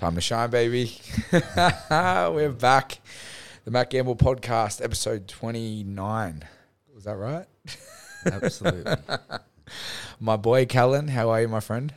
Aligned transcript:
Time 0.00 0.14
to 0.14 0.20
shine, 0.22 0.48
baby. 0.48 0.98
We're 1.90 2.56
back. 2.58 3.00
The 3.66 3.70
Matt 3.70 3.90
Gamble 3.90 4.16
Podcast, 4.16 4.82
episode 4.82 5.28
29. 5.28 6.42
Was 6.94 7.04
that 7.04 7.16
right? 7.16 7.44
Absolutely. 8.24 8.94
My 10.20 10.38
boy, 10.38 10.64
Callan, 10.64 11.08
how 11.08 11.28
are 11.28 11.42
you, 11.42 11.48
my 11.48 11.60
friend? 11.60 11.92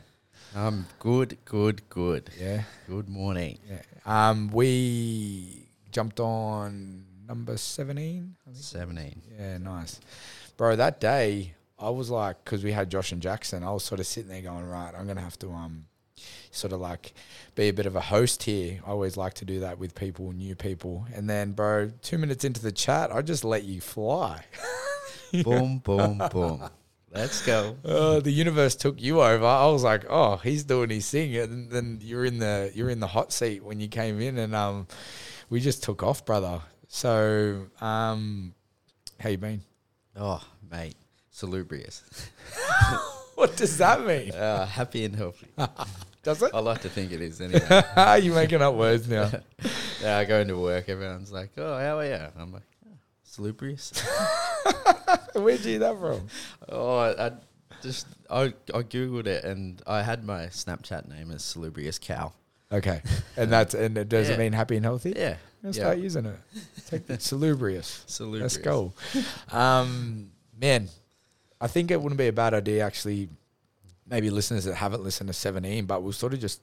um, 0.54 0.84
good, 0.98 1.38
good, 1.46 1.88
good. 1.88 2.28
Yeah. 2.38 2.64
Good 2.86 3.08
morning. 3.08 3.58
yeah. 3.66 3.80
Um, 4.04 4.50
we 4.52 5.66
jumped 5.90 6.20
on 6.20 7.06
number 7.26 7.56
17. 7.56 8.36
I 8.46 8.50
think. 8.50 8.62
17. 8.62 9.22
Yeah, 9.38 9.56
nice. 9.56 9.98
Bro, 10.58 10.76
that 10.76 11.00
day, 11.00 11.54
I 11.78 11.88
was 11.88 12.10
like, 12.10 12.44
because 12.44 12.62
we 12.62 12.72
had 12.72 12.90
Josh 12.90 13.12
and 13.12 13.22
Jackson, 13.22 13.62
I 13.64 13.72
was 13.72 13.82
sort 13.82 13.98
of 13.98 14.06
sitting 14.06 14.28
there 14.28 14.42
going, 14.42 14.66
right, 14.66 14.92
I'm 14.94 15.06
going 15.06 15.16
to 15.16 15.22
have 15.22 15.38
to 15.38 15.50
um, 15.50 15.86
sort 16.50 16.72
of 16.72 16.80
like 16.80 17.14
be 17.54 17.68
a 17.68 17.72
bit 17.72 17.86
of 17.86 17.96
a 17.96 18.00
host 18.00 18.42
here. 18.44 18.80
I 18.86 18.90
always 18.90 19.16
like 19.16 19.34
to 19.34 19.44
do 19.44 19.60
that 19.60 19.78
with 19.78 19.94
people, 19.94 20.32
new 20.32 20.54
people. 20.54 21.06
And 21.14 21.28
then, 21.28 21.52
bro, 21.52 21.90
two 22.02 22.18
minutes 22.18 22.44
into 22.44 22.60
the 22.60 22.72
chat, 22.72 23.12
I 23.12 23.22
just 23.22 23.44
let 23.44 23.64
you 23.64 23.80
fly. 23.80 24.44
boom, 25.44 25.78
boom, 25.78 26.22
boom. 26.30 26.68
Let's 27.12 27.44
go. 27.46 27.76
Uh, 27.84 28.20
the 28.20 28.32
universe 28.32 28.74
took 28.74 29.00
you 29.00 29.22
over. 29.22 29.44
I 29.44 29.66
was 29.66 29.84
like, 29.84 30.04
oh, 30.08 30.36
he's 30.36 30.64
doing 30.64 30.90
his 30.90 31.08
thing, 31.08 31.36
and 31.36 31.70
then 31.70 32.00
you're 32.02 32.24
in 32.24 32.38
the 32.38 32.72
you're 32.74 32.90
in 32.90 32.98
the 32.98 33.06
hot 33.06 33.32
seat 33.32 33.62
when 33.62 33.78
you 33.78 33.86
came 33.86 34.20
in, 34.20 34.36
and 34.36 34.54
um, 34.54 34.88
we 35.48 35.60
just 35.60 35.84
took 35.84 36.02
off, 36.02 36.24
brother. 36.24 36.60
So, 36.88 37.66
um, 37.80 38.54
how 39.20 39.28
you 39.28 39.38
been? 39.38 39.62
Oh, 40.16 40.42
mate. 40.70 40.96
Salubrious. 41.30 42.02
What 43.34 43.56
does 43.56 43.78
that 43.78 44.04
mean? 44.06 44.32
Uh, 44.32 44.66
happy 44.66 45.04
and 45.04 45.16
healthy. 45.16 45.48
Does 46.24 46.42
it? 46.42 46.50
I 46.54 46.60
like 46.60 46.80
to 46.82 46.88
think 46.88 47.12
it 47.12 47.20
is 47.20 47.40
anyway. 47.40 47.82
You're 48.22 48.34
making 48.34 48.62
up 48.62 48.74
words 48.74 49.08
now. 49.08 49.30
yeah, 50.02 50.18
I 50.18 50.24
go 50.24 50.40
into 50.40 50.56
work, 50.58 50.88
everyone's 50.88 51.30
like, 51.30 51.50
oh, 51.58 51.78
how 51.78 51.98
are 51.98 52.06
you? 52.06 52.18
I'm 52.38 52.52
like, 52.52 52.62
oh, 52.88 52.96
salubrious. 53.22 53.92
Where'd 55.34 55.60
you 55.60 55.70
hear 55.72 55.78
that 55.80 55.98
from? 56.00 56.26
oh, 56.68 56.96
I, 56.96 57.26
I 57.26 57.32
just, 57.82 58.06
I, 58.30 58.54
I 58.72 58.82
Googled 58.82 59.26
it 59.26 59.44
and 59.44 59.82
I 59.86 60.02
had 60.02 60.24
my 60.24 60.46
Snapchat 60.46 61.08
name 61.08 61.30
as 61.30 61.44
salubrious 61.44 61.98
cow. 61.98 62.32
Okay, 62.72 63.02
and 63.36 63.52
that's 63.52 63.74
and 63.74 63.96
it 63.98 64.08
does 64.08 64.28
it 64.28 64.32
Yeah. 64.32 64.38
mean 64.38 64.52
happy 64.52 64.76
and 64.76 64.84
healthy? 64.84 65.12
Yeah. 65.14 65.36
Start 65.70 65.98
using 65.98 66.26
it. 66.26 66.36
Take 66.88 67.06
the 67.06 67.18
salubrious. 67.20 68.02
Salubrious. 68.06 68.54
Let's 68.54 68.56
go. 68.58 68.92
Um, 69.52 70.30
man, 70.60 70.88
I 71.60 71.66
think 71.68 71.90
it 71.90 72.00
wouldn't 72.00 72.18
be 72.18 72.28
a 72.28 72.32
bad 72.32 72.52
idea 72.54 72.84
actually. 72.84 73.28
Maybe 74.08 74.30
listeners 74.30 74.64
that 74.64 74.74
haven't 74.74 75.02
listened 75.02 75.28
to 75.28 75.32
17, 75.32 75.86
but 75.86 76.02
we'll 76.02 76.12
sort 76.12 76.34
of 76.34 76.40
just. 76.40 76.60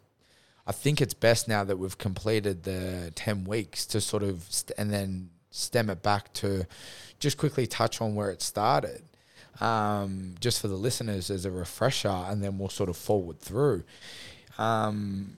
I 0.67 0.72
think 0.72 1.02
it's 1.02 1.16
best 1.16 1.48
now 1.48 1.64
that 1.64 1.78
we've 1.78 1.98
completed 1.98 2.64
the 2.64 3.11
10 3.16 3.45
weeks 3.45 3.86
to 3.88 4.00
sort 4.00 4.22
of 4.22 4.44
st- 4.50 4.78
and 4.78 4.94
then 4.94 5.31
stem 5.50 5.89
it 5.89 6.03
back 6.03 6.31
to 6.33 6.67
just 7.20 7.38
quickly 7.38 7.66
touch 7.66 8.00
on 8.00 8.14
where 8.14 8.30
it 8.30 8.44
started. 8.44 9.03
Um, 9.59 10.36
just 10.39 10.61
for 10.61 10.67
the 10.67 10.75
listeners 10.75 11.30
as 11.30 11.45
a 11.45 11.52
refresher, 11.52 12.09
and 12.09 12.44
then 12.44 12.58
we'll 12.58 12.70
sort 12.70 12.89
of 12.89 12.98
forward 12.98 13.39
through. 13.39 13.83
Um, 14.58 15.38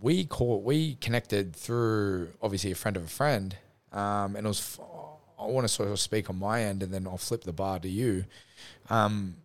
we 0.00 0.24
caught, 0.24 0.62
we 0.64 0.94
connected 0.96 1.56
through 1.56 2.30
obviously 2.42 2.70
a 2.70 2.74
friend 2.74 2.96
of 2.96 3.04
a 3.04 3.08
friend, 3.08 3.56
um, 3.92 4.36
and 4.36 4.44
it 4.44 4.48
was. 4.48 4.78
I 5.40 5.46
want 5.46 5.64
to 5.64 5.72
sort 5.72 5.88
of 5.88 6.00
speak 6.00 6.28
on 6.28 6.38
my 6.38 6.64
end, 6.64 6.82
and 6.82 6.92
then 6.92 7.06
I'll 7.06 7.16
flip 7.16 7.44
the 7.44 7.52
bar 7.52 7.78
to 7.78 7.88
you. 7.88 8.24
Um, 8.90 9.36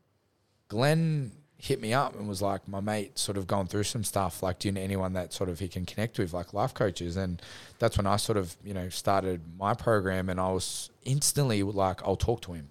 Glenn 0.67 1.31
hit 1.63 1.79
me 1.79 1.93
up 1.93 2.13
and 2.13 2.27
was 2.27 2.41
like, 2.41 2.67
my 2.67 2.81
mate 2.81 3.17
sort 3.17 3.37
of 3.37 3.47
going 3.47 3.67
through 3.67 3.83
some 3.83 4.03
stuff. 4.03 4.43
Like, 4.43 4.59
do 4.59 4.67
you 4.67 4.73
know 4.73 4.81
anyone 4.81 5.13
that 5.13 5.31
sort 5.31 5.49
of 5.49 5.59
he 5.59 5.69
can 5.69 5.85
connect 5.85 6.19
with, 6.19 6.33
like 6.33 6.53
life 6.53 6.73
coaches? 6.73 7.15
And 7.15 7.41
that's 7.79 7.95
when 7.95 8.05
I 8.05 8.17
sort 8.17 8.37
of, 8.37 8.53
you 8.65 8.73
know, 8.73 8.89
started 8.89 9.39
my 9.57 9.73
program, 9.73 10.29
and 10.29 10.41
I 10.41 10.51
was 10.51 10.89
instantly 11.03 11.63
like, 11.63 12.03
I'll 12.03 12.17
talk 12.17 12.41
to 12.41 12.51
him, 12.51 12.69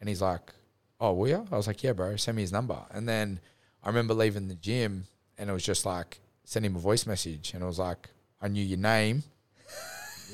and 0.00 0.08
he's 0.08 0.20
like, 0.20 0.52
oh, 1.00 1.12
will 1.12 1.28
you? 1.28 1.46
I 1.52 1.56
was 1.56 1.68
like, 1.68 1.84
yeah, 1.84 1.92
bro, 1.92 2.16
send 2.16 2.36
me 2.36 2.42
his 2.42 2.50
number. 2.50 2.78
And 2.90 3.08
then 3.08 3.38
I 3.84 3.88
remember 3.88 4.14
leaving 4.14 4.48
the 4.48 4.56
gym, 4.56 5.04
and 5.38 5.48
it 5.48 5.52
was 5.52 5.64
just 5.64 5.86
like, 5.86 6.18
send 6.42 6.66
him 6.66 6.74
a 6.74 6.80
voice 6.80 7.06
message, 7.06 7.54
and 7.54 7.62
it 7.62 7.66
was 7.66 7.78
like, 7.78 8.08
I 8.42 8.48
knew 8.48 8.64
your 8.64 8.78
name. 8.78 9.22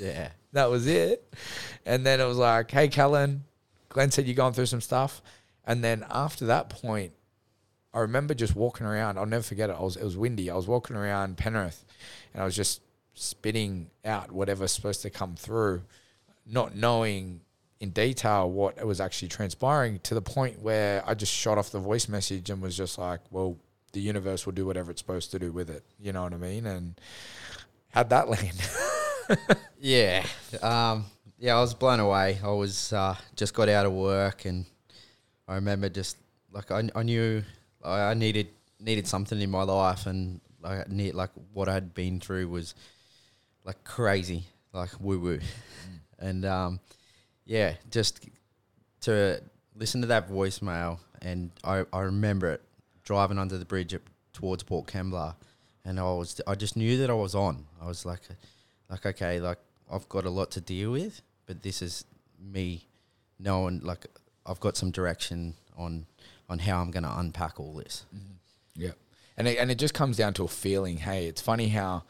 Yeah. 0.01 0.31
That 0.53 0.71
was 0.71 0.87
it. 0.87 1.31
And 1.85 2.07
then 2.07 2.21
it 2.21 2.25
was 2.25 2.39
like, 2.39 2.71
hey, 2.71 2.89
Kallan, 2.89 3.41
Glenn 3.91 4.11
said 4.11 4.25
you're 4.25 4.35
going 4.35 4.55
through 4.55 4.65
some 4.67 4.81
stuff. 4.81 5.21
And 5.67 5.85
then 5.85 6.07
after 6.11 6.47
that 6.47 6.71
point, 6.71 7.13
I 7.93 8.01
remember 8.01 8.35
just 8.35 8.55
walking 8.55 8.87
around. 8.87 9.19
I'll 9.19 9.27
never 9.27 9.43
forget 9.43 9.71
it. 9.71 9.77
I 9.79 9.83
was, 9.83 9.97
it 9.97 10.05
was 10.05 10.17
windy. 10.17 10.51
I 10.51 10.55
was 10.55 10.67
walking 10.67 10.97
around 10.97 11.37
Penrith 11.37 11.85
and 12.33 12.43
I 12.43 12.45
was 12.45 12.55
just 12.55 12.81
spitting 13.15 13.91
out 14.05 14.31
whatever's 14.31 14.73
supposed 14.73 15.03
to 15.03 15.11
come 15.11 15.35
through, 15.35 15.83
not 16.47 16.77
knowing 16.77 17.41
in 17.81 17.91
detail 17.91 18.51
what 18.51 18.85
was 18.85 19.01
actually 19.01 19.29
transpiring 19.29 19.99
to 20.01 20.15
the 20.15 20.23
point 20.23 20.61
where 20.61 21.03
I 21.07 21.15
just 21.15 21.33
shot 21.33 21.59
off 21.59 21.71
the 21.71 21.81
voice 21.81 22.09
message 22.09 22.51
and 22.51 22.63
was 22.63 22.77
just 22.77 22.99
like, 22.99 23.21
well, 23.31 23.57
the 23.93 24.01
universe 24.01 24.47
will 24.47 24.53
do 24.53 24.67
whatever 24.67 24.91
it's 24.91 25.01
supposed 25.01 25.31
to 25.33 25.39
do 25.39 25.51
with 25.51 25.71
it. 25.71 25.83
You 25.99 26.13
know 26.13 26.23
what 26.23 26.33
I 26.33 26.37
mean? 26.37 26.67
And 26.67 27.01
how'd 27.89 28.11
that 28.11 28.29
land? 28.29 28.61
Yeah. 29.81 30.25
Um, 30.63 31.07
yeah, 31.39 31.57
I 31.57 31.61
was 31.61 31.75
blown 31.75 32.01
away. 32.01 32.39
I 32.45 32.49
was 32.49 32.93
uh, 32.93 33.17
just 33.35 33.55
got 33.55 33.69
out 33.69 33.87
of 33.87 33.93
work 33.93 34.45
and 34.45 34.67
I 35.49 35.55
remember 35.55 35.89
just 35.89 36.17
like 36.53 36.71
I, 36.71 36.89
I 36.95 37.03
knew 37.03 37.43
I 37.85 38.11
I 38.11 38.15
needed 38.15 38.49
needed 38.79 39.07
something 39.07 39.41
in 39.41 39.51
my 39.51 39.63
life 39.63 40.07
and 40.07 40.41
like 40.63 40.89
need 40.89 41.15
like 41.15 41.31
what 41.53 41.69
I 41.69 41.75
had 41.75 41.95
been 41.95 42.21
through 42.21 42.49
was 42.49 42.75
like 43.65 43.83
crazy, 43.85 44.45
like 44.73 44.91
woo 45.01 45.19
woo. 45.19 45.41
And 46.23 46.45
um, 46.45 46.81
yeah, 47.47 47.77
just 47.91 48.29
to 49.01 49.41
listen 49.75 50.03
to 50.03 50.07
that 50.09 50.29
voicemail 50.31 50.99
and 51.23 51.51
I, 51.65 51.87
I 51.95 52.01
remember 52.01 52.51
it 52.51 52.63
driving 53.05 53.39
under 53.39 53.57
the 53.57 53.65
bridge 53.65 53.95
at, 53.95 54.03
towards 54.35 54.63
Port 54.63 54.87
Kembla 54.87 55.35
and 55.85 55.99
I 55.99 56.03
was 56.03 56.41
I 56.47 56.55
just 56.57 56.77
knew 56.77 56.99
that 56.99 57.09
I 57.11 57.15
was 57.15 57.35
on. 57.35 57.67
I 57.81 57.87
was 57.87 58.05
like 58.05 58.21
like 58.91 59.07
okay, 59.07 59.41
like 59.41 59.59
I've 59.91 60.09
got 60.09 60.25
a 60.27 60.31
lot 60.31 60.51
to 60.53 60.61
deal 60.61 60.93
with, 60.93 61.23
but 61.47 61.63
this 61.63 61.81
is 61.83 62.05
me 62.39 62.85
knowing 63.39 63.81
like 63.81 64.07
I've 64.45 64.61
got 64.61 64.77
some 64.77 64.91
direction 64.91 65.55
on 65.77 66.07
on 66.51 66.59
how 66.59 66.81
I'm 66.81 66.91
going 66.91 67.05
to 67.05 67.19
unpack 67.19 67.59
all 67.59 67.73
this. 67.73 68.05
Mm-hmm. 68.15 68.83
Yeah. 68.83 68.91
And 69.39 69.49
it, 69.49 69.59
and 69.59 69.71
it 69.71 69.79
just 69.79 69.95
comes 69.95 70.19
down 70.19 70.35
to 70.35 70.45
a 70.45 70.49
feeling. 70.49 70.99
Hey, 70.99 71.27
it's 71.27 71.41
funny 71.41 71.69
how 71.69 72.03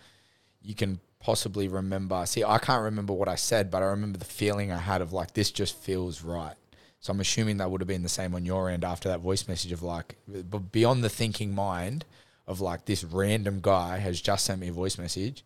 you 0.62 0.74
can 0.74 0.98
possibly 1.20 1.68
remember. 1.68 2.26
See, 2.26 2.42
I 2.42 2.58
can't 2.58 2.82
remember 2.82 3.12
what 3.12 3.28
I 3.28 3.36
said, 3.36 3.70
but 3.70 3.82
I 3.82 3.86
remember 3.86 4.18
the 4.18 4.24
feeling 4.24 4.72
I 4.72 4.78
had 4.78 5.02
of 5.02 5.12
like, 5.12 5.34
this 5.34 5.52
just 5.52 5.76
feels 5.76 6.22
right. 6.22 6.56
So 7.00 7.12
I'm 7.12 7.20
assuming 7.20 7.58
that 7.58 7.70
would 7.70 7.80
have 7.80 7.88
been 7.88 8.02
the 8.02 8.08
same 8.08 8.34
on 8.34 8.44
your 8.44 8.68
end 8.68 8.82
after 8.84 9.08
that 9.10 9.20
voice 9.20 9.46
message 9.46 9.72
of 9.72 9.82
like, 9.82 10.16
but 10.26 10.72
beyond 10.72 11.04
the 11.04 11.08
thinking 11.08 11.54
mind 11.54 12.04
of 12.46 12.60
like, 12.60 12.86
this 12.86 13.04
random 13.04 13.60
guy 13.62 13.98
has 13.98 14.20
just 14.20 14.44
sent 14.44 14.60
me 14.60 14.68
a 14.68 14.72
voice 14.72 14.98
message 14.98 15.44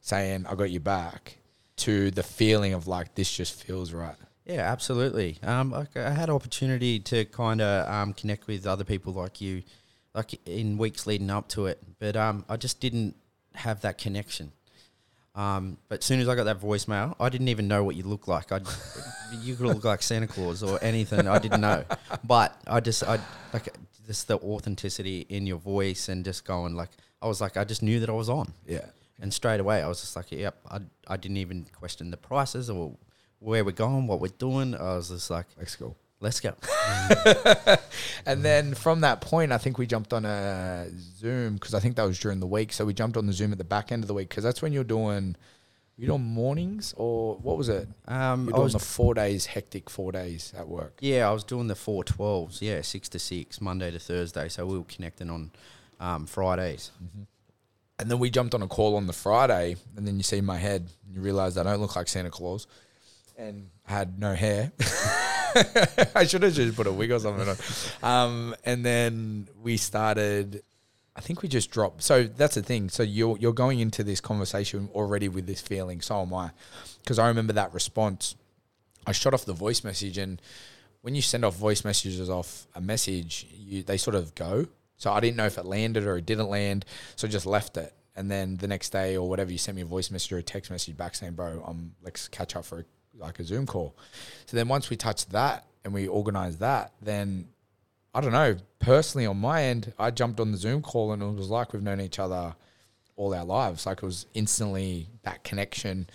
saying, 0.00 0.46
I 0.48 0.54
got 0.54 0.70
you 0.70 0.80
back, 0.80 1.38
to 1.78 2.10
the 2.10 2.22
feeling 2.22 2.72
of 2.72 2.86
like, 2.86 3.14
this 3.14 3.30
just 3.30 3.52
feels 3.52 3.92
right. 3.92 4.16
Yeah, 4.46 4.70
absolutely. 4.70 5.38
Um, 5.42 5.72
like 5.72 5.96
I 5.96 6.10
had 6.10 6.30
opportunity 6.30 7.00
to 7.00 7.24
kind 7.24 7.60
of 7.60 7.88
um, 7.92 8.12
connect 8.12 8.46
with 8.46 8.66
other 8.66 8.84
people 8.84 9.12
like 9.12 9.40
you, 9.40 9.64
like 10.14 10.38
in 10.46 10.78
weeks 10.78 11.06
leading 11.06 11.30
up 11.30 11.48
to 11.50 11.66
it, 11.66 11.82
but 11.98 12.16
um, 12.16 12.44
I 12.48 12.56
just 12.56 12.80
didn't 12.80 13.16
have 13.54 13.80
that 13.80 13.98
connection. 13.98 14.52
Um, 15.34 15.76
but 15.88 15.98
as 15.98 16.04
soon 16.04 16.20
as 16.20 16.28
I 16.28 16.34
got 16.34 16.44
that 16.44 16.60
voicemail, 16.60 17.14
I 17.20 17.28
didn't 17.28 17.48
even 17.48 17.68
know 17.68 17.84
what 17.84 17.96
you 17.96 18.04
look 18.04 18.26
like. 18.28 18.52
I, 18.52 18.60
you 19.42 19.54
could 19.56 19.66
look 19.66 19.84
like 19.84 20.00
Santa 20.00 20.26
Claus 20.26 20.62
or 20.62 20.78
anything. 20.82 21.28
I 21.28 21.38
didn't 21.38 21.60
know, 21.60 21.84
but 22.24 22.58
I 22.66 22.80
just, 22.80 23.02
I 23.02 23.18
like 23.52 23.68
just 24.06 24.28
the 24.28 24.38
authenticity 24.38 25.26
in 25.28 25.46
your 25.46 25.58
voice 25.58 26.08
and 26.08 26.24
just 26.24 26.46
going 26.46 26.74
like, 26.74 26.90
I 27.20 27.26
was 27.26 27.40
like, 27.40 27.56
I 27.56 27.64
just 27.64 27.82
knew 27.82 28.00
that 28.00 28.08
I 28.08 28.12
was 28.12 28.28
on. 28.28 28.54
Yeah. 28.66 28.86
And 29.20 29.34
straight 29.34 29.60
away, 29.60 29.82
I 29.82 29.88
was 29.88 30.00
just 30.00 30.14
like, 30.16 30.30
yep, 30.30 30.56
I, 30.70 30.80
I 31.06 31.16
didn't 31.16 31.38
even 31.38 31.66
question 31.72 32.10
the 32.10 32.16
prices 32.16 32.70
or 32.70 32.96
where 33.38 33.64
we're 33.64 33.72
going, 33.72 34.06
what 34.06 34.20
we're 34.20 34.28
doing. 34.38 34.74
I 34.74 34.96
was 34.96 35.10
just 35.10 35.30
like, 35.30 35.46
Let's 35.58 35.76
go. 35.76 35.94
let's 36.20 36.40
go. 36.40 36.54
and 38.26 38.42
then 38.42 38.74
from 38.74 39.00
that 39.02 39.20
point, 39.20 39.52
I 39.52 39.58
think 39.58 39.78
we 39.78 39.86
jumped 39.86 40.12
on 40.12 40.24
a 40.24 40.86
Zoom 41.18 41.54
because 41.54 41.74
I 41.74 41.80
think 41.80 41.96
that 41.96 42.04
was 42.04 42.18
during 42.18 42.40
the 42.40 42.46
week. 42.46 42.72
So 42.72 42.84
we 42.84 42.94
jumped 42.94 43.16
on 43.16 43.26
the 43.26 43.32
Zoom 43.32 43.52
at 43.52 43.58
the 43.58 43.64
back 43.64 43.92
end 43.92 44.02
of 44.02 44.08
the 44.08 44.14
week 44.14 44.28
because 44.30 44.42
that's 44.44 44.62
when 44.62 44.72
you're 44.72 44.84
doing, 44.84 45.36
you 45.98 46.06
doing 46.06 46.22
mornings 46.22 46.94
or 46.96 47.36
what 47.36 47.56
was 47.58 47.68
it? 47.68 47.88
Um, 48.08 48.46
You're 48.48 48.56
I 48.56 48.60
was, 48.60 48.72
the 48.74 48.78
four 48.78 49.14
days, 49.14 49.46
hectic 49.46 49.88
four 49.90 50.12
days 50.12 50.52
at 50.56 50.68
work. 50.68 50.98
yeah, 51.00 51.28
I 51.28 51.32
was 51.32 51.44
doing 51.44 51.68
the 51.68 51.74
four 51.74 52.04
twelves. 52.04 52.60
Yeah, 52.62 52.80
six 52.82 53.08
to 53.10 53.18
six, 53.18 53.60
Monday 53.60 53.90
to 53.90 53.98
Thursday. 53.98 54.48
So 54.48 54.66
we 54.66 54.78
were 54.78 54.84
connecting 54.84 55.30
on 55.30 55.50
um, 56.00 56.26
Fridays. 56.26 56.90
And 57.98 58.10
then 58.10 58.18
we 58.18 58.28
jumped 58.28 58.54
on 58.54 58.60
a 58.62 58.66
call 58.68 58.96
on 58.96 59.06
the 59.06 59.14
Friday, 59.14 59.76
and 59.96 60.06
then 60.06 60.18
you 60.18 60.22
see 60.22 60.42
my 60.42 60.58
head, 60.58 60.90
and 61.06 61.14
you 61.14 61.22
realize 61.22 61.56
I 61.56 61.62
don't 61.62 61.80
look 61.80 61.96
like 61.96 62.08
Santa 62.08 62.28
Claus, 62.28 62.66
and 63.36 63.70
had 63.84 64.18
no 64.18 64.34
hair. 64.34 64.72
I 66.14 66.26
should 66.26 66.42
have 66.42 66.54
just 66.54 66.76
put 66.76 66.86
a 66.86 66.92
wig 66.92 67.10
or 67.10 67.18
something 67.18 67.48
on. 67.48 67.56
Um, 68.02 68.56
and 68.64 68.84
then 68.84 69.48
we 69.62 69.76
started 69.76 70.62
I 71.16 71.22
think 71.22 71.40
we 71.42 71.48
just 71.48 71.70
dropped. 71.70 72.02
So 72.02 72.24
that's 72.24 72.56
the 72.56 72.62
thing. 72.62 72.90
So 72.90 73.02
you're 73.02 73.38
you're 73.38 73.54
going 73.54 73.80
into 73.80 74.04
this 74.04 74.20
conversation 74.20 74.90
already 74.94 75.28
with 75.28 75.46
this 75.46 75.60
feeling. 75.60 76.02
So 76.02 76.20
am 76.20 76.34
I, 76.34 76.50
because 77.02 77.18
I 77.18 77.28
remember 77.28 77.54
that 77.54 77.72
response. 77.72 78.36
I 79.06 79.12
shot 79.12 79.32
off 79.32 79.44
the 79.44 79.54
voice 79.54 79.82
message, 79.82 80.18
and 80.18 80.42
when 81.00 81.14
you 81.14 81.22
send 81.22 81.44
off 81.44 81.56
voice 81.56 81.84
messages 81.84 82.28
off 82.28 82.66
a 82.74 82.80
message, 82.80 83.46
you 83.50 83.82
they 83.82 83.96
sort 83.96 84.14
of 84.14 84.34
go. 84.34 84.66
So 84.98 85.10
I 85.10 85.20
didn't 85.20 85.36
know 85.36 85.46
if 85.46 85.58
it 85.58 85.64
landed 85.64 86.04
or 86.04 86.18
it 86.18 86.26
didn't 86.26 86.48
land, 86.48 86.84
so 87.16 87.26
I 87.26 87.30
just 87.30 87.46
left 87.46 87.76
it. 87.76 87.94
And 88.14 88.30
then 88.30 88.56
the 88.56 88.66
next 88.66 88.90
day 88.90 89.16
or 89.16 89.28
whatever, 89.28 89.52
you 89.52 89.58
sent 89.58 89.76
me 89.76 89.82
a 89.82 89.86
voice 89.86 90.10
message 90.10 90.32
or 90.32 90.38
a 90.38 90.42
text 90.42 90.70
message 90.70 90.96
back 90.98 91.14
saying, 91.14 91.32
"Bro, 91.32 91.64
I'm 91.66 91.94
let's 92.02 92.28
catch 92.28 92.56
up 92.56 92.66
for 92.66 92.80
a, 92.80 92.84
like 93.18 93.38
a 93.38 93.44
Zoom 93.44 93.66
call." 93.66 93.96
So 94.46 94.56
then 94.56 94.68
once 94.68 94.90
we 94.90 94.96
touched 94.96 95.30
that 95.30 95.66
and 95.84 95.92
we 95.92 96.08
organized 96.08 96.60
that, 96.60 96.92
then 97.02 97.48
I 98.14 98.20
don't 98.20 98.32
know. 98.32 98.56
Personally, 98.78 99.26
on 99.26 99.38
my 99.38 99.64
end, 99.64 99.92
I 99.98 100.10
jumped 100.10 100.40
on 100.40 100.52
the 100.52 100.58
Zoom 100.58 100.82
call 100.82 101.12
and 101.12 101.22
it 101.22 101.34
was 101.34 101.50
like 101.50 101.72
we've 101.72 101.82
known 101.82 102.00
each 102.00 102.18
other 102.18 102.54
all 103.16 103.34
our 103.34 103.44
lives. 103.44 103.86
Like 103.86 103.98
it 103.98 104.06
was 104.06 104.26
instantly 104.34 105.08
that 105.22 105.44
connection, 105.44 106.08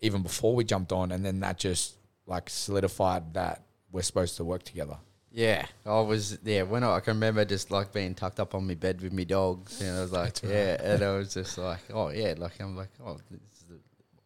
even 0.00 0.22
before 0.22 0.54
we 0.54 0.64
jumped 0.64 0.92
on, 0.92 1.12
and 1.12 1.24
then 1.24 1.40
that 1.40 1.58
just 1.58 1.96
like 2.26 2.48
solidified 2.48 3.34
that 3.34 3.62
we're 3.90 4.02
supposed 4.02 4.36
to 4.36 4.44
work 4.44 4.62
together. 4.62 4.96
Yeah, 5.30 5.66
I 5.84 6.00
was 6.00 6.38
yeah. 6.44 6.62
When 6.62 6.84
I, 6.84 6.94
I 6.94 7.00
can 7.00 7.14
remember 7.14 7.44
just 7.44 7.70
like 7.70 7.92
being 7.92 8.14
tucked 8.14 8.38
up 8.38 8.54
on 8.54 8.66
my 8.66 8.74
bed 8.74 9.00
with 9.00 9.12
me 9.12 9.24
dogs, 9.24 9.80
and 9.80 9.98
I 9.98 10.00
was 10.00 10.12
like, 10.12 10.40
right. 10.44 10.52
yeah, 10.52 10.76
and 10.80 11.02
I 11.02 11.16
was 11.16 11.34
just 11.34 11.58
like, 11.58 11.80
oh 11.92 12.10
yeah, 12.10 12.34
like 12.38 12.60
I'm 12.60 12.76
like, 12.76 12.90
oh, 13.04 13.18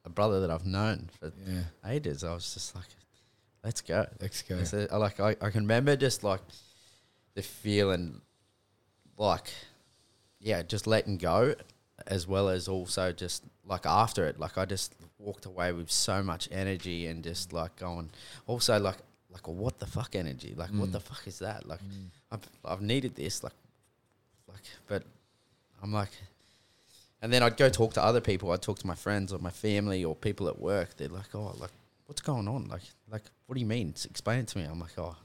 a 0.08 0.12
brother 0.18 0.40
that 0.40 0.50
I've 0.50 0.66
known 0.66 1.08
for 1.18 1.32
Yeah, 1.46 1.64
ages. 1.86 2.24
I 2.24 2.32
was 2.34 2.52
just 2.54 2.74
like, 2.74 2.84
let's 3.64 3.80
go. 3.80 4.06
let's 4.20 4.42
go. 4.42 4.64
So, 4.64 4.86
I 4.90 4.96
like 4.96 5.20
I, 5.20 5.30
I 5.40 5.50
can 5.50 5.62
remember 5.62 5.96
just 5.96 6.24
like 6.24 6.40
the 7.34 7.42
feeling 7.42 8.20
like 9.16 9.50
yeah, 10.40 10.62
just 10.62 10.86
letting 10.86 11.16
go 11.18 11.54
as 12.06 12.26
well 12.28 12.48
as 12.48 12.68
also 12.68 13.12
just 13.12 13.42
like 13.64 13.84
after 13.86 14.26
it. 14.26 14.38
Like 14.38 14.56
I 14.56 14.64
just 14.64 14.94
walked 15.18 15.46
away 15.46 15.72
with 15.72 15.90
so 15.90 16.22
much 16.22 16.48
energy 16.52 17.06
and 17.06 17.22
just 17.24 17.52
like 17.52 17.76
going 17.76 18.10
also 18.46 18.78
like 18.78 18.98
like 19.30 19.46
what 19.46 19.78
the 19.78 19.86
fuck 19.86 20.14
energy. 20.14 20.54
Like 20.56 20.70
what 20.70 20.88
Mm. 20.88 20.92
the 20.92 21.00
fuck 21.00 21.26
is 21.26 21.38
that? 21.40 21.66
Like 21.66 21.80
I've 22.30 22.48
I've 22.64 22.80
needed 22.82 23.14
this 23.16 23.42
like 23.42 23.52
like 24.48 24.62
but 24.86 25.02
I'm 25.82 25.92
like 25.92 26.10
and 27.22 27.32
then 27.32 27.42
I'd 27.42 27.56
go 27.56 27.68
talk 27.68 27.94
to 27.94 28.02
other 28.04 28.20
people. 28.20 28.52
I'd 28.52 28.62
talk 28.62 28.78
to 28.80 28.86
my 28.86 28.94
friends 28.94 29.32
or 29.32 29.38
my 29.38 29.50
family 29.50 30.04
or 30.04 30.14
people 30.14 30.48
at 30.48 30.58
work. 30.58 30.96
They're 30.96 31.08
like, 31.08 31.34
"Oh, 31.34 31.54
like 31.58 31.70
what's 32.06 32.20
going 32.20 32.48
on? 32.48 32.68
Like, 32.68 32.82
like 33.10 33.22
what 33.46 33.54
do 33.54 33.60
you 33.60 33.66
mean? 33.66 33.94
Explain 34.04 34.40
it 34.40 34.48
to 34.48 34.58
me." 34.58 34.64
I'm 34.64 34.80
like, 34.80 34.98
"Oh, 34.98 35.16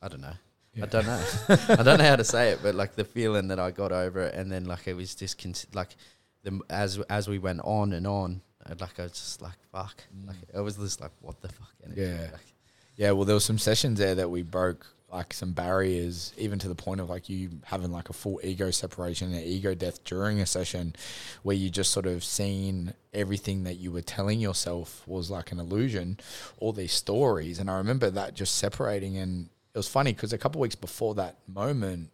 I 0.00 0.08
don't 0.08 0.20
know. 0.20 0.34
Yeah. 0.74 0.84
I 0.84 0.86
don't 0.86 1.06
know. 1.06 1.22
I 1.48 1.82
don't 1.82 1.98
know 1.98 2.04
how 2.08 2.16
to 2.16 2.24
say 2.36 2.50
it, 2.50 2.60
but 2.62 2.74
like 2.74 2.94
the 2.94 3.04
feeling 3.04 3.48
that 3.48 3.58
I 3.58 3.70
got 3.70 3.92
over 3.92 4.20
it, 4.22 4.34
and 4.34 4.50
then 4.50 4.64
like 4.64 4.86
it 4.88 4.94
was 4.94 5.14
just 5.14 5.40
cons- 5.42 5.66
like 5.74 5.96
the 6.42 6.60
as 6.70 6.98
as 7.10 7.28
we 7.28 7.38
went 7.38 7.60
on 7.64 7.92
and 7.92 8.06
on, 8.06 8.40
I'd, 8.66 8.80
like 8.80 8.98
I 8.98 9.04
was 9.04 9.12
just 9.12 9.42
like 9.42 9.58
fuck, 9.70 10.02
like 10.26 10.36
it 10.54 10.60
was 10.60 10.76
just 10.76 11.00
like 11.00 11.12
what 11.20 11.40
the 11.40 11.48
fuck 11.48 11.72
energy. 11.84 12.00
Mm. 12.00 12.18
Yeah. 12.18 12.30
Like, 12.32 12.54
Yeah, 12.96 13.10
well, 13.12 13.24
there 13.24 13.34
was 13.34 13.44
some 13.44 13.58
sessions 13.58 13.98
there 13.98 14.14
that 14.16 14.30
we 14.30 14.42
broke 14.42 14.86
like 15.12 15.34
some 15.34 15.52
barriers, 15.52 16.32
even 16.38 16.58
to 16.58 16.68
the 16.68 16.74
point 16.74 17.00
of 17.00 17.10
like 17.10 17.28
you 17.28 17.50
having 17.64 17.92
like 17.92 18.08
a 18.08 18.12
full 18.12 18.40
ego 18.42 18.70
separation 18.70 19.32
and 19.32 19.44
ego 19.44 19.74
death 19.74 20.02
during 20.04 20.40
a 20.40 20.46
session, 20.46 20.96
where 21.42 21.56
you 21.56 21.68
just 21.70 21.92
sort 21.92 22.06
of 22.06 22.24
seen 22.24 22.94
everything 23.12 23.64
that 23.64 23.74
you 23.74 23.92
were 23.92 24.00
telling 24.00 24.40
yourself 24.40 25.06
was 25.06 25.30
like 25.30 25.52
an 25.52 25.60
illusion, 25.60 26.18
all 26.58 26.72
these 26.72 26.92
stories, 26.92 27.58
and 27.58 27.70
I 27.70 27.76
remember 27.76 28.10
that 28.10 28.34
just 28.34 28.56
separating, 28.56 29.18
and 29.18 29.50
it 29.74 29.78
was 29.78 29.88
funny 29.88 30.12
because 30.12 30.32
a 30.32 30.38
couple 30.38 30.60
weeks 30.60 30.74
before 30.74 31.14
that 31.16 31.36
moment. 31.46 32.10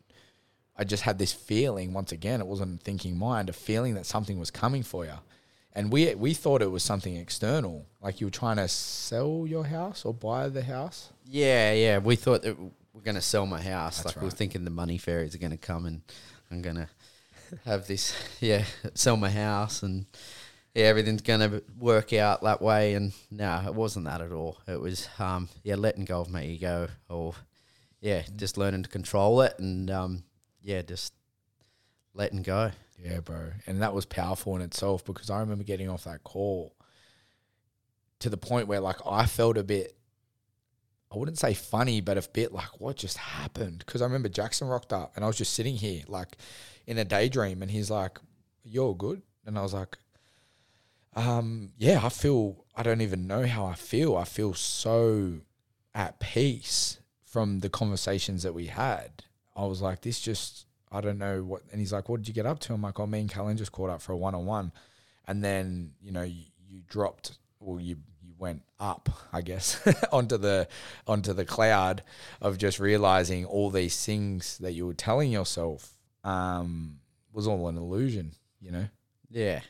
I 0.80 0.84
just 0.84 1.02
had 1.02 1.18
this 1.18 1.32
feeling 1.32 1.92
once 1.92 2.12
again, 2.12 2.40
it 2.40 2.46
wasn't 2.46 2.80
thinking 2.82 3.18
mind, 3.18 3.48
a 3.48 3.52
feeling 3.52 3.94
that 3.94 4.06
something 4.06 4.38
was 4.38 4.52
coming 4.52 4.84
for 4.84 5.04
you. 5.04 5.18
And 5.72 5.92
we 5.92 6.14
we 6.14 6.34
thought 6.34 6.62
it 6.62 6.70
was 6.70 6.84
something 6.84 7.16
external, 7.16 7.84
like 8.00 8.20
you 8.20 8.28
were 8.28 8.32
trying 8.32 8.56
to 8.56 8.68
sell 8.68 9.44
your 9.46 9.64
house 9.64 10.04
or 10.04 10.14
buy 10.14 10.48
the 10.48 10.62
house. 10.62 11.10
yeah, 11.26 11.72
yeah. 11.72 11.98
We 11.98 12.16
thought 12.16 12.42
that 12.42 12.56
we're 12.98 13.04
gonna 13.04 13.20
sell 13.20 13.46
my 13.46 13.62
house. 13.62 14.02
That's 14.02 14.16
like 14.16 14.22
we're 14.24 14.30
thinking 14.30 14.64
the 14.64 14.70
money 14.70 14.98
fairies 14.98 15.32
are 15.32 15.38
gonna 15.38 15.56
come 15.56 15.86
and 15.86 16.02
I'm 16.50 16.62
gonna 16.62 16.88
have 17.64 17.86
this, 17.86 18.12
yeah, 18.40 18.64
sell 18.94 19.16
my 19.16 19.30
house 19.30 19.84
and 19.84 20.06
yeah, 20.74 20.86
everything's 20.86 21.22
gonna 21.22 21.62
work 21.78 22.12
out 22.12 22.42
that 22.42 22.60
way. 22.60 22.94
And 22.94 23.12
no, 23.30 23.62
it 23.64 23.74
wasn't 23.74 24.06
that 24.06 24.20
at 24.20 24.32
all. 24.32 24.58
It 24.66 24.80
was, 24.80 25.08
um, 25.20 25.48
yeah, 25.62 25.76
letting 25.76 26.06
go 26.06 26.20
of 26.20 26.30
my 26.30 26.42
ego 26.42 26.88
or 27.08 27.34
yeah, 28.00 28.22
just 28.34 28.58
learning 28.58 28.82
to 28.82 28.88
control 28.88 29.42
it 29.42 29.54
and 29.60 29.88
um, 29.92 30.24
yeah, 30.60 30.82
just 30.82 31.14
letting 32.14 32.42
go. 32.42 32.72
Yeah, 33.00 33.20
bro. 33.20 33.52
And 33.68 33.80
that 33.80 33.94
was 33.94 34.06
powerful 34.06 34.56
in 34.56 34.62
itself 34.62 35.04
because 35.04 35.30
I 35.30 35.38
remember 35.38 35.62
getting 35.62 35.88
off 35.88 36.02
that 36.04 36.24
call 36.24 36.74
to 38.18 38.28
the 38.28 38.36
point 38.36 38.66
where 38.66 38.80
like 38.80 38.98
I 39.06 39.26
felt 39.26 39.56
a 39.56 39.62
bit 39.62 39.97
I 41.12 41.16
wouldn't 41.16 41.38
say 41.38 41.54
funny, 41.54 42.00
but 42.00 42.18
a 42.18 42.28
bit 42.32 42.52
like 42.52 42.80
what 42.80 42.96
just 42.96 43.16
happened? 43.16 43.78
Because 43.78 44.02
I 44.02 44.04
remember 44.04 44.28
Jackson 44.28 44.68
rocked 44.68 44.92
up 44.92 45.12
and 45.16 45.24
I 45.24 45.28
was 45.28 45.38
just 45.38 45.54
sitting 45.54 45.76
here 45.76 46.02
like 46.06 46.36
in 46.86 46.98
a 46.98 47.04
daydream 47.04 47.62
and 47.62 47.70
he's 47.70 47.90
like, 47.90 48.18
You're 48.62 48.94
good? 48.94 49.22
And 49.46 49.58
I 49.58 49.62
was 49.62 49.72
like, 49.72 49.96
um, 51.16 51.72
yeah, 51.78 52.00
I 52.04 52.10
feel 52.10 52.64
I 52.76 52.82
don't 52.82 53.00
even 53.00 53.26
know 53.26 53.46
how 53.46 53.64
I 53.66 53.74
feel. 53.74 54.16
I 54.16 54.24
feel 54.24 54.54
so 54.54 55.40
at 55.94 56.20
peace 56.20 57.00
from 57.24 57.60
the 57.60 57.70
conversations 57.70 58.42
that 58.42 58.54
we 58.54 58.66
had. 58.66 59.24
I 59.56 59.64
was 59.64 59.82
like, 59.82 60.02
this 60.02 60.20
just 60.20 60.66
I 60.92 61.00
don't 61.00 61.18
know 61.18 61.42
what 61.42 61.62
and 61.72 61.80
he's 61.80 61.92
like, 61.92 62.08
What 62.08 62.18
did 62.18 62.28
you 62.28 62.34
get 62.34 62.46
up 62.46 62.58
to? 62.60 62.74
I'm 62.74 62.82
like, 62.82 63.00
Oh, 63.00 63.06
me 63.06 63.20
and 63.20 63.30
Kallan 63.30 63.56
just 63.56 63.72
caught 63.72 63.90
up 63.90 64.02
for 64.02 64.12
a 64.12 64.16
one 64.16 64.34
on 64.34 64.46
one. 64.46 64.72
And 65.26 65.42
then, 65.42 65.92
you 66.00 66.12
know, 66.12 66.22
you, 66.22 66.44
you 66.68 66.82
dropped 66.86 67.38
you 67.60 67.78
you 67.78 67.96
went 68.38 68.62
up, 68.78 69.08
I 69.32 69.40
guess, 69.42 69.80
onto 70.12 70.38
the 70.38 70.68
onto 71.06 71.32
the 71.32 71.44
cloud 71.44 72.02
of 72.40 72.58
just 72.58 72.78
realizing 72.80 73.44
all 73.44 73.70
these 73.70 74.04
things 74.04 74.58
that 74.58 74.72
you 74.72 74.86
were 74.86 74.94
telling 74.94 75.30
yourself 75.30 75.94
um, 76.24 77.00
was 77.32 77.46
all 77.46 77.68
an 77.68 77.76
illusion, 77.76 78.32
you 78.60 78.70
know. 78.70 78.88
Yeah. 79.30 79.60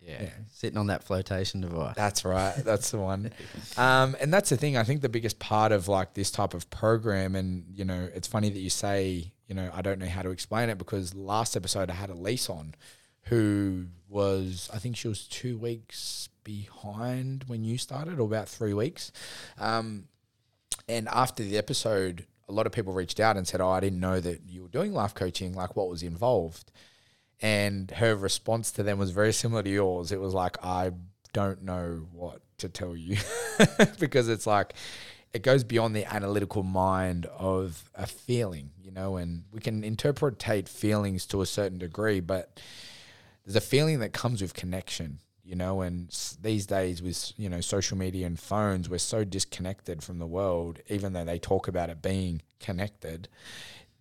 Yeah. 0.00 0.22
Yeah. 0.22 0.30
Sitting 0.50 0.78
on 0.78 0.86
that 0.86 1.04
flotation 1.04 1.60
device. 1.60 1.94
That's 1.94 2.24
right. 2.24 2.54
That's 2.64 2.90
the 2.90 2.98
one. 2.98 3.30
Um, 3.76 4.16
and 4.20 4.32
that's 4.32 4.48
the 4.48 4.56
thing. 4.56 4.76
I 4.76 4.84
think 4.84 5.02
the 5.02 5.08
biggest 5.08 5.38
part 5.38 5.70
of 5.70 5.86
like 5.88 6.14
this 6.14 6.30
type 6.30 6.54
of 6.54 6.70
program, 6.70 7.34
and 7.34 7.64
you 7.74 7.84
know, 7.84 8.08
it's 8.14 8.26
funny 8.26 8.48
that 8.48 8.58
you 8.58 8.70
say, 8.70 9.32
you 9.46 9.54
know, 9.54 9.70
I 9.74 9.82
don't 9.82 9.98
know 9.98 10.06
how 10.06 10.22
to 10.22 10.30
explain 10.30 10.70
it 10.70 10.78
because 10.78 11.14
last 11.14 11.56
episode 11.56 11.90
I 11.90 11.94
had 11.94 12.10
Elise 12.10 12.48
on, 12.48 12.74
who 13.24 13.86
was, 14.08 14.70
I 14.72 14.78
think 14.78 14.96
she 14.96 15.08
was 15.08 15.26
two 15.26 15.58
weeks 15.58 16.28
behind 16.48 17.44
when 17.46 17.62
you 17.62 17.76
started, 17.76 18.18
or 18.18 18.22
about 18.22 18.48
three 18.48 18.72
weeks. 18.72 19.12
Um, 19.58 20.04
and 20.88 21.06
after 21.08 21.42
the 21.42 21.58
episode, 21.58 22.24
a 22.48 22.52
lot 22.52 22.64
of 22.64 22.72
people 22.72 22.94
reached 22.94 23.20
out 23.20 23.36
and 23.36 23.46
said, 23.46 23.60
"Oh, 23.60 23.68
I 23.68 23.80
didn't 23.80 24.00
know 24.00 24.18
that 24.18 24.48
you 24.48 24.62
were 24.62 24.68
doing 24.68 24.94
life 24.94 25.14
coaching. 25.14 25.52
Like, 25.52 25.76
what 25.76 25.90
was 25.90 26.02
involved?" 26.02 26.72
And 27.42 27.90
her 27.90 28.16
response 28.16 28.72
to 28.72 28.82
them 28.82 28.98
was 28.98 29.10
very 29.10 29.34
similar 29.34 29.62
to 29.62 29.68
yours. 29.68 30.10
It 30.10 30.20
was 30.20 30.32
like, 30.32 30.56
"I 30.64 30.92
don't 31.34 31.64
know 31.64 32.06
what 32.12 32.40
to 32.58 32.70
tell 32.70 32.96
you," 32.96 33.18
because 34.00 34.30
it's 34.30 34.46
like 34.46 34.72
it 35.34 35.42
goes 35.42 35.64
beyond 35.64 35.94
the 35.94 36.06
analytical 36.10 36.62
mind 36.62 37.26
of 37.26 37.90
a 37.94 38.06
feeling, 38.06 38.70
you 38.82 38.90
know. 38.90 39.18
And 39.18 39.44
we 39.52 39.60
can 39.60 39.84
interpretate 39.84 40.66
feelings 40.66 41.26
to 41.26 41.42
a 41.42 41.46
certain 41.46 41.76
degree, 41.76 42.20
but 42.20 42.58
there's 43.44 43.56
a 43.56 43.60
feeling 43.60 43.98
that 44.00 44.14
comes 44.14 44.40
with 44.40 44.54
connection 44.54 45.18
you 45.48 45.56
know 45.56 45.80
and 45.80 46.08
these 46.42 46.66
days 46.66 47.02
with 47.02 47.32
you 47.38 47.48
know 47.48 47.60
social 47.60 47.96
media 47.96 48.26
and 48.26 48.38
phones 48.38 48.88
we're 48.90 48.98
so 48.98 49.24
disconnected 49.24 50.02
from 50.02 50.18
the 50.18 50.26
world 50.26 50.78
even 50.88 51.14
though 51.14 51.24
they 51.24 51.38
talk 51.38 51.68
about 51.68 51.88
it 51.88 52.02
being 52.02 52.42
connected 52.60 53.28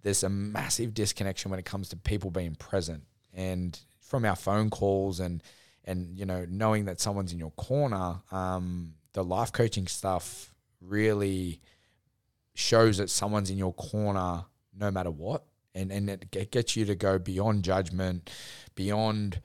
there's 0.07 0.23
a 0.23 0.29
massive 0.29 0.93
disconnection 0.93 1.51
when 1.51 1.59
it 1.59 1.65
comes 1.65 1.89
to 1.89 1.97
people 1.97 2.31
being 2.31 2.55
present. 2.55 3.03
And 3.33 3.77
from 3.99 4.23
our 4.23 4.37
phone 4.37 4.69
calls 4.69 5.19
and 5.19 5.43
and 5.83 6.17
you 6.17 6.25
know 6.25 6.45
knowing 6.49 6.85
that 6.85 7.01
someone's 7.01 7.33
in 7.33 7.39
your 7.39 7.51
corner 7.51 8.15
um, 8.31 8.93
the 9.11 9.23
life 9.23 9.51
coaching 9.51 9.87
stuff 9.87 10.53
really 10.81 11.59
shows 12.53 12.97
that 12.97 13.09
someone's 13.09 13.49
in 13.49 13.57
your 13.57 13.73
corner 13.73 14.45
no 14.77 14.91
matter 14.91 15.11
what. 15.11 15.43
And 15.75 15.91
and 15.91 16.09
it 16.09 16.51
gets 16.51 16.77
you 16.77 16.85
to 16.85 16.95
go 16.95 17.19
beyond 17.19 17.63
judgment 17.63 18.31
beyond 18.75 19.41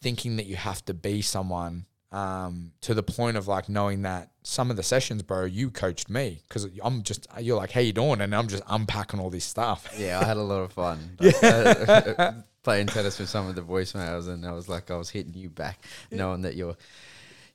thinking 0.00 0.36
that 0.36 0.46
you 0.46 0.56
have 0.56 0.84
to 0.86 0.94
be 0.94 1.22
someone 1.22 1.86
um, 2.12 2.72
to 2.80 2.94
the 2.94 3.02
point 3.02 3.36
of 3.36 3.46
like 3.46 3.68
knowing 3.68 4.02
that 4.02 4.30
some 4.42 4.70
of 4.70 4.76
the 4.76 4.82
sessions, 4.82 5.22
bro, 5.22 5.44
you 5.44 5.70
coached 5.70 6.10
me 6.10 6.42
because 6.48 6.68
I'm 6.82 7.02
just 7.02 7.26
you're 7.40 7.56
like, 7.56 7.70
how 7.70 7.80
you 7.80 7.92
doing, 7.92 8.20
and 8.20 8.34
I'm 8.34 8.48
just 8.48 8.62
unpacking 8.68 9.20
all 9.20 9.30
this 9.30 9.44
stuff. 9.44 9.88
Yeah, 9.98 10.18
I 10.20 10.24
had 10.24 10.36
a 10.36 10.42
lot 10.42 10.60
of 10.60 10.72
fun. 10.72 11.16
yeah. 11.20 12.32
Playing 12.62 12.88
tennis 12.88 13.18
with 13.18 13.28
some 13.28 13.48
of 13.48 13.54
the 13.54 13.62
voicemails, 13.62 14.28
and 14.28 14.44
I 14.44 14.52
was 14.52 14.68
like, 14.68 14.90
I 14.90 14.96
was 14.96 15.08
hitting 15.08 15.34
you 15.34 15.48
back, 15.48 15.78
knowing 16.10 16.42
that 16.42 16.56
you're 16.56 16.76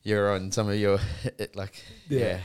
you're 0.03 0.31
on 0.33 0.51
some 0.51 0.69
of 0.69 0.75
your 0.75 0.99
like 1.53 1.83
yeah. 2.07 2.39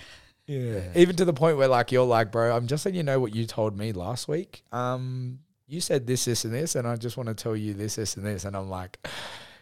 Yeah. 0.46 0.80
Even 0.96 1.14
to 1.16 1.24
the 1.24 1.32
point 1.32 1.58
where 1.58 1.68
like 1.68 1.92
you're 1.92 2.04
like, 2.04 2.32
bro, 2.32 2.54
I'm 2.54 2.66
just 2.66 2.84
letting 2.84 2.96
you 2.96 3.04
know 3.04 3.20
what 3.20 3.34
you 3.34 3.46
told 3.46 3.78
me 3.78 3.92
last 3.92 4.26
week. 4.26 4.64
Um, 4.72 5.38
you 5.68 5.80
said 5.80 6.08
this, 6.08 6.24
this, 6.24 6.44
and 6.44 6.52
this, 6.52 6.74
and 6.74 6.88
I 6.88 6.96
just 6.96 7.16
want 7.16 7.28
to 7.28 7.34
tell 7.34 7.54
you 7.54 7.72
this, 7.72 7.94
this, 7.94 8.16
and 8.16 8.26
this. 8.26 8.44
And 8.44 8.56
I'm 8.56 8.68
like, 8.68 8.98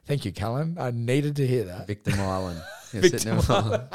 thank 0.09 0.25
you, 0.25 0.33
Kallan. 0.33 0.77
I 0.79 0.91
needed 0.91 1.37
to 1.37 1.47
hear 1.47 1.65
that. 1.65 1.87
Victim 1.87 2.19
Island. 2.21 2.61
Yeah, 2.95 3.01
Victim 3.03 3.39
there- 3.41 3.89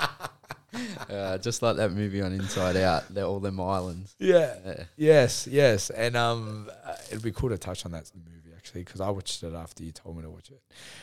uh, 1.09 1.37
just 1.39 1.63
like 1.63 1.77
that 1.77 1.91
movie 1.93 2.21
on 2.21 2.31
Inside 2.31 2.77
Out. 2.77 3.03
They're 3.11 3.23
all 3.25 3.39
them 3.39 3.59
islands. 3.59 4.15
Yeah. 4.19 4.55
Yeah. 4.63 4.83
Yes, 4.97 5.47
yes. 5.47 5.89
And 5.89 6.15
um, 6.15 6.69
uh, 6.85 6.93
it'd 7.09 7.23
be 7.23 7.31
cool 7.31 7.49
to 7.49 7.57
touch 7.57 7.85
on 7.87 7.91
that 7.93 8.11
movie 8.15 8.55
actually 8.55 8.83
because 8.83 9.01
I 9.01 9.09
watched 9.09 9.41
it 9.41 9.53
after 9.55 9.83
you 9.83 9.91
told 9.91 10.15
me 10.17 10.21
to 10.21 10.29
watch 10.29 10.51
it. 10.51 10.61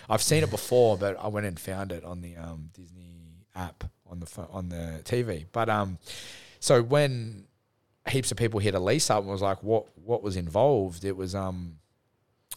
I've 0.09 0.23
seen 0.23 0.45
it 0.45 0.51
before, 0.51 0.97
but 0.97 1.17
I 1.21 1.27
went 1.27 1.47
and 1.47 1.59
found 1.59 1.91
it 1.91 2.05
on 2.05 2.21
the 2.21 2.37
um, 2.37 2.71
Disney 2.75 3.45
app 3.57 3.83
on 4.09 4.21
the 4.21 4.47
on 4.53 4.69
the 4.69 5.01
TV. 5.05 5.47
But 5.51 5.69
um, 5.69 5.99
so 6.61 6.81
when 6.83 7.49
heaps 8.09 8.31
of 8.31 8.37
people 8.39 8.61
hit 8.61 8.77
Elise 8.77 9.11
up 9.11 9.23
and 9.25 9.31
was 9.33 9.43
like, 9.43 9.65
what 9.65 9.87
what 9.99 10.23
was 10.23 10.37
involved? 10.37 11.05
It 11.05 11.17
was 11.17 11.35
um, 11.35 11.80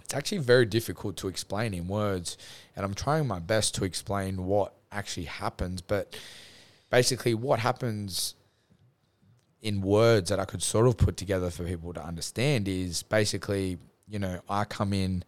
it's 0.03 0.13
actually 0.13 0.39
very 0.39 0.65
difficult 0.65 1.17
to 1.17 1.27
explain 1.27 1.73
in 1.73 1.87
words, 1.87 2.37
and 2.75 2.85
I'm 2.85 2.93
trying 2.93 3.27
my 3.27 3.39
best 3.39 3.75
to 3.75 3.85
explain 3.85 4.45
what 4.45 4.73
actually 4.91 5.25
happens, 5.25 5.81
but 5.81 6.15
basically 6.89 7.33
what 7.33 7.59
happens 7.59 8.35
in 9.61 9.81
words 9.81 10.29
that 10.29 10.39
I 10.39 10.45
could 10.45 10.61
sort 10.61 10.87
of 10.87 10.97
put 10.97 11.17
together 11.17 11.49
for 11.49 11.63
people 11.63 11.93
to 11.93 12.05
understand 12.05 12.67
is 12.67 13.01
basically, 13.01 13.77
you 14.07 14.19
know, 14.19 14.41
I 14.49 14.65
come 14.65 14.93
in 14.93 15.23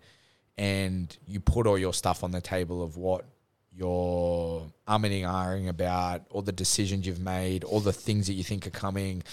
and 0.58 1.16
you 1.26 1.40
put 1.40 1.68
all 1.68 1.78
your 1.78 1.94
stuff 1.94 2.24
on 2.24 2.32
the 2.32 2.42
table 2.42 2.84
of 2.84 2.98
what 2.98 3.26
you're 3.74 4.72
umming 4.88 5.24
and 5.24 5.26
ahhing 5.26 5.70
about, 5.70 6.24
all 6.30 6.42
the 6.42 6.52
decisions 6.52 7.08
you've 7.08 7.20
made, 7.20 7.64
all 7.64 7.80
the 7.80 7.94
things 7.94 8.28
that 8.28 8.34
you 8.34 8.44
think 8.44 8.68
are 8.68 8.72
coming, 8.72 9.24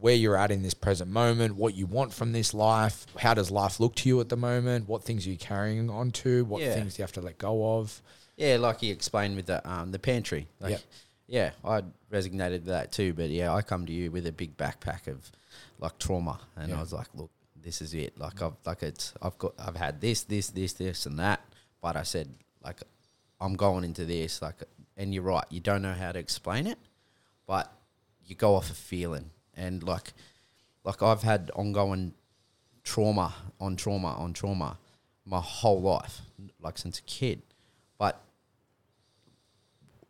where 0.00 0.14
you're 0.14 0.36
at 0.36 0.50
in 0.50 0.62
this 0.62 0.74
present 0.74 1.10
moment, 1.10 1.54
what 1.56 1.74
you 1.74 1.86
want 1.86 2.12
from 2.12 2.32
this 2.32 2.54
life, 2.54 3.06
how 3.18 3.34
does 3.34 3.50
life 3.50 3.78
look 3.78 3.94
to 3.96 4.08
you 4.08 4.20
at 4.20 4.28
the 4.28 4.36
moment, 4.36 4.88
what 4.88 5.04
things 5.04 5.26
are 5.26 5.30
you 5.30 5.36
carrying 5.36 5.90
on 5.90 6.10
to, 6.10 6.44
what 6.46 6.62
Yeah. 6.62 6.74
things 6.74 6.96
do 6.96 7.00
you 7.00 7.04
have 7.04 7.12
to 7.12 7.20
let 7.20 7.38
go 7.38 7.78
of. 7.78 8.00
Yeah, 8.36 8.56
like 8.56 8.82
you 8.82 8.92
explained 8.92 9.36
with 9.36 9.46
the 9.46 9.68
um 9.70 9.92
the 9.92 9.98
pantry. 9.98 10.48
Like, 10.60 10.70
Yep. 10.72 10.80
Yeah, 11.28 11.50
I 11.64 11.82
resignated 12.10 12.62
with 12.62 12.68
that 12.74 12.92
too. 12.92 13.12
But 13.14 13.30
yeah, 13.30 13.54
I 13.54 13.62
come 13.62 13.86
to 13.86 13.92
you 13.92 14.10
with 14.10 14.26
a 14.26 14.32
big 14.32 14.56
backpack 14.56 15.06
of 15.06 15.30
like 15.78 15.98
trauma, 15.98 16.40
and 16.56 16.70
Yeah. 16.70 16.78
I 16.78 16.80
was 16.80 16.92
like, 16.92 17.08
look, 17.14 17.30
this 17.60 17.80
is 17.80 17.94
it. 17.94 18.18
Like 18.18 18.42
I've 18.42 18.56
like 18.66 18.82
it's 18.82 19.14
I've 19.22 19.38
got 19.38 19.54
I've 19.58 19.76
had 19.76 20.00
this, 20.00 20.22
this, 20.22 20.48
this, 20.50 20.72
this, 20.72 21.06
and 21.06 21.18
that. 21.18 21.40
But 21.80 21.96
I 21.96 22.02
said 22.02 22.28
like 22.64 22.80
I'm 23.40 23.54
going 23.54 23.84
into 23.84 24.04
this 24.04 24.40
like, 24.42 24.56
and 24.96 25.12
you're 25.14 25.22
right. 25.22 25.44
You 25.50 25.60
don't 25.60 25.82
know 25.82 25.94
how 25.94 26.12
to 26.12 26.18
explain 26.18 26.66
it, 26.66 26.78
but 27.46 27.72
you 28.24 28.34
go 28.34 28.54
off 28.54 28.70
a 28.70 28.74
feeling, 28.74 29.30
and 29.56 29.82
like 29.82 30.12
like 30.84 31.02
I've 31.02 31.22
had 31.22 31.50
ongoing 31.54 32.14
trauma 32.84 33.34
on 33.60 33.76
trauma 33.76 34.14
on 34.18 34.32
trauma 34.32 34.78
my 35.24 35.40
whole 35.40 35.80
life, 35.80 36.22
like 36.60 36.78
since 36.78 36.98
a 36.98 37.02
kid. 37.02 37.42
But 37.98 38.20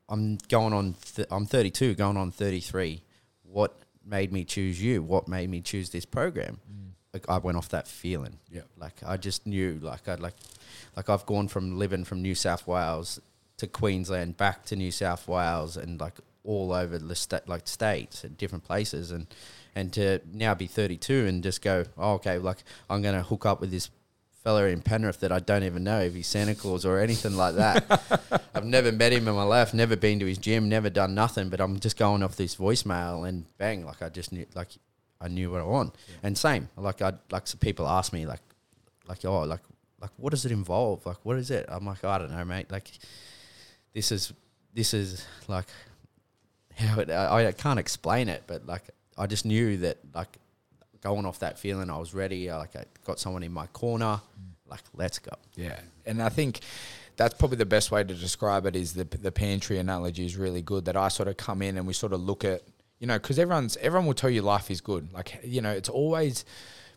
I'm 0.09 0.39
going 0.49 0.73
on. 0.73 0.95
Th- 1.15 1.29
I'm 1.31 1.47
32, 1.47 1.95
going 1.95 2.17
on 2.17 2.31
33. 2.31 3.03
What 3.43 3.77
made 4.05 4.33
me 4.33 4.45
choose 4.45 4.83
you? 4.83 5.03
What 5.03 5.29
made 5.29 5.51
me 5.51 5.61
choose 5.61 5.91
this 5.91 6.05
program? 6.05 6.61
Mm. 6.71 6.91
Like 7.13 7.29
I 7.29 7.39
went 7.39 7.59
off 7.59 7.69
that 7.71 7.87
feeling. 7.87 8.39
Yeah. 8.51 8.63
Like 8.79 8.95
I 9.07 9.17
just 9.17 9.47
knew. 9.47 9.79
Like 9.83 10.09
I 10.09 10.15
like, 10.15 10.35
like 10.97 11.11
I've 11.11 11.27
gone 11.27 11.49
from 11.49 11.79
living 11.79 12.05
from 12.05 12.23
New 12.23 12.35
South 12.35 12.67
Wales 12.67 13.21
to 13.59 13.67
Queensland, 13.67 14.37
back 14.37 14.65
to 14.67 14.77
New 14.77 14.91
South 14.91 15.29
Wales, 15.29 15.77
and 15.77 16.01
like 16.01 16.15
all 16.45 16.73
over 16.73 16.99
the 16.99 17.15
state, 17.15 17.49
like 17.49 17.69
states 17.69 18.25
and 18.25 18.37
different 18.37 18.65
places, 18.65 19.11
and 19.11 19.27
and 19.75 19.93
to 19.95 20.21
now 20.33 20.55
be 20.55 20.67
32 20.67 21.27
and 21.27 21.43
just 21.43 21.63
go, 21.63 21.85
oh, 21.97 22.15
okay, 22.15 22.39
like 22.39 22.59
I'm 22.91 23.03
gonna 23.03 23.23
hook 23.23 23.47
up 23.47 23.61
with 23.61 23.71
this 23.71 23.91
fella 24.43 24.65
in 24.65 24.83
Penrith 24.83 25.21
that 25.21 25.31
I 25.31 25.39
don't 25.39 25.63
even 25.63 25.85
know 25.85 26.01
if 26.01 26.15
he's 26.15 26.27
Santa 26.27 26.55
Claus 26.55 26.85
or 26.85 26.99
anything 26.99 27.37
like 27.37 27.55
that. 27.55 28.43
I've 28.55 28.65
never 28.65 28.91
met 28.91 29.13
him 29.13 29.29
in 29.29 29.35
my 29.35 29.45
life, 29.45 29.73
never 29.73 29.97
been 29.97 30.19
to 30.19 30.27
his 30.27 30.39
gym, 30.39 30.69
never 30.69 30.91
done 30.91 31.15
nothing, 31.15 31.49
but 31.49 31.61
I'm 31.61 31.79
just 31.79 31.97
going 31.97 32.23
off 32.23 32.37
this 32.37 32.57
voicemail 32.57 33.27
and 33.29 33.47
bang, 33.57 33.85
like 33.85 34.03
I 34.03 34.09
just 34.09 34.33
knew, 34.33 34.47
like 34.55 34.71
I 35.21 35.29
knew 35.29 35.51
what 35.51 35.61
I 35.61 35.65
want. 35.65 35.95
And 36.23 36.37
same, 36.37 36.69
like 36.77 37.01
I 37.01 37.13
like 37.31 37.47
some 37.47 37.61
people 37.61 37.87
ask 37.87 38.13
me 38.13 38.27
like, 38.27 38.41
like 39.07 39.25
oh, 39.25 39.43
like 39.43 39.61
like 40.01 40.11
what 40.17 40.31
does 40.31 40.45
it 40.45 40.53
involve? 40.53 41.07
Like 41.07 41.19
what 41.23 41.37
is 41.37 41.51
it? 41.51 41.67
I'm 41.69 41.87
like 41.87 42.05
I 42.05 42.19
don't 42.19 42.33
know, 42.33 42.45
mate. 42.45 42.71
Like 42.71 42.91
this 43.95 44.11
is 44.11 44.33
this 44.75 44.93
is 44.93 45.25
like 45.47 45.67
how 46.77 47.01
it, 47.01 47.11
I, 47.11 47.49
I 47.49 47.53
can't 47.53 47.79
explain 47.79 48.29
it, 48.29 48.45
but 48.47 48.67
like 48.67 48.85
I 49.17 49.27
just 49.27 49.45
knew 49.45 49.77
that 49.79 49.99
like 50.15 50.39
going 51.03 51.27
off 51.27 51.41
that 51.41 51.59
feeling, 51.59 51.91
I 51.91 51.99
was 51.99 52.15
ready. 52.15 52.49
Uh, 52.49 52.59
like 52.59 52.77
I 52.77 52.85
got 53.05 53.19
someone 53.19 53.43
in 53.43 53.53
my 53.53 53.67
corner. 53.69 54.21
Like 54.69 54.83
let's 54.95 55.19
go. 55.19 55.33
Yeah, 55.55 55.79
and 56.07 56.23
I 56.23 56.29
think 56.29 56.61
that's 57.17 57.35
probably 57.35 57.59
the 57.59 57.67
best 57.67 57.91
way 57.91 58.03
to 58.03 58.15
describe 58.15 58.65
it. 58.67 58.75
Is 58.75 58.95
the 58.95 59.05
the 59.05 59.33
pantry 59.33 59.79
analogy 59.79 60.25
is 60.25 60.37
really 60.37 60.63
good. 60.63 60.87
That 60.87 60.97
I 60.97 61.09
sort 61.09 61.29
of 61.29 61.37
come 61.37 61.63
in 61.63 61.77
and 61.77 61.87
we 61.87 61.93
sort 61.93 62.13
of 62.13 62.21
look 62.21 62.45
at 62.45 62.63
you 62.99 63.07
know 63.07 63.19
because 63.19 63.39
everyone's 63.39 63.77
everyone 63.79 64.07
will 64.07 64.15
tell 64.15 64.31
you 64.31 64.43
life 64.43 64.71
is 64.71 64.81
good. 64.81 65.13
Like 65.13 65.41
you 65.45 65.61
know 65.61 65.71
it's 65.71 65.91
always 65.91 66.45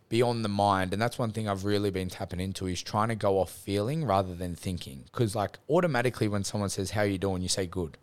beyond 0.08 0.46
the 0.46 0.50
mind, 0.50 0.94
and 0.94 1.02
that's 1.02 1.20
one 1.20 1.32
thing 1.32 1.50
I've 1.50 1.66
really 1.66 1.92
been 1.92 2.10
tapping 2.10 2.40
into 2.40 2.68
is 2.68 2.82
trying 2.82 3.10
to 3.10 3.16
go 3.16 3.40
off 3.40 3.52
feeling 3.52 4.06
rather 4.06 4.34
than 4.34 4.56
thinking. 4.56 5.04
Because 5.06 5.36
like 5.36 5.60
automatically 5.70 6.28
when 6.28 6.44
someone 6.44 6.70
says 6.70 6.92
how 6.92 7.02
you 7.02 7.18
doing, 7.18 7.42
you 7.42 7.50
say 7.50 7.66
good. 7.66 7.98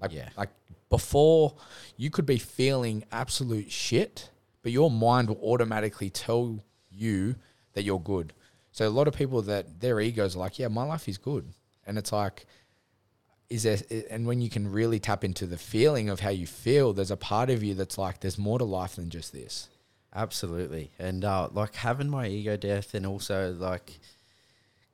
Like 0.00 0.12
Yeah. 0.12 0.28
like 0.36 0.50
before 0.90 1.54
you 1.96 2.10
could 2.10 2.26
be 2.26 2.38
feeling 2.38 3.04
absolute 3.12 3.70
shit, 3.70 4.30
but 4.62 4.72
your 4.72 4.90
mind 4.90 5.28
will 5.28 5.40
automatically 5.42 6.10
tell 6.10 6.62
you 6.90 7.36
that 7.74 7.82
you're 7.82 8.00
good. 8.00 8.32
So 8.72 8.86
a 8.86 8.90
lot 8.90 9.08
of 9.08 9.14
people 9.14 9.42
that 9.42 9.80
their 9.80 10.00
egos 10.00 10.36
are 10.36 10.38
like, 10.40 10.58
yeah, 10.58 10.68
my 10.68 10.84
life 10.84 11.08
is 11.08 11.18
good, 11.18 11.52
and 11.86 11.98
it's 11.98 12.12
like, 12.12 12.46
is 13.50 13.62
there? 13.64 13.78
And 14.10 14.26
when 14.26 14.40
you 14.40 14.50
can 14.50 14.70
really 14.70 14.98
tap 15.00 15.24
into 15.24 15.46
the 15.46 15.56
feeling 15.58 16.08
of 16.10 16.20
how 16.20 16.30
you 16.30 16.46
feel, 16.46 16.92
there's 16.92 17.10
a 17.10 17.16
part 17.16 17.50
of 17.50 17.62
you 17.62 17.74
that's 17.74 17.96
like, 17.98 18.20
there's 18.20 18.38
more 18.38 18.58
to 18.58 18.64
life 18.64 18.96
than 18.96 19.08
just 19.10 19.32
this. 19.32 19.68
Absolutely. 20.14 20.90
And 20.98 21.24
uh, 21.24 21.48
like 21.52 21.74
having 21.76 22.08
my 22.10 22.26
ego 22.28 22.56
death 22.56 22.94
and 22.94 23.06
also 23.06 23.52
like 23.52 23.98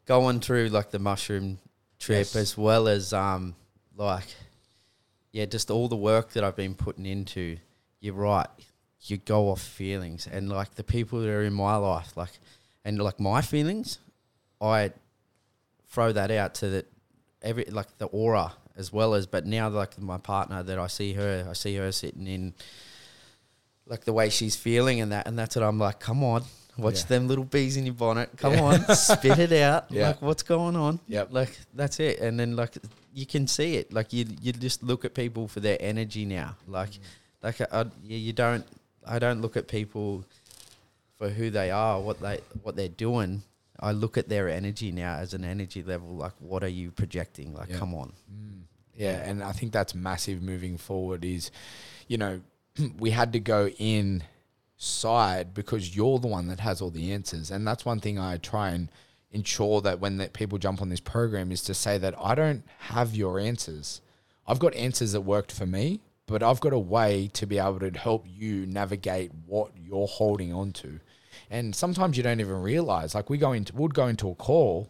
going 0.06 0.40
through 0.40 0.68
like 0.68 0.90
the 0.90 0.99
mushroom 0.99 1.58
trip 1.99 2.18
Yes. 2.18 2.37
as 2.37 2.58
well 2.58 2.88
as 2.88 3.12
um 3.12 3.54
like 3.96 4.26
yeah, 5.35 5.47
just 5.47 5.69
all 5.71 5.88
the 5.88 5.97
work 5.97 6.31
that 6.35 6.45
I've 6.45 6.55
been 6.55 6.75
putting 6.76 7.07
into, 7.07 7.57
you're 8.00 8.14
right. 8.14 8.47
You 9.03 9.17
go 9.17 9.50
off 9.50 9.61
feelings 9.61 10.29
and 10.31 10.49
like 10.49 10.76
the 10.76 10.85
people 10.85 11.19
that 11.21 11.29
are 11.29 11.43
in 11.43 11.53
my 11.53 11.75
life, 11.76 12.17
like 12.17 12.31
and 12.85 12.99
like 12.99 13.19
my 13.19 13.43
feelings, 13.43 13.99
I 14.61 14.93
throw 15.88 16.12
that 16.12 16.31
out 16.31 16.55
to 16.61 16.69
the 16.69 16.85
every 17.43 17.64
like 17.67 17.99
the 17.99 18.07
aura 18.07 18.53
as 18.76 18.93
well 18.93 19.14
as 19.14 19.26
but 19.26 19.45
now 19.45 19.69
like 19.69 19.99
my 20.00 20.19
partner 20.19 20.62
that 20.62 20.79
I 20.79 20.87
see 20.87 21.12
her, 21.14 21.47
I 21.50 21.53
see 21.55 21.75
her 21.76 21.91
sitting 21.93 22.26
in 22.29 22.55
like 23.87 24.05
the 24.05 24.12
way 24.12 24.31
she's 24.31 24.57
feeling 24.57 25.00
and 25.00 25.11
that 25.12 25.26
and 25.26 25.37
that's 25.38 25.57
what 25.57 25.64
I'm 25.64 25.79
like, 25.79 25.99
come 26.00 26.23
on, 26.25 26.45
watch 26.79 27.00
Yeah. 27.00 27.07
them 27.09 27.29
little 27.29 27.45
bees 27.45 27.76
in 27.76 27.85
your 27.87 27.95
bonnet. 27.95 28.31
Come 28.37 28.55
on, 28.61 28.85
spit 28.95 29.38
it 29.38 29.53
out. 29.53 29.87
Yeah. 29.91 30.09
Like 30.09 30.23
what's 30.23 30.43
going 30.45 30.76
on? 30.76 31.00
Yep. 31.09 31.29
Like 31.33 31.59
that's 31.75 31.99
it. 32.00 32.21
And 32.21 32.38
then 32.41 32.57
like 32.57 32.76
you 33.14 33.26
can 33.26 33.47
see 33.47 33.76
it. 33.76 33.92
Like 33.92 34.12
you 34.12 34.26
you 34.42 34.52
just 34.52 34.83
look 34.83 35.04
at 35.04 35.14
people 35.14 35.49
for 35.49 35.61
their 35.61 35.76
energy 35.80 36.25
now. 36.25 36.56
Like 36.66 36.90
like 37.42 37.61
I, 37.61 37.66
I- 37.73 37.90
you 38.04 38.33
don't 38.33 38.66
I 39.06 39.18
don't 39.18 39.40
look 39.40 39.56
at 39.56 39.68
people 39.68 40.25
for 41.18 41.28
who 41.28 41.50
they 41.50 41.71
are, 41.71 42.00
what 42.00 42.21
they 42.21 42.40
what 42.62 42.75
they're 42.76 42.88
doing. 42.88 43.42
I 43.80 43.92
look 43.92 44.16
at 44.16 44.28
their 44.28 44.49
energy 44.49 44.92
now 44.92 45.16
as 45.16 45.35
an 45.35 45.44
energy 45.44 45.83
level. 45.83 46.09
Like, 46.14 46.33
what 46.38 46.62
are 46.62 46.68
you 46.80 46.90
projecting? 46.92 47.52
Like, 47.54 47.71
Yeah. 47.71 47.78
come 47.78 47.92
on. 47.94 48.12
Mm. 48.33 48.61
Yeah, 48.97 49.28
and 49.28 49.42
I 49.42 49.50
think 49.52 49.73
that's 49.73 49.94
massive 49.94 50.40
moving 50.42 50.76
forward. 50.78 51.25
Is 51.25 51.50
you 52.09 52.16
know 52.18 52.40
we 52.99 53.11
had 53.11 53.33
to 53.33 53.40
go 53.40 53.68
inside 54.78 55.54
because 55.54 55.94
you're 55.97 56.18
the 56.18 56.26
one 56.28 56.47
that 56.49 56.61
has 56.61 56.80
all 56.80 56.90
the 56.90 57.12
answers, 57.12 57.50
and 57.50 57.66
that's 57.66 57.85
one 57.85 58.00
thing 58.00 58.18
I 58.18 58.37
try 58.38 58.71
and 58.71 58.88
ensure 59.35 59.81
that 59.83 60.00
when 60.00 60.17
that 60.19 60.33
people 60.33 60.57
jump 60.59 60.81
on 60.81 60.88
this 60.88 61.00
program 61.00 61.53
is 61.53 61.61
to 61.62 61.75
say 61.75 61.99
that 61.99 62.14
I 62.19 62.35
don't 62.35 62.62
have 62.79 63.14
your 63.14 63.38
answers. 63.38 64.00
I've 64.47 64.59
got 64.59 64.75
answers 64.75 65.12
that 65.12 65.23
worked 65.23 65.53
for 65.53 65.67
me, 65.67 66.00
but 66.26 66.43
I've 66.43 66.61
got 66.61 66.73
a 66.73 66.79
way 66.79 67.29
to 67.35 67.47
be 67.47 67.59
able 67.59 67.81
to 67.81 67.91
help 67.91 68.25
you 68.26 68.64
navigate 68.67 69.33
what 69.47 69.73
you're 69.76 70.07
holding 70.07 70.53
on 70.53 70.73
to. 70.73 71.00
And 71.50 71.75
sometimes 71.75 72.17
you 72.17 72.23
don't 72.23 72.41
even 72.41 72.62
realize. 72.62 73.14
Like 73.14 73.29
we 73.29 73.37
go 73.37 73.53
into, 73.53 73.75
we'd 73.75 73.93
go 73.93 74.07
into 74.07 74.31
a 74.31 74.35
call, 74.35 74.88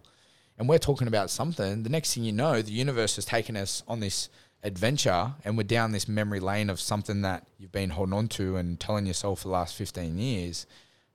and 0.58 0.68
we're 0.68 0.78
talking 0.78 1.08
about 1.08 1.30
something. 1.30 1.82
The 1.82 1.88
next 1.88 2.14
thing 2.14 2.24
you 2.24 2.32
know, 2.32 2.62
the 2.62 2.70
universe 2.70 3.16
has 3.16 3.24
taken 3.24 3.56
us 3.56 3.82
on 3.88 4.00
this 4.00 4.28
adventure, 4.62 5.32
and 5.44 5.56
we're 5.56 5.64
down 5.64 5.92
this 5.92 6.06
memory 6.06 6.40
lane 6.40 6.70
of 6.70 6.80
something 6.80 7.22
that 7.22 7.46
you've 7.58 7.72
been 7.72 7.90
holding 7.90 8.14
on 8.14 8.28
to 8.28 8.56
and 8.56 8.78
telling 8.78 9.06
yourself 9.06 9.40
for 9.40 9.48
the 9.48 9.52
last 9.52 9.74
fifteen 9.74 10.18
years. 10.18 10.66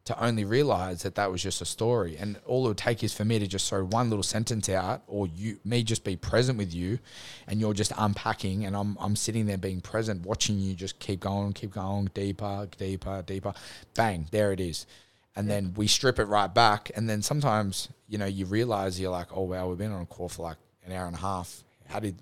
To 0.10 0.26
only 0.26 0.44
realize 0.44 1.04
that 1.04 1.14
that 1.16 1.32
was 1.32 1.44
just 1.44 1.62
a 1.62 1.66
story, 1.66 2.18
and 2.18 2.40
all 2.48 2.66
it 2.66 2.70
would 2.70 2.78
take 2.80 3.04
is 3.04 3.14
for 3.14 3.24
me 3.24 3.38
to 3.38 3.46
just 3.46 3.70
throw 3.70 3.84
one 3.84 4.10
little 4.10 4.24
sentence 4.24 4.68
out, 4.68 5.04
or 5.06 5.28
you, 5.28 5.60
me, 5.64 5.84
just 5.84 6.04
be 6.04 6.16
present 6.16 6.58
with 6.58 6.74
you, 6.74 6.98
and 7.48 7.60
you're 7.60 7.76
just 7.76 7.92
unpacking, 7.96 8.66
and 8.66 8.76
I'm, 8.76 8.98
I'm 9.00 9.16
sitting 9.16 9.46
there 9.46 9.60
being 9.60 9.82
present, 9.82 10.26
watching 10.26 10.58
you 10.58 10.74
just 10.74 10.98
keep 10.98 11.20
going, 11.20 11.54
keep 11.54 11.70
going, 11.70 12.10
deeper, 12.16 12.68
deeper, 12.76 13.22
deeper, 13.22 13.54
bang, 13.94 14.26
there 14.32 14.52
it 14.52 14.60
is, 14.60 14.88
and 15.36 15.48
then 15.48 15.76
we 15.76 15.86
strip 15.86 16.18
it 16.18 16.26
right 16.26 16.52
back. 16.52 16.90
And 16.96 17.08
then 17.08 17.22
sometimes, 17.22 17.90
you 18.08 18.18
know, 18.18 18.26
you 18.26 18.48
realize 18.48 19.00
you're 19.00 19.12
like, 19.12 19.28
oh 19.32 19.44
wow, 19.44 19.68
we've 19.68 19.78
been 19.78 19.92
on 19.92 20.02
a 20.02 20.08
call 20.08 20.30
for 20.30 20.42
like 20.42 20.58
an 20.88 20.92
hour 20.92 21.06
and 21.06 21.16
a 21.16 21.20
half. 21.20 21.64
How 21.88 22.00
did 22.00 22.16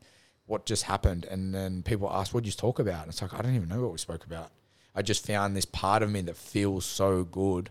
what 0.46 0.66
just 0.66 0.84
happened? 0.84 1.24
And 1.24 1.54
then 1.54 1.84
people 1.84 2.12
ask, 2.12 2.34
what 2.34 2.44
did 2.44 2.50
you 2.50 2.58
talk 2.58 2.80
about? 2.80 3.04
And 3.04 3.12
it's 3.12 3.22
like 3.22 3.34
I 3.34 3.42
don't 3.42 3.56
even 3.56 3.70
know 3.70 3.82
what 3.82 3.94
we 3.94 3.98
spoke 3.98 4.26
about. 4.26 4.52
I 4.98 5.04
just 5.04 5.26
found 5.28 5.56
this 5.56 5.66
part 5.66 6.02
of 6.02 6.12
me 6.12 6.22
that 6.22 6.36
feels 6.36 6.84
so 6.84 7.24
good. 7.24 7.70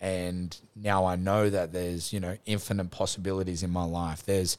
And 0.00 0.56
now 0.74 1.04
I 1.04 1.16
know 1.16 1.50
that 1.50 1.72
there's, 1.72 2.12
you 2.14 2.18
know, 2.18 2.38
infinite 2.46 2.90
possibilities 2.90 3.62
in 3.62 3.70
my 3.70 3.84
life. 3.84 4.24
There's, 4.24 4.56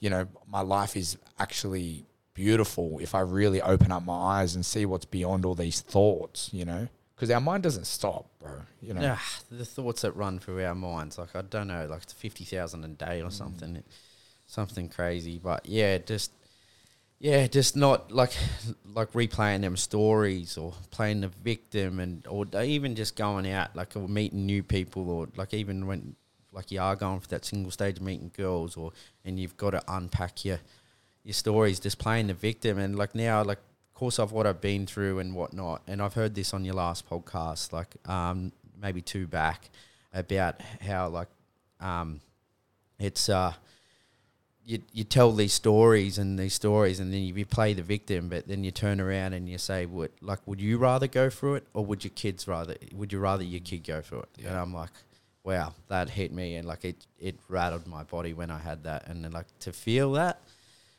you 0.00 0.08
know, 0.08 0.26
my 0.48 0.62
life 0.62 0.96
is 0.96 1.18
actually 1.38 2.06
beautiful 2.32 2.98
if 3.00 3.14
I 3.14 3.20
really 3.20 3.60
open 3.60 3.92
up 3.92 4.04
my 4.04 4.40
eyes 4.40 4.54
and 4.54 4.64
see 4.64 4.86
what's 4.86 5.04
beyond 5.04 5.44
all 5.44 5.54
these 5.54 5.82
thoughts, 5.82 6.48
you 6.52 6.64
know? 6.64 6.88
Because 7.14 7.30
our 7.30 7.40
mind 7.40 7.62
doesn't 7.62 7.86
stop, 7.86 8.30
bro. 8.40 8.62
You 8.80 8.94
know? 8.94 9.02
Yeah, 9.02 9.18
the 9.50 9.66
thoughts 9.66 10.00
that 10.02 10.16
run 10.16 10.38
through 10.38 10.64
our 10.64 10.74
minds, 10.74 11.18
like 11.18 11.36
I 11.36 11.42
don't 11.42 11.68
know, 11.68 11.86
like 11.86 12.04
it's 12.04 12.14
fifty 12.14 12.44
thousand 12.44 12.82
a 12.82 12.88
day 12.88 13.20
or 13.20 13.26
mm. 13.26 13.32
something, 13.32 13.82
something 14.46 14.88
crazy. 14.88 15.38
But 15.38 15.66
yeah, 15.66 15.98
just 15.98 16.32
yeah, 17.20 17.46
just 17.46 17.76
not 17.76 18.10
like 18.10 18.32
like 18.94 19.12
replaying 19.12 19.60
them 19.60 19.76
stories 19.76 20.56
or 20.56 20.72
playing 20.90 21.20
the 21.20 21.28
victim 21.28 22.00
and 22.00 22.26
or 22.26 22.46
even 22.62 22.96
just 22.96 23.14
going 23.14 23.48
out 23.48 23.76
like 23.76 23.94
or 23.94 24.08
meeting 24.08 24.46
new 24.46 24.62
people 24.62 25.08
or 25.10 25.28
like 25.36 25.52
even 25.52 25.86
when 25.86 26.16
like 26.50 26.70
you 26.70 26.80
are 26.80 26.96
going 26.96 27.20
for 27.20 27.28
that 27.28 27.44
single 27.44 27.70
stage 27.70 28.00
meeting 28.00 28.32
girls 28.34 28.74
or 28.74 28.92
and 29.24 29.38
you've 29.38 29.56
got 29.58 29.70
to 29.70 29.82
unpack 29.86 30.46
your 30.46 30.58
your 31.22 31.34
stories, 31.34 31.78
just 31.78 31.98
playing 31.98 32.28
the 32.28 32.34
victim. 32.34 32.78
And 32.78 32.96
like 32.96 33.14
now 33.14 33.44
like 33.44 33.58
of 33.58 33.94
course 33.94 34.18
of 34.18 34.32
what 34.32 34.46
I've 34.46 34.62
been 34.62 34.86
through 34.86 35.18
and 35.18 35.34
whatnot 35.34 35.82
and 35.86 36.00
I've 36.00 36.14
heard 36.14 36.34
this 36.34 36.54
on 36.54 36.64
your 36.64 36.74
last 36.74 37.08
podcast 37.08 37.70
like 37.70 37.96
um 38.08 38.50
maybe 38.80 39.02
two 39.02 39.26
back 39.26 39.68
about 40.14 40.62
how 40.80 41.08
like 41.10 41.28
um 41.80 42.22
it's 42.98 43.28
uh 43.28 43.52
you 44.64 44.82
you 44.92 45.04
tell 45.04 45.32
these 45.32 45.52
stories 45.52 46.18
and 46.18 46.38
these 46.38 46.54
stories, 46.54 47.00
and 47.00 47.12
then 47.12 47.22
you, 47.22 47.34
you 47.34 47.46
play 47.46 47.74
the 47.74 47.82
victim, 47.82 48.28
but 48.28 48.46
then 48.46 48.64
you 48.64 48.70
turn 48.70 49.00
around 49.00 49.32
and 49.32 49.48
you 49.48 49.58
say, 49.58 49.86
"What 49.86 50.12
like 50.20 50.40
would 50.46 50.60
you 50.60 50.78
rather 50.78 51.06
go 51.06 51.30
through 51.30 51.56
it, 51.56 51.66
or 51.74 51.84
would 51.84 52.04
your 52.04 52.12
kids 52.14 52.46
rather? 52.46 52.76
Would 52.94 53.12
you 53.12 53.18
rather 53.18 53.42
your 53.42 53.60
kid 53.60 53.84
go 53.84 54.00
through 54.00 54.20
it?" 54.20 54.28
Yeah. 54.38 54.50
And 54.50 54.58
I'm 54.58 54.74
like, 54.74 54.90
"Wow, 55.44 55.74
that 55.88 56.10
hit 56.10 56.32
me," 56.32 56.56
and 56.56 56.66
like 56.66 56.84
it 56.84 57.06
it 57.18 57.36
rattled 57.48 57.86
my 57.86 58.04
body 58.04 58.32
when 58.32 58.50
I 58.50 58.58
had 58.58 58.84
that, 58.84 59.08
and 59.08 59.24
then 59.24 59.32
like 59.32 59.46
to 59.60 59.72
feel 59.72 60.12
that, 60.12 60.40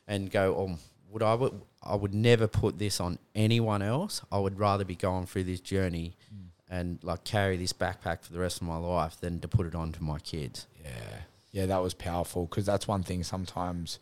and 0.08 0.30
go, 0.32 0.56
"Oh, 0.56 0.78
would 1.12 1.24
I 1.24 1.34
would 1.36 1.62
I 1.84 1.96
would 1.96 2.14
never 2.14 2.48
put 2.48 2.80
this 2.80 3.00
on 3.00 3.20
anyone 3.36 3.82
else. 3.82 4.22
I 4.32 4.40
would 4.40 4.60
rather 4.60 4.84
be 4.84 4.96
going 4.96 5.28
through 5.28 5.46
this 5.46 5.60
journey." 5.60 6.16
Mm. 6.34 6.48
And 6.74 7.00
like 7.04 7.26
carry 7.26 7.58
this 7.58 7.74
backpack 7.74 8.22
for 8.24 8.32
the 8.32 8.40
rest 8.40 8.62
of 8.62 8.68
my 8.68 8.78
life 8.78 9.20
than 9.20 9.42
to 9.42 9.48
put 9.50 9.68
it 9.68 9.76
on 9.76 9.92
to 9.92 10.02
my 10.02 10.20
kids. 10.20 10.68
Yeah, 10.82 11.24
yeah, 11.52 11.66
that 11.66 11.82
was 11.82 11.94
powerful 11.94 12.46
because 12.46 12.66
that's 12.66 12.88
one 12.88 13.04
thing 13.04 13.24
sometimes 13.24 14.00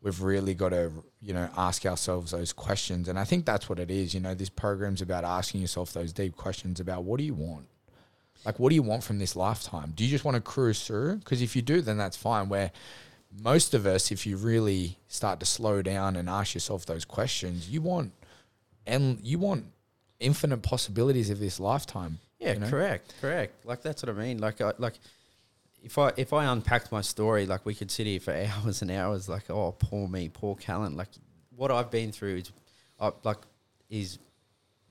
we've 0.00 0.22
really 0.22 0.54
got 0.54 0.70
to, 0.70 0.92
you 1.20 1.34
know, 1.34 1.48
ask 1.56 1.84
ourselves 1.84 2.30
those 2.30 2.52
questions. 2.52 3.08
And 3.08 3.18
I 3.18 3.24
think 3.24 3.44
that's 3.44 3.68
what 3.68 3.78
it 3.78 3.90
is. 3.90 4.14
You 4.14 4.20
know, 4.20 4.34
this 4.34 4.48
program's 4.48 5.02
about 5.02 5.24
asking 5.24 5.60
yourself 5.60 5.92
those 5.92 6.12
deep 6.12 6.36
questions 6.36 6.80
about 6.80 7.04
what 7.04 7.18
do 7.18 7.24
you 7.24 7.34
want? 7.34 7.66
Like, 8.44 8.58
what 8.58 8.68
do 8.68 8.76
you 8.76 8.82
want 8.82 9.02
from 9.02 9.18
this 9.18 9.34
lifetime? 9.34 9.92
Do 9.96 10.04
you 10.04 10.10
just 10.10 10.24
want 10.24 10.36
to 10.36 10.40
cruise 10.40 10.86
through? 10.86 11.16
Because 11.16 11.42
if 11.42 11.56
you 11.56 11.62
do, 11.62 11.80
then 11.80 11.98
that's 11.98 12.16
fine. 12.16 12.48
Where 12.48 12.70
most 13.42 13.74
of 13.74 13.84
us, 13.84 14.12
if 14.12 14.26
you 14.26 14.36
really 14.36 14.98
start 15.08 15.40
to 15.40 15.46
slow 15.46 15.82
down 15.82 16.14
and 16.14 16.28
ask 16.28 16.54
yourself 16.54 16.86
those 16.86 17.04
questions, 17.04 17.68
you 17.68 17.82
want, 17.82 18.12
and 18.86 19.18
you 19.22 19.38
want 19.38 19.64
infinite 20.20 20.62
possibilities 20.62 21.30
of 21.30 21.40
this 21.40 21.58
lifetime. 21.58 22.20
Yeah, 22.38 22.52
you 22.52 22.60
know? 22.60 22.70
correct, 22.70 23.14
correct. 23.20 23.66
Like 23.66 23.82
that's 23.82 24.04
what 24.04 24.16
I 24.16 24.18
mean. 24.18 24.38
Like, 24.38 24.60
I, 24.60 24.72
like 24.78 24.94
if 25.82 25.98
I 25.98 26.12
if 26.16 26.32
I 26.32 26.44
unpacked 26.44 26.92
my 26.92 27.00
story, 27.00 27.46
like 27.46 27.64
we 27.64 27.74
could 27.74 27.90
sit 27.90 28.06
here 28.06 28.20
for 28.20 28.32
hours 28.62 28.82
and 28.82 28.90
hours. 28.90 29.28
Like, 29.28 29.50
oh, 29.50 29.72
poor 29.78 30.08
me, 30.08 30.28
poor 30.28 30.56
Kallan. 30.56 30.96
Like, 30.96 31.08
what 31.54 31.70
I've 31.70 31.90
been 31.90 32.12
through 32.12 32.36
is, 32.36 32.52
uh, 33.00 33.12
like, 33.24 33.38
is 33.90 34.18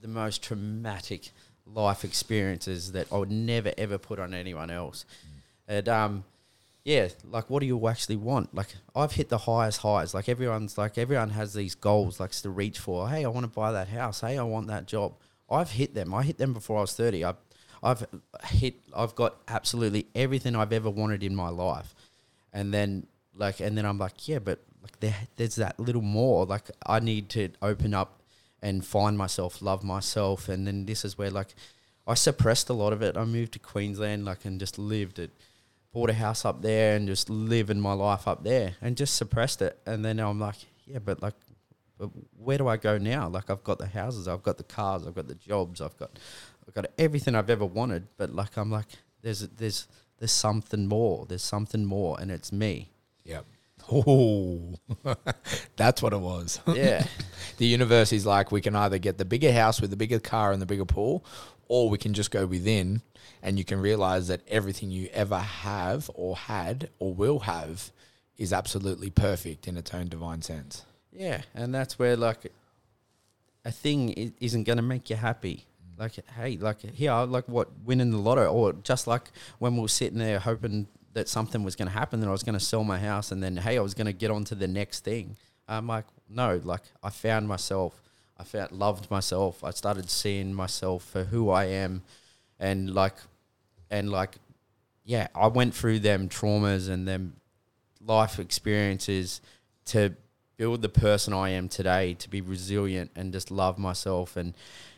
the 0.01 0.07
most 0.07 0.43
traumatic 0.43 1.31
life 1.65 2.03
experiences 2.03 2.93
that 2.93 3.11
I 3.11 3.17
would 3.17 3.31
never 3.31 3.73
ever 3.77 3.97
put 3.97 4.19
on 4.19 4.33
anyone 4.33 4.69
else. 4.69 5.05
Mm. 5.05 5.77
And 5.77 5.89
um, 5.89 6.23
yeah, 6.87 7.09
like, 7.29 7.49
what 7.49 7.59
do 7.59 7.65
you 7.65 7.87
actually 7.87 8.15
want? 8.15 8.55
Like, 8.55 8.73
I've 8.95 9.11
hit 9.11 9.27
the 9.27 9.39
highest 9.39 9.81
highs. 9.81 10.13
Like, 10.13 10.29
everyone's 10.29 10.77
like, 10.77 10.97
everyone 10.97 11.31
has 11.31 11.53
these 11.53 11.75
goals, 11.75 12.19
like, 12.19 12.31
to 12.31 12.49
reach 12.49 12.79
for. 12.79 13.09
Hey, 13.09 13.25
I 13.25 13.27
want 13.27 13.43
to 13.43 13.51
buy 13.51 13.73
that 13.73 13.89
house. 13.89 14.21
Hey, 14.21 14.37
I 14.37 14.43
want 14.43 14.67
that 14.67 14.85
job. 14.85 15.15
I've 15.49 15.71
hit 15.71 15.93
them. 15.93 16.13
I 16.13 16.23
hit 16.23 16.37
them 16.37 16.53
before 16.53 16.77
I 16.77 16.81
was 16.81 16.93
thirty. 16.93 17.25
I 17.25 17.33
I've 17.83 18.05
hit, 18.45 18.75
I've 18.95 19.15
got 19.15 19.37
absolutely 19.47 20.07
everything 20.15 20.55
I've 20.55 20.73
ever 20.73 20.89
wanted 20.89 21.23
in 21.23 21.35
my 21.35 21.49
life, 21.49 21.93
and 22.53 22.73
then 22.73 23.07
like, 23.35 23.59
and 23.59 23.77
then 23.77 23.85
I'm 23.85 23.97
like, 23.97 24.27
yeah, 24.27 24.39
but 24.39 24.59
like 24.81 24.99
there, 24.99 25.15
there's 25.35 25.55
that 25.55 25.79
little 25.79 26.01
more. 26.01 26.45
Like 26.45 26.69
I 26.85 26.99
need 26.99 27.29
to 27.29 27.49
open 27.61 27.93
up 27.93 28.21
and 28.61 28.85
find 28.85 29.17
myself, 29.17 29.61
love 29.61 29.83
myself, 29.83 30.49
and 30.49 30.65
then 30.65 30.85
this 30.85 31.05
is 31.05 31.17
where 31.17 31.29
like 31.29 31.53
I 32.05 32.13
suppressed 32.13 32.69
a 32.69 32.73
lot 32.73 32.93
of 32.93 33.01
it. 33.01 33.17
I 33.17 33.25
moved 33.25 33.53
to 33.53 33.59
Queensland, 33.59 34.25
like, 34.25 34.45
and 34.45 34.59
just 34.59 34.79
lived 34.79 35.19
it. 35.19 35.31
Bought 35.93 36.09
a 36.09 36.13
house 36.13 36.45
up 36.45 36.61
there 36.61 36.95
and 36.95 37.07
just 37.07 37.29
living 37.29 37.79
my 37.79 37.93
life 37.93 38.27
up 38.27 38.43
there, 38.43 38.75
and 38.81 38.97
just 38.97 39.15
suppressed 39.15 39.61
it. 39.61 39.79
And 39.85 40.03
then 40.03 40.19
I'm 40.19 40.39
like, 40.39 40.57
yeah, 40.85 40.99
but 40.99 41.21
like 41.21 41.35
where 42.37 42.57
do 42.57 42.67
I 42.67 42.77
go 42.77 42.97
now? 42.97 43.27
Like 43.27 43.49
I've 43.49 43.63
got 43.63 43.79
the 43.79 43.87
houses, 43.87 44.27
I've 44.27 44.43
got 44.43 44.57
the 44.57 44.63
cars, 44.63 45.05
I've 45.07 45.15
got 45.15 45.27
the 45.27 45.35
jobs, 45.35 45.81
I've 45.81 45.97
got 45.97 46.11
I've 46.67 46.73
got 46.73 46.87
everything 46.97 47.35
I've 47.35 47.49
ever 47.49 47.65
wanted, 47.65 48.07
but 48.17 48.33
like 48.33 48.57
I'm 48.57 48.71
like, 48.71 48.87
there's 49.21 49.41
there's 49.41 49.87
there's 50.19 50.31
something 50.31 50.87
more. 50.87 51.25
There's 51.25 51.43
something 51.43 51.85
more, 51.85 52.19
and 52.19 52.31
it's 52.31 52.51
me. 52.51 52.89
Yep. 53.23 53.45
Oh, 53.89 54.73
that's 55.77 56.01
what 56.01 56.13
it 56.13 56.19
was. 56.19 56.59
Yeah. 56.67 57.05
the 57.57 57.65
universe 57.65 58.11
is 58.11 58.25
like 58.25 58.51
we 58.51 58.61
can 58.61 58.75
either 58.75 58.97
get 58.97 59.17
the 59.17 59.25
bigger 59.25 59.53
house 59.53 59.79
with 59.79 59.91
the 59.91 59.95
bigger 59.95 60.19
car 60.19 60.51
and 60.51 60.61
the 60.61 60.65
bigger 60.65 60.85
pool, 60.85 61.23
or 61.67 61.89
we 61.89 61.97
can 61.97 62.13
just 62.13 62.31
go 62.31 62.45
within, 62.45 63.01
and 63.41 63.57
you 63.57 63.63
can 63.63 63.79
realize 63.79 64.27
that 64.27 64.41
everything 64.47 64.91
you 64.91 65.09
ever 65.13 65.39
have 65.39 66.09
or 66.15 66.35
had 66.35 66.89
or 66.99 67.13
will 67.13 67.39
have 67.39 67.91
is 68.37 68.51
absolutely 68.51 69.09
perfect 69.09 69.67
in 69.67 69.77
its 69.77 69.93
own 69.93 70.07
divine 70.09 70.41
sense. 70.41 70.85
Yeah, 71.11 71.41
and 71.55 71.73
that's 71.73 71.97
where 71.97 72.17
like 72.17 72.51
a 73.63 73.71
thing 73.71 74.33
isn't 74.39 74.63
going 74.65 74.77
to 74.77 74.83
make 74.83 75.09
you 75.09 75.15
happy 75.15 75.65
like, 75.97 76.13
hey, 76.35 76.57
like 76.57 76.81
here, 76.81 77.13
like 77.13 77.47
what 77.47 77.69
winning 77.83 78.11
the 78.11 78.17
lotto, 78.17 78.51
or 78.51 78.73
just 78.73 79.07
like 79.07 79.31
when 79.59 79.75
we 79.75 79.81
were 79.81 79.87
sitting 79.87 80.19
there 80.19 80.39
hoping 80.39 80.87
that 81.13 81.27
something 81.27 81.63
was 81.63 81.75
going 81.75 81.87
to 81.87 81.93
happen, 81.93 82.19
that 82.19 82.27
I 82.27 82.31
was 82.31 82.43
going 82.43 82.57
to 82.57 82.63
sell 82.63 82.83
my 82.83 82.99
house, 82.99 83.31
and 83.31 83.41
then 83.41 83.57
hey, 83.57 83.77
I 83.77 83.81
was 83.81 83.93
going 83.93 84.07
to 84.07 84.13
get 84.13 84.31
on 84.31 84.43
to 84.45 84.55
the 84.55 84.67
next 84.67 85.03
thing. 85.03 85.37
I'm 85.67 85.87
like, 85.87 86.05
no, 86.29 86.61
like 86.63 86.83
I 87.03 87.09
found 87.09 87.47
myself. 87.47 88.01
I 88.37 88.43
found 88.43 88.71
loved 88.71 89.09
myself. 89.09 89.63
I 89.63 89.71
started 89.71 90.09
seeing 90.09 90.53
myself 90.53 91.03
for 91.03 91.23
who 91.23 91.49
I 91.49 91.65
am, 91.65 92.03
and 92.59 92.93
like, 92.93 93.15
and 93.89 94.11
like, 94.11 94.35
yeah, 95.03 95.27
I 95.33 95.47
went 95.47 95.73
through 95.73 95.99
them 95.99 96.29
traumas 96.29 96.89
and 96.89 97.07
them 97.07 97.37
life 98.05 98.39
experiences 98.39 99.41
to 99.85 100.13
build 100.57 100.81
the 100.81 100.89
person 100.89 101.33
I 101.33 101.49
am 101.49 101.69
today, 101.69 102.13
to 102.15 102.29
be 102.29 102.41
resilient 102.41 103.11
and 103.15 103.33
just 103.33 103.49
love 103.51 103.77
myself 103.77 104.37
and 104.37 104.53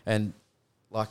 and 0.06 0.34
like 0.90 1.10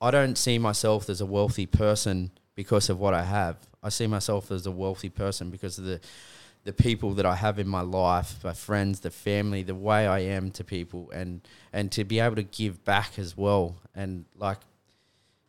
I 0.00 0.10
don't 0.10 0.36
see 0.36 0.58
myself 0.58 1.08
as 1.08 1.20
a 1.20 1.26
wealthy 1.26 1.66
person 1.66 2.32
because 2.54 2.90
of 2.90 2.98
what 2.98 3.14
I 3.14 3.24
have. 3.24 3.56
I 3.82 3.88
see 3.88 4.06
myself 4.06 4.50
as 4.50 4.66
a 4.66 4.70
wealthy 4.70 5.08
person 5.08 5.50
because 5.50 5.78
of 5.78 5.84
the 5.84 6.00
the 6.64 6.72
people 6.72 7.14
that 7.14 7.26
I 7.26 7.34
have 7.34 7.58
in 7.58 7.66
my 7.66 7.80
life, 7.80 8.38
my 8.44 8.52
friends, 8.52 9.00
the 9.00 9.10
family, 9.10 9.64
the 9.64 9.74
way 9.74 10.06
I 10.06 10.20
am 10.20 10.50
to 10.52 10.64
people, 10.64 11.10
and 11.10 11.40
and 11.72 11.90
to 11.92 12.04
be 12.04 12.20
able 12.20 12.36
to 12.36 12.44
give 12.44 12.84
back 12.84 13.18
as 13.18 13.36
well. 13.36 13.76
And 13.94 14.26
like, 14.36 14.58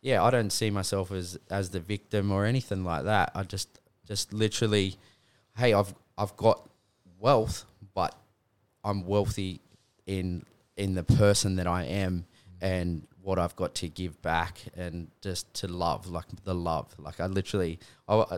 yeah, 0.01 0.23
I 0.23 0.31
don't 0.31 0.51
see 0.51 0.69
myself 0.69 1.11
as 1.11 1.37
as 1.49 1.69
the 1.69 1.79
victim 1.79 2.31
or 2.31 2.45
anything 2.45 2.83
like 2.83 3.03
that. 3.03 3.31
I 3.35 3.43
just 3.43 3.79
just 4.07 4.33
literally, 4.33 4.95
hey, 5.57 5.73
I've 5.73 5.93
I've 6.17 6.35
got 6.35 6.67
wealth, 7.19 7.65
but 7.93 8.15
I'm 8.83 9.05
wealthy 9.05 9.61
in 10.07 10.45
in 10.77 10.95
the 10.95 11.03
person 11.03 11.57
that 11.57 11.67
I 11.67 11.83
am, 11.83 12.25
and 12.59 13.05
what 13.23 13.39
I've 13.39 13.55
got 13.55 13.73
to 13.75 13.87
give 13.87 14.21
back 14.21 14.59
and 14.75 15.07
just 15.21 15.51
to 15.55 15.67
love, 15.67 16.07
like 16.07 16.25
the 16.43 16.53
love. 16.53 16.93
Like 16.99 17.19
I 17.19 17.27
literally, 17.27 17.79
I, 18.07 18.15
I, 18.15 18.37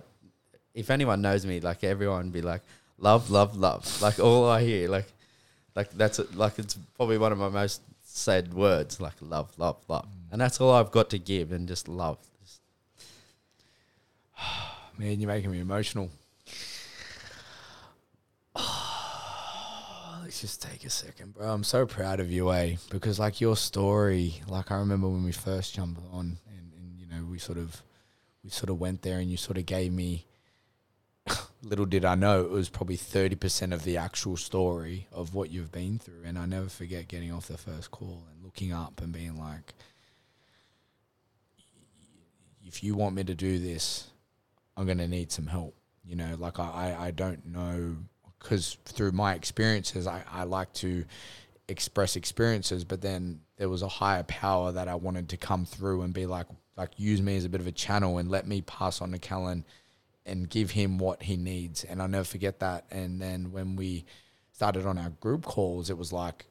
if 0.73 0.89
anyone 0.89 1.21
knows 1.21 1.45
me, 1.45 1.59
like 1.59 1.83
everyone 1.83 2.29
be 2.29 2.41
like, 2.41 2.61
love, 2.97 3.29
love, 3.29 3.57
love. 3.57 4.01
Like 4.01 4.19
all 4.19 4.47
I 4.47 4.63
hear, 4.63 4.87
like, 4.89 5.11
like 5.75 5.91
that's 5.91 6.19
like 6.35 6.59
it's 6.59 6.75
probably 6.95 7.17
one 7.17 7.31
of 7.31 7.37
my 7.37 7.49
most 7.49 7.81
said 8.03 8.53
words, 8.53 9.01
like 9.01 9.15
love, 9.21 9.51
love, 9.57 9.77
love, 9.87 10.05
mm. 10.05 10.31
and 10.31 10.39
that's 10.39 10.61
all 10.61 10.71
I've 10.71 10.91
got 10.91 11.09
to 11.09 11.19
give, 11.19 11.51
and 11.51 11.67
just 11.67 11.87
love. 11.87 12.17
Man, 14.97 15.19
you're 15.19 15.27
making 15.27 15.51
me 15.51 15.59
emotional. 15.59 16.09
Let's 20.35 20.41
just 20.41 20.61
take 20.61 20.83
a 20.83 20.89
second, 20.89 21.33
bro. 21.33 21.49
I'm 21.49 21.63
so 21.63 21.85
proud 21.85 22.19
of 22.19 22.29
you, 22.29 22.51
eh? 22.51 22.75
Because 22.89 23.19
like 23.19 23.39
your 23.39 23.55
story, 23.55 24.41
like 24.49 24.69
I 24.69 24.75
remember 24.75 25.07
when 25.07 25.23
we 25.23 25.31
first 25.31 25.73
jumped 25.73 26.01
on, 26.11 26.37
and, 26.49 26.73
and 26.77 26.99
you 26.99 27.07
know 27.07 27.23
we 27.23 27.39
sort 27.39 27.57
of 27.57 27.81
we 28.43 28.49
sort 28.49 28.69
of 28.69 28.77
went 28.77 29.01
there 29.01 29.19
and 29.19 29.31
you 29.31 29.37
sort 29.37 29.57
of 29.57 29.65
gave 29.65 29.93
me 29.93 30.25
little 31.63 31.85
did 31.85 32.03
I 32.03 32.15
know 32.15 32.41
it 32.41 32.49
was 32.49 32.67
probably 32.67 32.97
30% 32.97 33.73
of 33.73 33.85
the 33.85 33.95
actual 33.95 34.35
story 34.35 35.07
of 35.13 35.33
what 35.33 35.51
you've 35.51 35.71
been 35.71 35.99
through. 35.99 36.23
And 36.25 36.37
I 36.37 36.45
never 36.45 36.67
forget 36.67 37.07
getting 37.07 37.31
off 37.31 37.47
the 37.47 37.57
first 37.57 37.91
call 37.91 38.25
and 38.29 38.43
looking 38.43 38.73
up 38.73 39.01
and 39.01 39.13
being 39.13 39.39
like, 39.39 39.73
if 42.65 42.83
you 42.83 42.93
want 42.93 43.15
me 43.15 43.23
to 43.23 43.35
do 43.35 43.57
this, 43.57 44.09
I'm 44.75 44.85
to 44.85 45.07
need 45.07 45.31
some 45.31 45.47
help. 45.47 45.77
You 46.03 46.17
know, 46.17 46.35
like 46.37 46.59
I, 46.59 46.93
I 46.99 47.11
don't 47.11 47.45
know, 47.45 47.95
because 48.45 48.77
through 48.85 49.11
my 49.11 49.33
experiences, 49.33 50.05
I, 50.05 50.23
I 50.31 50.43
like 50.43 50.71
to 50.73 51.03
express 51.67 52.15
experiences, 52.15 52.83
but 52.83 53.01
then 53.01 53.41
there 53.57 53.69
was 53.69 53.81
a 53.81 53.87
higher 53.87 54.23
power 54.23 54.71
that 54.71 54.87
I 54.87 54.95
wanted 54.95 55.29
to 55.29 55.37
come 55.37 55.65
through 55.65 56.03
and 56.03 56.13
be 56.13 56.27
like, 56.27 56.45
like 56.77 56.91
use 56.97 57.21
me 57.21 57.37
as 57.37 57.45
a 57.45 57.49
bit 57.49 57.59
of 57.59 57.67
a 57.67 57.71
channel 57.71 58.19
and 58.19 58.29
let 58.29 58.47
me 58.47 58.61
pass 58.61 59.01
on 59.01 59.11
to 59.11 59.17
Kallan 59.17 59.63
and 60.27 60.47
give 60.47 60.71
him 60.71 60.99
what 60.99 61.23
he 61.23 61.37
needs. 61.37 61.83
And 61.83 62.01
I'll 62.01 62.07
never 62.07 62.23
forget 62.25 62.59
that. 62.59 62.85
And 62.91 63.19
then 63.19 63.51
when 63.51 63.75
we 63.75 64.05
started 64.51 64.85
on 64.85 64.97
our 64.99 65.09
group 65.09 65.43
calls, 65.43 65.89
it 65.89 65.97
was 65.97 66.13
like 66.13 66.45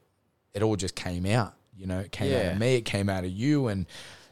it 0.52 0.62
all 0.62 0.76
just 0.76 0.96
came 0.96 1.26
out. 1.26 1.54
You 1.76 1.86
know, 1.86 2.00
it 2.00 2.12
came 2.12 2.34
out 2.34 2.52
of 2.52 2.58
me, 2.58 2.76
it 2.76 2.84
came 2.84 3.08
out 3.08 3.24
of 3.24 3.30
you, 3.30 3.68
and 3.68 3.86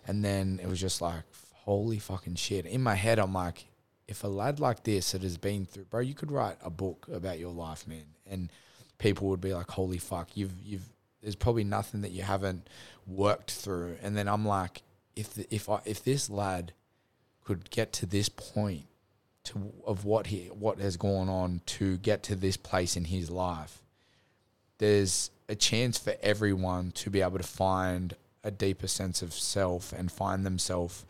and 0.07 0.25
then 0.25 0.61
it 0.62 0.68
was 0.68 0.81
just 0.81 1.01
like 1.01 1.25
holy 1.53 1.98
fucking 1.98 2.37
shit. 2.37 2.66
In 2.66 2.83
my 2.83 2.94
head, 2.94 3.18
I'm 3.18 3.33
like, 3.33 3.66
if 4.12 4.25
a 4.25 4.29
lad 4.29 4.61
like 4.61 4.85
this 4.85 5.12
that 5.12 5.22
has 5.22 5.38
been 5.38 5.64
through, 5.64 5.85
bro, 5.85 6.01
you 6.01 6.14
could 6.14 6.31
write 6.31 6.59
a 6.62 6.68
book 6.68 7.09
about 7.11 7.38
your 7.38 7.51
life, 7.51 7.88
man, 7.88 8.05
and 8.31 8.51
people 8.98 9.29
would 9.29 9.40
be 9.40 9.55
like, 9.55 9.70
holy 9.70 9.98
fuck, 9.98 10.37
you've 10.37 10.55
you've. 10.62 10.88
There's 11.22 11.37
probably 11.37 11.64
nothing 11.64 12.03
that 12.03 12.11
you 12.11 12.22
haven't 12.22 12.68
worked 13.07 13.53
through, 13.53 13.96
and 14.03 14.16
then 14.16 14.29
I'm 14.29 14.44
like, 14.44 14.83
if 15.16 15.38
if 15.51 15.68
I, 15.70 15.81
if 15.87 16.05
this 16.05 16.29
lad 16.29 16.72
could 17.42 17.70
get 17.70 17.92
to 17.94 18.07
this 18.07 18.29
point 18.29 18.85
to 19.44 19.72
of 19.87 20.05
what 20.05 20.27
he 20.27 20.46
what 20.46 20.79
has 20.79 20.96
gone 20.96 21.31
on 21.31 21.62
to 21.66 21.96
get 21.98 22.22
to 22.25 22.37
this 22.37 22.57
place 22.57 22.96
in 22.96 23.07
his 23.07 23.31
life 23.31 23.83
there's 24.79 25.31
a 25.48 25.55
chance 25.57 25.98
for 25.98 26.14
everyone 26.22 26.92
to 26.92 27.11
be 27.11 27.20
able 27.20 27.38
to 27.38 27.44
find 27.44 28.14
a 28.44 28.51
deeper 28.51 28.87
sense 28.87 29.22
of 29.22 29.33
self 29.33 29.92
and 29.92 30.12
find 30.12 30.46
themselves 30.46 31.05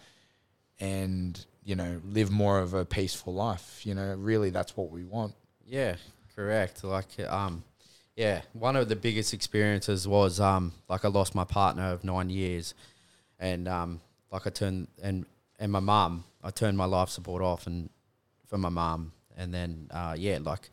and 0.81 1.45
you 1.65 1.77
know 1.77 2.01
live 2.05 2.31
more 2.31 2.59
of 2.59 2.75
a 2.75 2.85
peaceful 2.85 3.33
life 3.33 3.87
you 3.87 3.95
know 3.95 4.15
really 4.15 4.51
that's 4.51 4.77
what 4.77 4.91
we 4.91 5.05
want. 5.05 5.35
Yeah, 5.67 5.97
correct. 6.35 6.85
Like, 6.85 7.19
um, 7.29 7.65
yeah, 8.17 8.43
one 8.53 8.77
of 8.77 8.89
the 8.89 8.97
biggest 8.97 9.33
experiences 9.33 10.07
was 10.07 10.41
um, 10.41 10.73
like 10.89 11.05
I 11.05 11.09
lost 11.09 11.35
my 11.35 11.45
partner 11.45 11.91
of 11.93 12.05
nine 12.05 12.31
years, 12.31 12.75
and 13.39 13.69
um, 13.69 14.01
like 14.31 14.47
I 14.47 14.51
turned 14.51 14.89
and 15.03 15.27
and 15.59 15.73
my 15.73 15.81
mum, 15.81 16.25
I 16.43 16.51
turned 16.51 16.77
my 16.77 16.85
life 16.85 17.09
support 17.09 17.43
off 17.43 17.67
and 17.67 17.89
for 18.49 18.59
my 18.59 18.69
mum, 18.69 19.13
and 19.37 19.53
then 19.53 19.89
uh, 19.91 20.15
yeah, 20.19 20.39
like 20.43 20.71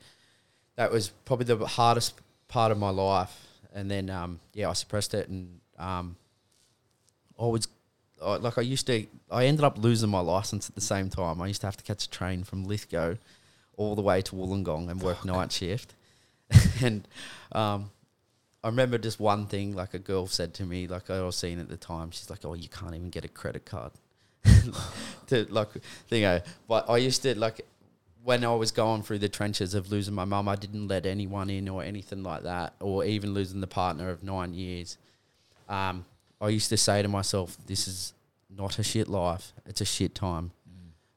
that 0.75 0.91
was 0.91 1.09
probably 1.25 1.45
the 1.45 1.65
hardest 1.65 2.15
part 2.47 2.71
of 2.71 2.77
my 2.77 2.89
life, 2.89 3.47
and 3.73 3.89
then 3.89 4.09
um, 4.09 4.39
yeah, 4.53 4.69
I 4.69 4.73
suppressed 4.73 5.13
it, 5.13 5.29
and 5.29 5.61
um, 5.77 6.17
I 7.39 7.45
was 7.45 7.67
I- 8.21 8.37
like 8.37 8.57
I 8.57 8.61
used 8.61 8.87
to, 8.87 9.05
I 9.31 9.45
ended 9.45 9.63
up 9.63 9.77
losing 9.77 10.09
my 10.09 10.19
license 10.19 10.69
at 10.69 10.75
the 10.75 10.81
same 10.81 11.09
time. 11.09 11.41
I 11.41 11.47
used 11.47 11.61
to 11.61 11.67
have 11.67 11.77
to 11.77 11.83
catch 11.83 12.05
a 12.05 12.09
train 12.09 12.43
from 12.43 12.65
Lithgow 12.65 13.15
all 13.77 13.95
the 13.95 14.01
way 14.01 14.21
to 14.21 14.35
Wollongong 14.35 14.89
and 14.89 15.01
work 15.01 15.23
night 15.25 15.51
shift. 15.51 15.95
and 16.81 17.07
um, 17.51 17.91
I 18.63 18.67
remember 18.67 18.97
just 18.97 19.19
one 19.19 19.47
thing, 19.47 19.73
like 19.73 19.93
a 19.93 19.99
girl 19.99 20.27
said 20.27 20.53
to 20.55 20.63
me, 20.63 20.87
like 20.87 21.09
I 21.09 21.21
was 21.21 21.37
seeing 21.37 21.59
at 21.59 21.69
the 21.69 21.77
time, 21.77 22.11
she's 22.11 22.29
like, 22.29 22.43
"Oh, 22.43 22.55
you 22.55 22.67
can't 22.67 22.93
even 22.93 23.09
get 23.09 23.23
a 23.23 23.29
credit 23.29 23.65
card." 23.65 23.91
to 25.27 25.45
like, 25.49 25.69
you 26.09 26.21
know, 26.21 26.41
but 26.67 26.89
I 26.89 26.97
used 26.97 27.21
to 27.23 27.37
like 27.37 27.61
when 28.23 28.43
I 28.43 28.53
was 28.53 28.71
going 28.71 29.03
through 29.03 29.19
the 29.19 29.29
trenches 29.29 29.73
of 29.73 29.91
losing 29.91 30.13
my 30.13 30.25
mum, 30.25 30.49
I 30.49 30.55
didn't 30.55 30.87
let 30.87 31.05
anyone 31.05 31.49
in 31.49 31.69
or 31.69 31.83
anything 31.83 32.23
like 32.23 32.43
that, 32.43 32.73
or 32.79 33.05
even 33.05 33.33
losing 33.33 33.61
the 33.61 33.67
partner 33.67 34.09
of 34.09 34.23
nine 34.23 34.53
years. 34.53 34.97
Um, 35.69 36.05
I 36.41 36.49
used 36.49 36.69
to 36.69 36.77
say 36.77 37.01
to 37.01 37.07
myself, 37.07 37.57
"This 37.65 37.87
is 37.87 38.13
not 38.49 38.79
a 38.79 38.83
shit 38.83 39.07
life. 39.07 39.53
It's 39.65 39.81
a 39.81 39.85
shit 39.85 40.15
time. 40.15 40.51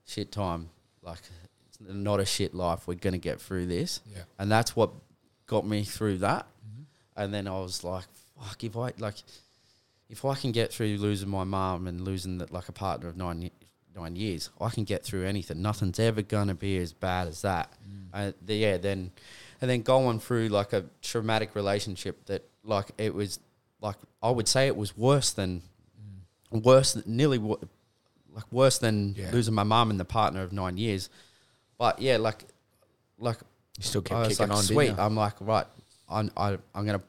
Shit 0.07 0.33
time. 0.33 0.71
Like 1.03 1.21
it's 1.69 1.79
not 1.81 2.21
a 2.21 2.25
shit 2.25 2.55
life. 2.55 2.87
We're 2.87 2.95
gonna 2.95 3.19
get 3.19 3.41
through 3.41 3.67
this." 3.67 4.01
yeah 4.13 4.23
and 4.39 4.51
that's 4.51 4.75
what 4.77 4.91
got 5.47 5.67
me 5.67 5.85
through 5.85 6.19
that. 6.19 6.47
And 7.17 7.33
then 7.33 7.47
I 7.47 7.59
was 7.61 7.85
like, 7.85 8.05
"Fuck! 8.41 8.65
If 8.65 8.77
I 8.77 8.93
like, 8.99 9.17
if 10.09 10.25
I 10.25 10.35
can 10.35 10.51
get 10.51 10.73
through 10.73 10.97
losing 10.97 11.29
my 11.29 11.45
mum 11.45 11.87
and 11.87 12.01
losing 12.01 12.39
the, 12.39 12.47
like 12.51 12.69
a 12.69 12.73
partner 12.73 13.09
of 13.09 13.17
nine 13.17 13.51
nine 13.95 14.17
years, 14.17 14.49
I 14.61 14.71
can 14.71 14.85
get 14.85 15.05
through 15.05 15.27
anything. 15.27 15.61
Nothing's 15.61 15.99
ever 15.99 16.23
gonna 16.23 16.55
be 16.55 16.79
as 16.79 16.93
bad 16.93 17.29
as 17.29 17.43
that." 17.43 17.71
Uh, 18.15 18.33
the, 18.45 18.55
yeah, 18.55 18.77
then 18.79 19.13
and 19.61 19.71
then 19.71 19.83
going 19.83 20.21
through 20.21 20.49
like 20.49 20.73
a 20.73 20.85
traumatic 21.03 21.55
relationship 21.55 22.25
that 22.27 22.43
like 22.65 22.91
it 22.99 23.15
was 23.15 23.39
like 23.83 23.97
I 24.23 24.31
would 24.31 24.49
say 24.49 24.66
it 24.68 24.77
was 24.77 24.97
worse 24.97 25.31
than 25.33 25.61
worse, 26.51 26.95
than, 26.95 27.03
nearly 27.07 27.38
like 27.38 28.51
worse 28.51 28.79
than 28.79 29.14
Yeah. 29.18 29.31
losing 29.33 29.55
my 29.55 29.62
mum 29.64 29.90
and 29.90 30.01
the 30.01 30.05
partner 30.07 30.42
of 30.42 30.53
nine 30.53 30.79
years. 30.79 31.11
But 31.79 32.01
yeah, 32.01 32.16
like 32.16 32.45
like 33.18 33.38
you 33.79 33.85
still 33.85 34.03
kept 34.03 34.18
I 34.21 34.29
kicking 34.29 34.49
like, 34.49 34.57
on 34.57 34.62
sweet. 34.62 34.88
you? 34.90 34.95
I'm 34.99 35.16
like, 35.16 35.35
right, 35.40 35.66
I'm, 36.09 36.31
I, 36.37 36.59
I'm 36.75 36.85
going 36.87 36.99
to 36.99 37.05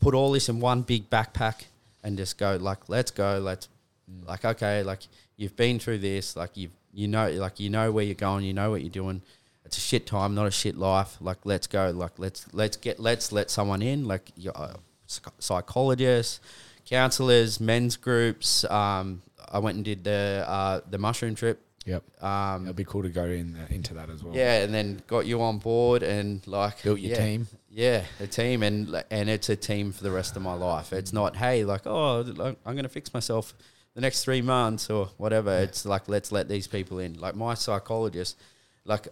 put 0.00 0.14
all 0.14 0.32
this 0.32 0.48
in 0.48 0.58
one 0.60 0.82
big 0.82 1.10
backpack 1.10 1.64
and 2.02 2.16
just 2.16 2.38
go, 2.38 2.56
like, 2.56 2.88
let's 2.88 3.10
go. 3.10 3.38
Let's, 3.38 3.68
Mm. 4.10 4.26
like, 4.28 4.44
okay, 4.44 4.82
like, 4.82 5.00
you've 5.38 5.56
been 5.56 5.78
through 5.78 5.96
this. 5.98 6.36
Like, 6.36 6.58
you've, 6.58 6.72
you 6.92 7.08
know, 7.08 7.30
like, 7.30 7.58
you 7.58 7.70
know 7.70 7.90
where 7.90 8.04
you're 8.04 8.14
going. 8.14 8.44
You 8.44 8.52
know 8.52 8.70
what 8.70 8.82
you're 8.82 8.90
doing. 8.90 9.22
It's 9.64 9.78
a 9.78 9.80
shit 9.80 10.06
time, 10.06 10.34
not 10.34 10.46
a 10.46 10.50
shit 10.50 10.76
life. 10.76 11.16
Like, 11.22 11.38
let's 11.44 11.66
go. 11.66 11.90
Like, 11.90 12.18
let's, 12.18 12.46
let's 12.52 12.76
get, 12.76 13.00
let's 13.00 13.32
let 13.32 13.50
someone 13.50 13.80
in. 13.80 14.06
Like, 14.06 14.30
your 14.36 14.52
uh, 14.56 14.74
psychologists, 15.06 16.40
counselors, 16.84 17.60
men's 17.60 17.96
groups. 17.96 18.64
Um, 18.64 19.22
I 19.50 19.58
went 19.58 19.76
and 19.76 19.84
did 19.84 20.04
the, 20.04 20.44
uh, 20.46 20.80
the 20.88 20.98
mushroom 20.98 21.34
trip. 21.34 21.60
yep 21.84 22.02
Um, 22.22 22.64
it'd 22.64 22.76
be 22.76 22.84
cool 22.84 23.02
to 23.02 23.10
go 23.10 23.24
in 23.24 23.56
into 23.70 23.94
that 23.94 24.08
as 24.10 24.24
well 24.24 24.34
yeah, 24.34 24.62
and 24.62 24.72
then 24.72 25.02
got 25.06 25.26
you 25.26 25.42
on 25.42 25.58
board 25.58 26.02
and 26.02 26.44
like 26.46 26.82
built 26.82 26.98
your 26.98 27.12
yeah, 27.12 27.24
team 27.24 27.46
Yeah, 27.68 28.04
a 28.20 28.26
team, 28.26 28.62
and 28.62 29.04
and 29.10 29.28
it's 29.28 29.48
a 29.48 29.56
team 29.56 29.92
for 29.92 30.02
the 30.02 30.10
rest 30.12 30.36
of 30.36 30.42
my 30.42 30.54
life. 30.54 30.92
It's 30.92 31.12
not 31.12 31.36
hey, 31.36 31.64
like 31.64 31.82
oh, 31.86 32.24
I'm 32.64 32.76
gonna 32.76 32.88
fix 32.88 33.12
myself 33.12 33.52
the 33.94 34.00
next 34.00 34.24
three 34.24 34.42
months 34.42 34.90
or 34.90 35.10
whatever. 35.16 35.52
It's 35.58 35.84
like 35.84 36.08
let's 36.08 36.30
let 36.32 36.48
these 36.48 36.66
people 36.68 37.00
in. 37.00 37.18
Like 37.18 37.34
my 37.34 37.54
psychologist, 37.54 38.36
like 38.84 39.08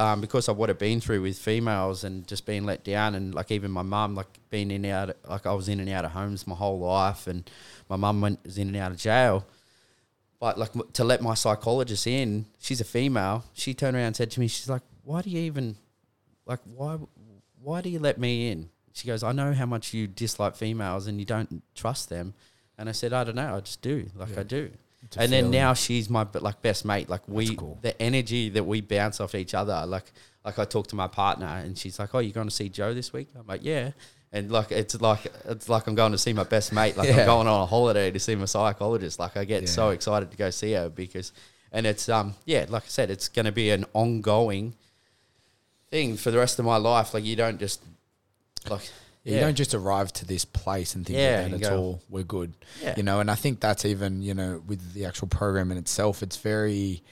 um, 0.00 0.22
because 0.22 0.48
of 0.48 0.56
what 0.56 0.70
I've 0.70 0.78
been 0.78 0.98
through 0.98 1.20
with 1.20 1.38
females 1.38 2.04
and 2.04 2.26
just 2.26 2.46
being 2.46 2.64
let 2.64 2.84
down, 2.84 3.14
and 3.14 3.34
like 3.34 3.50
even 3.50 3.70
my 3.70 3.82
mum, 3.82 4.14
like 4.14 4.28
being 4.48 4.70
in 4.70 4.86
and 4.86 5.10
out, 5.10 5.16
like 5.28 5.44
I 5.44 5.52
was 5.52 5.68
in 5.68 5.78
and 5.78 5.90
out 5.90 6.06
of 6.06 6.12
homes 6.12 6.46
my 6.46 6.54
whole 6.54 6.78
life, 6.78 7.26
and 7.26 7.48
my 7.90 7.96
mum 7.96 8.22
went 8.22 8.42
was 8.42 8.56
in 8.56 8.68
and 8.68 8.76
out 8.78 8.92
of 8.92 8.96
jail. 8.96 9.44
But 10.38 10.58
like 10.58 10.70
to 10.94 11.04
let 11.04 11.20
my 11.20 11.34
psychologist 11.34 12.06
in, 12.06 12.46
she's 12.58 12.80
a 12.80 12.84
female. 12.84 13.44
She 13.52 13.74
turned 13.74 13.94
around 13.94 14.06
and 14.06 14.16
said 14.16 14.30
to 14.30 14.40
me, 14.40 14.48
she's 14.48 14.70
like, 14.70 14.80
"Why 15.04 15.20
do 15.20 15.28
you 15.28 15.40
even, 15.40 15.76
like, 16.46 16.60
why, 16.64 16.96
why 17.60 17.82
do 17.82 17.90
you 17.90 17.98
let 17.98 18.18
me 18.18 18.50
in?" 18.50 18.70
She 18.94 19.06
goes, 19.06 19.22
"I 19.22 19.32
know 19.32 19.52
how 19.52 19.66
much 19.66 19.92
you 19.92 20.06
dislike 20.06 20.56
females 20.56 21.08
and 21.08 21.18
you 21.20 21.26
don't 21.26 21.62
trust 21.74 22.08
them." 22.08 22.32
And 22.78 22.88
I 22.88 22.92
said, 22.92 23.12
"I 23.12 23.24
don't 23.24 23.36
know. 23.36 23.56
I 23.56 23.60
just 23.60 23.82
do. 23.82 24.08
Like 24.16 24.30
Yeah. 24.30 24.40
I 24.40 24.44
do." 24.44 24.70
And 25.16 25.32
then 25.32 25.50
now 25.50 25.74
she's 25.74 26.08
my 26.08 26.26
like 26.34 26.62
best 26.62 26.84
mate. 26.84 27.08
Like 27.08 27.26
we, 27.26 27.56
cool. 27.56 27.78
the 27.82 28.00
energy 28.00 28.48
that 28.50 28.64
we 28.64 28.80
bounce 28.80 29.20
off 29.20 29.34
each 29.34 29.54
other. 29.54 29.84
Like 29.86 30.12
like 30.44 30.58
I 30.58 30.64
talk 30.64 30.86
to 30.88 30.96
my 30.96 31.08
partner 31.08 31.46
and 31.46 31.76
she's 31.76 31.98
like, 31.98 32.14
"Oh, 32.14 32.18
you're 32.18 32.32
going 32.32 32.48
to 32.48 32.54
see 32.54 32.68
Joe 32.68 32.94
this 32.94 33.12
week?" 33.12 33.28
I'm 33.38 33.46
like, 33.46 33.60
"Yeah." 33.64 33.90
And 34.32 34.50
like 34.50 34.70
it's 34.70 35.00
like 35.00 35.26
it's 35.46 35.68
like 35.68 35.86
I'm 35.86 35.94
going 35.94 36.12
to 36.12 36.18
see 36.18 36.32
my 36.32 36.44
best 36.44 36.72
mate. 36.72 36.96
Like 36.96 37.08
Yeah. 37.08 37.20
I'm 37.20 37.26
going 37.26 37.48
on 37.48 37.62
a 37.62 37.66
holiday 37.66 38.10
to 38.10 38.20
see 38.20 38.34
my 38.36 38.44
psychologist. 38.44 39.18
Like 39.18 39.36
I 39.36 39.44
get 39.44 39.68
so 39.68 39.90
excited 39.90 40.30
to 40.30 40.36
go 40.36 40.50
see 40.50 40.72
her 40.72 40.88
because, 40.88 41.32
and 41.72 41.86
it's 41.86 42.08
um 42.08 42.34
yeah, 42.44 42.66
like 42.68 42.84
I 42.84 42.88
said, 42.88 43.10
it's 43.10 43.28
going 43.28 43.46
to 43.46 43.52
be 43.52 43.70
an 43.70 43.84
ongoing 43.92 44.74
thing 45.90 46.16
for 46.16 46.30
the 46.30 46.38
rest 46.38 46.58
of 46.60 46.64
my 46.64 46.76
life. 46.76 47.12
Like 47.12 47.24
you 47.24 47.34
don't 47.34 47.58
just 47.58 47.82
like 48.68 48.88
Yeah, 49.24 49.34
You 49.34 49.40
don't 49.40 49.54
just 49.54 49.74
arrive 49.74 50.12
to 50.14 50.24
this 50.24 50.44
place 50.44 50.94
and 50.94 51.04
think 51.04 51.18
Yeah, 51.18 51.42
that 51.48 51.52
it's 51.52 51.68
go- 51.68 51.78
all 51.78 52.02
we're 52.08 52.24
good. 52.24 52.54
Yeah. 52.82 52.94
You 52.96 53.02
know, 53.02 53.20
and 53.20 53.30
I 53.30 53.34
think 53.34 53.60
that's 53.60 53.84
even, 53.84 54.22
you 54.22 54.32
know, 54.34 54.62
with 54.66 54.94
the 54.94 55.04
actual 55.04 55.28
program 55.28 55.70
in 55.70 55.76
itself, 55.78 56.22
it's 56.22 56.36
very 56.38 57.02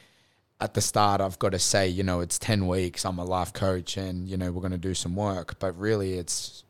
at 0.61 0.75
the 0.75 0.81
start 0.81 1.21
I've 1.21 1.38
got 1.38 1.53
to 1.53 1.59
say, 1.59 1.87
you 1.88 2.03
know, 2.03 2.21
it's 2.21 2.38
10 2.38 2.66
weeks, 2.66 3.05
I'm 3.05 3.18
a 3.18 3.25
life 3.25 3.53
coach 3.53 3.97
and, 3.97 4.29
you 4.29 4.37
know, 4.37 4.51
we're 4.51 4.61
going 4.62 4.73
to 4.73 4.79
do 4.79 4.94
some 4.94 5.14
work, 5.14 5.59
but 5.61 5.79
really 5.79 6.14
it's 6.14 6.64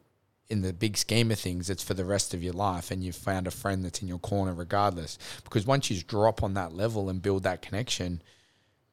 in 0.50 0.60
the 0.62 0.72
big 0.72 0.96
scheme 0.96 1.30
of 1.30 1.38
things, 1.38 1.70
it's 1.70 1.82
for 1.82 1.94
the 1.94 2.04
rest 2.04 2.34
of 2.34 2.42
your 2.42 2.52
life 2.54 2.90
and 2.90 3.02
you've 3.04 3.16
found 3.16 3.46
a 3.46 3.50
friend 3.50 3.84
that's 3.84 4.02
in 4.02 4.08
your 4.08 4.18
corner 4.18 4.52
regardless. 4.52 5.18
Because 5.44 5.66
once 5.66 5.90
you 5.90 6.02
drop 6.02 6.42
on 6.42 6.54
that 6.54 6.74
level 6.74 7.08
and 7.08 7.22
build 7.22 7.44
that 7.44 7.62
connection, 7.62 8.22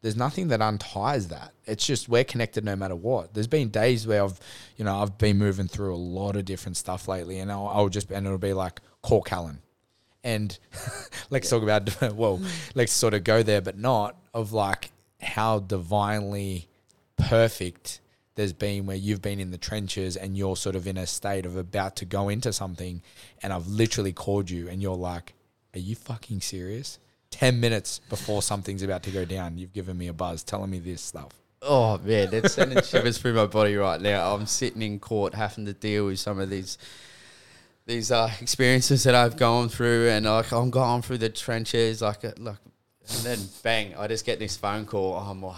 there's 0.06 0.16
nothing 0.16 0.50
that 0.50 0.62
unties 0.62 1.30
that. 1.30 1.52
It's 1.66 1.84
just 1.84 2.08
we're 2.08 2.24
connected 2.24 2.64
no 2.64 2.76
matter 2.76 2.96
what. 2.96 3.34
There's 3.34 3.48
been 3.48 3.70
days 3.70 4.06
where 4.06 4.24
I've, 4.24 4.40
you 4.78 4.86
know, 4.86 5.02
I've 5.02 5.18
been 5.18 5.40
moving 5.40 5.68
through 5.68 5.96
a 5.96 5.98
lot 5.98 6.36
of 6.36 6.46
different 6.46 6.78
stuff 6.78 7.08
lately, 7.08 7.40
and 7.40 7.52
I'll, 7.52 7.66
I'll 7.66 7.90
just 7.90 8.12
and 8.12 8.24
it'll 8.24 8.38
be 8.38 8.54
like 8.54 8.82
call 9.02 9.24
Kallan, 9.24 9.58
And 10.24 10.56
let's 11.32 11.50
talk 11.50 11.64
about 11.64 11.90
well, 12.14 12.40
let's 12.76 12.92
sort 12.92 13.16
of 13.16 13.24
go 13.24 13.42
there, 13.42 13.62
but 13.62 13.80
not 13.80 14.16
of 14.32 14.54
like 14.54 14.92
how 15.22 15.58
divinely 15.58 16.68
perfect 17.18 18.00
there's 18.36 18.54
been 18.54 18.86
where 18.86 18.96
you've 18.96 19.24
been 19.24 19.40
in 19.40 19.50
the 19.50 19.58
trenches 19.58 20.16
and 20.16 20.38
you're 20.38 20.56
sort 20.56 20.76
of 20.76 20.86
in 20.86 20.98
a 20.98 21.08
state 21.08 21.48
of 21.48 21.58
about 21.58 21.96
to 21.96 22.06
go 22.06 22.30
into 22.30 22.54
something, 22.54 23.02
and 23.42 23.52
I've 23.52 23.66
literally 23.66 24.14
called 24.14 24.52
you, 24.52 24.70
and 24.70 24.84
you're 24.84 24.96
like, 24.96 25.34
"Are 25.74 25.80
you 25.80 25.96
fucking 25.96 26.42
serious?" 26.42 27.00
Ten 27.36 27.60
minutes 27.60 28.00
before 28.08 28.42
something's 28.42 28.82
about 28.82 29.04
to 29.04 29.12
go 29.12 29.26
down, 29.26 29.58
you've 29.58 29.74
given 29.74 29.98
me 29.98 30.08
a 30.08 30.14
buzz 30.14 30.42
telling 30.42 30.70
me 30.70 30.80
this 30.80 31.02
stuff. 31.02 31.34
Oh 31.62 31.98
man, 31.98 32.30
it's 32.32 32.54
sending 32.54 32.82
shivers 32.82 33.18
through 33.18 33.34
my 33.34 33.46
body 33.46 33.76
right 33.76 34.00
now. 34.00 34.34
I'm 34.34 34.46
sitting 34.46 34.82
in 34.82 35.00
court 35.00 35.34
having 35.34 35.66
to 35.66 35.74
deal 35.74 36.06
with 36.06 36.20
some 36.20 36.40
of 36.40 36.50
these 36.50 36.78
these 37.86 38.10
uh, 38.10 38.32
experiences 38.40 39.04
that 39.04 39.16
I've 39.16 39.36
gone 39.36 39.68
through, 39.68 40.08
and 40.08 40.26
like 40.26 40.54
I'm 40.54 40.70
going 40.70 41.02
through 41.02 41.18
the 41.18 41.28
trenches, 41.28 42.02
like 42.02 42.24
uh, 42.24 42.32
like, 42.38 42.56
and 43.10 43.20
then 43.26 43.40
bang, 43.64 43.96
I 43.98 44.08
just 44.08 44.26
get 44.26 44.40
this 44.40 44.56
phone 44.56 44.86
call. 44.86 45.16
I'm 45.16 45.44
like, 45.44 45.58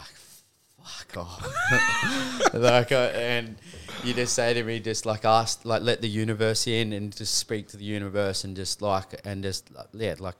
fuck 0.83 1.17
off, 1.17 2.53
like, 2.55 2.91
uh, 2.91 3.11
and 3.13 3.55
you 4.03 4.15
just 4.15 4.33
say 4.33 4.55
to 4.55 4.63
me, 4.63 4.79
just 4.79 5.05
like 5.05 5.25
ask, 5.25 5.63
like 5.63 5.83
let 5.83 6.01
the 6.01 6.09
universe 6.09 6.65
in, 6.65 6.91
and 6.93 7.15
just 7.15 7.35
speak 7.35 7.67
to 7.67 7.77
the 7.77 7.85
universe, 7.85 8.45
and 8.45 8.55
just 8.55 8.81
like, 8.81 9.21
and 9.23 9.43
just 9.43 9.69
yeah, 9.93 10.15
like, 10.17 10.35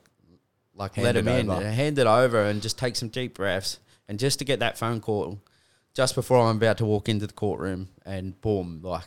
like 0.77 0.93
Hand 0.95 1.03
let 1.05 1.15
him 1.17 1.27
in, 1.27 1.49
over. 1.49 1.61
and 1.61 1.75
hand 1.75 1.99
it 1.99 2.07
over, 2.07 2.43
and 2.43 2.61
just 2.61 2.77
take 2.77 2.95
some 2.95 3.09
deep 3.09 3.33
breaths, 3.33 3.79
and 4.07 4.17
just 4.19 4.39
to 4.39 4.45
get 4.45 4.59
that 4.59 4.77
phone 4.77 5.01
call 5.01 5.39
just 5.93 6.13
before 6.13 6.37
I'm 6.47 6.57
about 6.57 6.77
to 6.77 6.85
walk 6.85 7.09
into 7.09 7.25
the 7.27 7.33
courtroom, 7.33 7.89
and 8.05 8.39
boom, 8.41 8.81
like, 8.83 9.05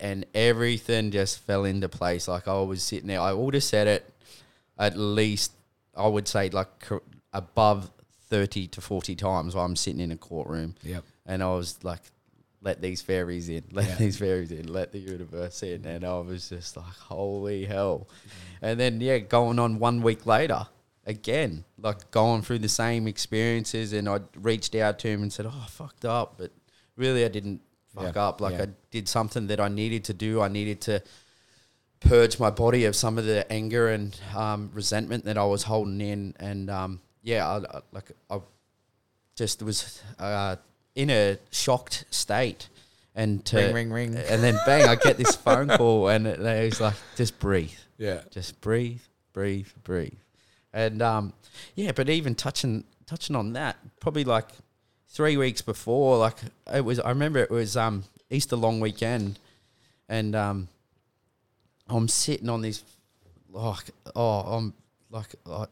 and 0.00 0.26
everything 0.34 1.12
just 1.12 1.38
fell 1.38 1.64
into 1.64 1.88
place. 1.88 2.26
Like 2.28 2.48
I 2.48 2.60
was 2.60 2.82
sitting 2.82 3.06
there, 3.06 3.20
I 3.20 3.32
would 3.32 3.54
have 3.54 3.62
said 3.64 3.86
it 3.86 4.12
at 4.78 4.96
least, 4.98 5.52
I 5.96 6.06
would 6.08 6.26
say 6.28 6.50
like 6.50 6.84
above 7.32 7.90
thirty 8.28 8.66
to 8.68 8.80
forty 8.80 9.14
times 9.14 9.54
while 9.54 9.64
I'm 9.64 9.76
sitting 9.76 10.00
in 10.00 10.10
a 10.10 10.16
courtroom, 10.16 10.74
Yep. 10.82 11.04
and 11.26 11.42
I 11.42 11.50
was 11.54 11.78
like, 11.84 12.00
"Let 12.60 12.82
these 12.82 13.00
fairies 13.00 13.48
in, 13.48 13.62
let 13.70 13.86
Yeah. 13.88 13.94
these 13.94 14.16
fairies 14.18 14.50
in, 14.50 14.66
let 14.72 14.90
the 14.92 14.98
universe 14.98 15.62
in," 15.62 15.84
and 15.86 16.04
I 16.04 16.18
was 16.18 16.48
just 16.48 16.76
like, 16.76 16.96
"Holy 17.08 17.64
hell!" 17.66 18.08
And 18.60 18.80
then 18.80 19.00
yeah, 19.00 19.18
going 19.18 19.60
on 19.60 19.78
one 19.78 20.02
week 20.02 20.26
later, 20.26 20.66
again, 21.06 21.64
like 21.78 22.10
going 22.10 22.42
through 22.42 22.58
the 22.58 22.68
same 22.68 23.06
experiences, 23.06 23.92
and 23.92 24.08
I 24.08 24.20
reached 24.36 24.74
out 24.74 24.98
to 25.00 25.08
him 25.08 25.22
and 25.22 25.32
said, 25.32 25.46
"Oh, 25.46 25.62
I 25.64 25.66
fucked 25.68 26.04
up," 26.04 26.34
but 26.38 26.50
really 26.96 27.24
I 27.24 27.28
didn't 27.28 27.60
fuck 27.94 28.14
Yeah, 28.14 28.26
up. 28.28 28.40
Like 28.40 28.54
yeah. 28.54 28.62
I 28.64 28.66
did 28.90 29.08
something 29.08 29.46
that 29.46 29.60
I 29.60 29.68
needed 29.68 30.04
to 30.04 30.14
do. 30.14 30.40
I 30.42 30.48
needed 30.48 30.80
to 30.82 31.02
purge 32.00 32.38
my 32.38 32.50
body 32.50 32.84
of 32.84 32.94
some 32.94 33.18
of 33.18 33.24
the 33.24 33.50
anger 33.50 33.88
and 33.88 34.18
um, 34.34 34.70
resentment 34.74 35.24
that 35.24 35.38
I 35.38 35.44
was 35.44 35.62
holding 35.64 36.00
in, 36.00 36.34
and 36.38 36.68
um, 36.70 37.00
yeah, 37.22 37.46
I, 37.48 37.56
I, 37.58 37.80
like 37.92 38.10
I 38.30 38.40
just 39.34 39.62
was 39.62 40.02
uh, 40.18 40.56
in 40.94 41.10
a 41.10 41.38
shocked 41.50 42.04
state. 42.10 42.68
And 43.18 43.42
to, 43.46 43.56
Ring, 43.56 43.72
ring, 43.72 43.90
ring. 43.90 44.16
and 44.28 44.42
then 44.42 44.58
bang, 44.66 44.86
I 44.86 44.94
get 44.94 45.16
this 45.16 45.34
phone 45.34 45.68
call, 45.68 46.08
and 46.08 46.26
it, 46.26 46.38
it 46.38 46.64
was 46.66 46.80
like, 46.82 46.94
just 47.16 47.38
breathe, 47.38 47.72
Yeah. 47.96 48.20
just 48.30 48.60
breathe, 48.60 49.00
breathe, 49.32 49.68
breathe, 49.84 50.18
and 50.76 51.00
um, 51.00 51.32
yeah. 51.74 51.92
But 51.92 52.08
even 52.10 52.34
touching 52.34 52.84
touching 53.06 53.34
on 53.34 53.54
that, 53.54 53.76
probably 53.98 54.24
like 54.24 54.48
three 55.08 55.36
weeks 55.36 55.62
before, 55.62 56.18
like 56.18 56.36
it 56.72 56.84
was. 56.84 57.00
I 57.00 57.08
remember 57.08 57.40
it 57.40 57.50
was 57.50 57.76
um 57.76 58.04
Easter 58.30 58.56
long 58.56 58.78
weekend, 58.78 59.38
and 60.08 60.36
um, 60.36 60.68
I'm 61.88 62.08
sitting 62.08 62.50
on 62.50 62.60
this, 62.60 62.84
like 63.50 63.90
oh, 64.14 64.40
I'm 64.40 64.74
like 65.10 65.34
I 65.50 65.66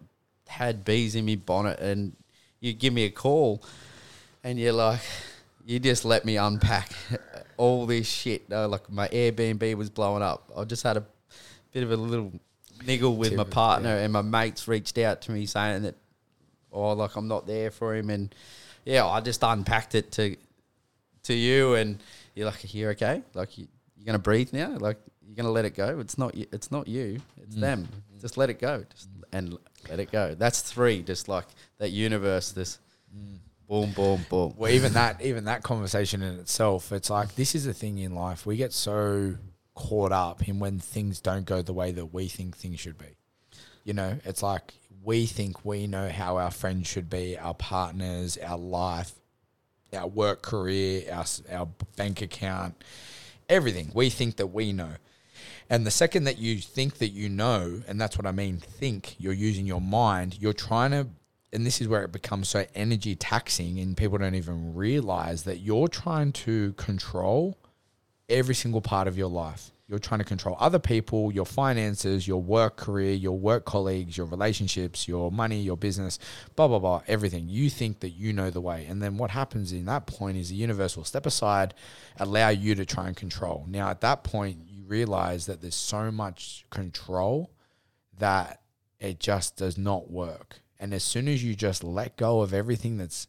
had 0.49 0.85
bees 0.85 1.15
in 1.15 1.27
me 1.27 1.37
bonnet, 1.37 1.79
and 1.81 2.17
you 2.61 2.73
give 2.73 2.95
me 2.95 3.05
a 3.05 3.11
call, 3.11 3.63
and 4.43 4.59
you're 4.59 4.73
like, 4.73 5.01
you 5.67 5.79
just 5.79 6.07
let 6.07 6.25
me 6.25 6.39
unpack 6.39 6.91
all 7.59 7.85
this 7.85 8.09
shit. 8.09 8.45
Uh, 8.51 8.69
like 8.69 8.91
my 8.91 9.09
Airbnb 9.09 9.75
was 9.75 9.91
blowing 9.91 10.23
up. 10.23 10.51
I 10.57 10.65
just 10.65 10.83
had 10.83 10.97
a 10.97 11.05
bit 11.73 11.83
of 11.83 11.93
a 11.93 11.97
little 11.97 12.33
niggle 12.87 13.17
with 13.17 13.35
my 13.35 13.45
partner, 13.45 13.91
yeah. 13.91 14.03
and 14.03 14.13
my 14.13 14.23
mates 14.23 14.69
reached 14.69 14.99
out 14.99 15.23
to 15.23 15.33
me 15.33 15.47
saying 15.47 15.83
that, 15.83 15.95
oh, 16.73 16.93
like 16.93 17.17
I'm 17.17 17.29
not 17.29 17.47
there 17.47 17.71
for 17.71 17.95
him, 17.95 18.11
and 18.11 18.35
yeah, 18.85 19.07
I 19.07 19.21
just 19.21 19.43
unpacked 19.43 19.95
it 19.95 20.13
to 20.13 20.37
to 21.25 21.35
you, 21.35 21.75
and 21.75 21.99
you're 22.35 22.47
like, 22.47 22.75
you're 22.75 22.91
okay, 22.91 23.23
like 23.35 23.57
you, 23.59 23.67
you're 23.97 24.07
gonna 24.07 24.19
breathe 24.19 24.53
now, 24.53 24.77
like 24.79 24.99
you're 25.27 25.37
gonna 25.37 25.51
let 25.51 25.65
it 25.65 25.75
go. 25.75 25.99
It's 26.01 26.19
not 26.19 26.35
you, 26.35 26.47
it's 26.53 26.71
not 26.71 26.89
you, 26.89 27.21
it's 27.43 27.57
Mm. 27.57 27.61
them. 27.61 27.83
Mm-hmm. 27.83 28.21
Just 28.21 28.37
let 28.37 28.51
it 28.51 28.59
go, 28.59 28.85
just 28.95 29.09
mm. 29.09 29.23
and 29.33 29.59
let 29.89 30.01
it 30.01 30.11
go. 30.11 30.35
That's 30.35 30.61
three, 30.63 31.03
just 31.03 31.29
like 31.29 31.47
that 31.79 31.91
universe. 31.91 32.53
This 32.53 32.79
mm. 33.15 33.39
boom, 33.69 33.93
boom, 33.93 34.25
boom. 34.29 34.55
Well, 34.57 34.71
even 34.71 34.93
that, 34.95 35.23
even 35.23 35.45
that 35.45 35.63
conversation 35.63 36.23
in 36.23 36.39
itself, 36.39 36.93
it's 36.93 37.11
like 37.11 37.35
this 37.35 37.55
is 37.55 37.65
the 37.65 37.75
thing 37.75 37.99
in 37.99 38.15
life. 38.15 38.47
We 38.47 38.57
get 38.57 38.73
so 38.73 39.35
caught 39.75 40.13
up 40.13 40.47
in 40.49 40.59
when 40.59 40.79
things 40.79 41.21
don't 41.21 41.45
go 41.45 41.63
the 41.63 41.73
way 41.73 41.91
that 41.93 42.07
we 42.07 42.29
think 42.29 42.57
things 42.57 42.81
should 42.81 42.99
be. 42.99 43.17
You 43.85 43.93
know, 43.93 44.19
it's 44.25 44.43
like 44.43 44.75
we 45.03 45.27
think 45.27 45.65
we 45.65 45.87
know 45.87 46.09
how 46.09 46.39
our 46.39 46.51
friends 46.51 46.89
should 46.89 47.11
be, 47.11 47.37
our 47.39 47.55
partners, 47.55 48.39
our 48.43 48.59
life, 48.59 49.13
our 49.93 50.07
work 50.07 50.43
career, 50.43 51.05
our 51.13 51.25
our 51.53 51.69
bank 51.97 52.23
account, 52.23 52.83
everything. 53.49 53.91
We 53.95 54.11
think 54.11 54.37
that 54.37 54.49
we 54.49 54.73
know. 54.73 54.95
And 55.69 55.87
the 55.87 55.91
second 55.91 56.25
that 56.25 56.39
you 56.39 56.59
think 56.59 56.99
that 56.99 57.09
you 57.09 57.29
know, 57.29 57.83
and 57.89 58.01
that's 58.01 58.19
what 58.19 58.27
I 58.27 58.33
mean, 58.33 58.59
think, 58.59 59.17
you're 59.19 59.33
using 59.33 59.67
your 59.67 59.81
mind, 59.81 60.39
you're 60.41 60.53
trying 60.53 60.91
to, 60.91 61.09
and 61.53 61.67
this 61.67 61.81
is 61.81 61.89
where 61.89 62.05
it 62.05 62.13
becomes 62.13 62.49
so 62.49 62.67
energy 62.75 63.15
taxing, 63.17 63.79
and 63.79 63.97
people 63.97 64.19
don't 64.19 64.35
even 64.35 64.75
realize 64.75 65.45
that 65.45 65.61
you're 65.61 65.89
trying 65.89 66.33
to 66.33 66.73
control 66.75 67.59
every 68.29 68.55
single 68.55 68.81
part 68.81 69.09
of 69.09 69.19
your 69.19 69.29
life. 69.29 69.71
You're 69.87 69.99
trying 69.99 70.21
to 70.21 70.25
control 70.25 70.57
other 70.59 70.79
people, 70.79 71.31
your 71.31 71.45
finances, 71.45 72.27
your 72.27 72.41
work 72.41 72.77
career, 72.77 73.13
your 73.13 73.39
work 73.39 73.67
colleagues, 73.67 74.17
your 74.17 74.27
relationships, 74.27 75.07
your 75.07 75.31
money, 75.31 75.61
your 75.61 75.77
business, 75.77 76.19
blah, 76.57 76.69
blah, 76.69 76.79
blah, 76.79 77.03
everything. 77.07 77.51
You 77.51 77.69
think 77.69 78.01
that 78.01 78.11
you 78.11 78.33
know 78.33 78.49
the 78.49 78.63
way. 78.63 78.87
And 78.89 79.03
then 79.03 79.19
what 79.19 79.31
happens 79.31 79.73
in 79.73 79.85
that 79.85 80.07
point 80.07 80.39
is 80.39 80.49
the 80.49 80.55
universe 80.55 80.97
will 80.97 81.05
step 81.05 81.27
aside, 81.27 81.75
allow 82.19 82.49
you 82.49 82.75
to 82.77 82.87
try 82.87 83.09
and 83.09 83.17
control. 83.17 83.67
Now, 83.69 83.91
at 83.91 84.01
that 84.01 84.25
point, 84.25 84.57
you 84.67 84.85
realize 84.85 85.45
that 85.47 85.61
there's 85.61 85.75
so 85.75 86.11
much 86.11 86.65
control 86.71 87.51
that 88.19 88.63
it 89.01 89.21
just 89.21 89.57
does 89.57 89.77
not 89.77 90.11
work. 90.11 90.61
And 90.81 90.95
as 90.95 91.05
soon 91.05 91.29
as 91.29 91.45
you 91.45 91.55
just 91.55 91.85
let 91.85 92.17
go 92.17 92.41
of 92.41 92.55
everything 92.55 92.97
that's, 92.97 93.27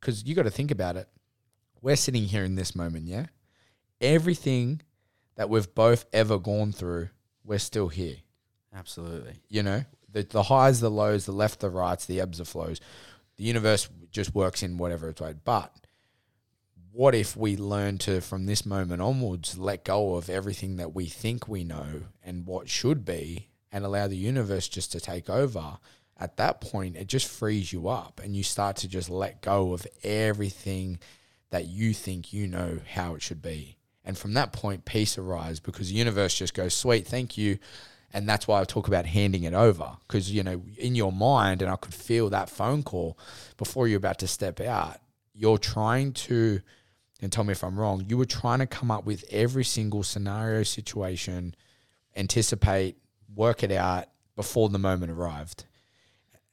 because 0.00 0.24
you 0.24 0.34
got 0.34 0.44
to 0.44 0.50
think 0.50 0.70
about 0.70 0.96
it, 0.96 1.06
we're 1.82 1.96
sitting 1.96 2.24
here 2.24 2.44
in 2.44 2.54
this 2.54 2.74
moment, 2.74 3.04
yeah? 3.04 3.26
Everything 4.00 4.82
that 5.36 5.48
we've 5.48 5.72
both 5.74 6.06
ever 6.12 6.38
gone 6.38 6.72
through, 6.72 7.08
we're 7.44 7.58
still 7.58 7.88
here. 7.88 8.16
Absolutely. 8.74 9.34
You 9.48 9.62
know, 9.62 9.84
the, 10.10 10.22
the 10.22 10.44
highs, 10.44 10.80
the 10.80 10.90
lows, 10.90 11.26
the 11.26 11.32
left, 11.32 11.60
the 11.60 11.70
rights, 11.70 12.06
the 12.06 12.20
ebbs, 12.20 12.38
the 12.38 12.44
flows. 12.44 12.80
The 13.36 13.44
universe 13.44 13.88
just 14.10 14.34
works 14.34 14.62
in 14.62 14.78
whatever 14.78 15.08
it's 15.08 15.20
way. 15.20 15.34
But 15.44 15.72
what 16.92 17.14
if 17.14 17.36
we 17.36 17.56
learn 17.56 17.98
to, 17.98 18.20
from 18.20 18.46
this 18.46 18.66
moment 18.66 19.00
onwards, 19.00 19.56
let 19.56 19.84
go 19.84 20.16
of 20.16 20.28
everything 20.28 20.76
that 20.76 20.94
we 20.94 21.06
think 21.06 21.46
we 21.46 21.64
know 21.64 22.02
and 22.22 22.46
what 22.46 22.68
should 22.68 23.04
be 23.04 23.48
and 23.70 23.84
allow 23.84 24.08
the 24.08 24.16
universe 24.16 24.68
just 24.68 24.92
to 24.92 25.00
take 25.00 25.30
over? 25.30 25.78
At 26.16 26.36
that 26.38 26.60
point, 26.60 26.96
it 26.96 27.06
just 27.06 27.28
frees 27.28 27.72
you 27.72 27.88
up 27.88 28.20
and 28.22 28.34
you 28.34 28.42
start 28.42 28.76
to 28.78 28.88
just 28.88 29.08
let 29.08 29.40
go 29.40 29.72
of 29.72 29.86
everything 30.02 30.98
that 31.50 31.66
you 31.66 31.94
think 31.94 32.32
you 32.32 32.48
know 32.48 32.80
how 32.92 33.14
it 33.14 33.22
should 33.22 33.40
be. 33.40 33.77
And 34.08 34.16
from 34.16 34.32
that 34.34 34.54
point, 34.54 34.86
peace 34.86 35.18
arises 35.18 35.60
because 35.60 35.90
the 35.90 35.94
universe 35.94 36.34
just 36.34 36.54
goes, 36.54 36.72
sweet, 36.72 37.06
thank 37.06 37.36
you. 37.36 37.58
And 38.14 38.26
that's 38.26 38.48
why 38.48 38.58
I 38.58 38.64
talk 38.64 38.88
about 38.88 39.04
handing 39.04 39.44
it 39.44 39.52
over 39.52 39.98
because, 40.06 40.32
you 40.32 40.42
know, 40.42 40.62
in 40.78 40.94
your 40.94 41.12
mind, 41.12 41.60
and 41.60 41.70
I 41.70 41.76
could 41.76 41.92
feel 41.92 42.30
that 42.30 42.48
phone 42.48 42.82
call 42.82 43.18
before 43.58 43.86
you're 43.86 43.98
about 43.98 44.18
to 44.20 44.26
step 44.26 44.62
out, 44.62 44.96
you're 45.34 45.58
trying 45.58 46.14
to, 46.14 46.62
and 47.20 47.30
tell 47.30 47.44
me 47.44 47.52
if 47.52 47.62
I'm 47.62 47.78
wrong, 47.78 48.06
you 48.08 48.16
were 48.16 48.24
trying 48.24 48.60
to 48.60 48.66
come 48.66 48.90
up 48.90 49.04
with 49.04 49.26
every 49.30 49.64
single 49.64 50.02
scenario, 50.02 50.62
situation, 50.62 51.54
anticipate, 52.16 52.96
work 53.36 53.62
it 53.62 53.72
out 53.72 54.06
before 54.36 54.70
the 54.70 54.78
moment 54.78 55.12
arrived. 55.12 55.66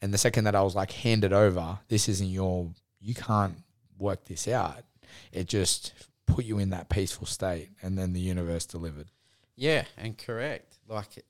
And 0.02 0.14
the 0.14 0.18
second 0.18 0.44
that 0.44 0.56
I 0.56 0.62
was 0.62 0.76
like, 0.76 0.92
hand 0.92 1.24
it 1.24 1.32
over, 1.32 1.80
this 1.88 2.10
isn't 2.10 2.28
your, 2.28 2.70
you 3.00 3.16
can't 3.16 3.56
work 3.98 4.26
this 4.26 4.46
out. 4.46 4.84
It 5.32 5.48
just 5.48 5.94
put 6.26 6.46
you 6.46 6.60
in 6.60 6.70
that 6.72 6.90
peaceful 6.90 7.28
state. 7.28 7.70
And 7.82 7.98
then 7.98 8.14
the 8.14 8.20
universe 8.20 8.66
delivered. 8.66 9.08
Yeah, 9.56 9.86
and 9.98 10.18
correct. 10.18 10.78
Like, 10.88 11.24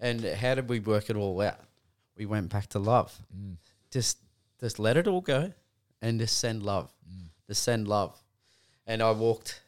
and 0.00 0.24
how 0.24 0.54
did 0.54 0.68
we 0.68 0.80
work 0.80 1.10
it 1.10 1.16
all 1.16 1.40
out? 1.40 1.58
We 2.16 2.26
went 2.26 2.50
back 2.50 2.68
to 2.68 2.78
love. 2.78 3.16
Mm. 3.36 3.56
Just, 3.90 4.18
just 4.60 4.78
let 4.78 4.96
it 4.96 5.06
all 5.08 5.20
go, 5.20 5.52
and 6.02 6.20
just 6.20 6.38
send 6.38 6.62
love. 6.62 6.92
Mm. 7.08 7.28
Just 7.48 7.62
send 7.62 7.88
love. 7.88 8.16
And 8.86 9.02
I 9.02 9.10
walked. 9.12 9.60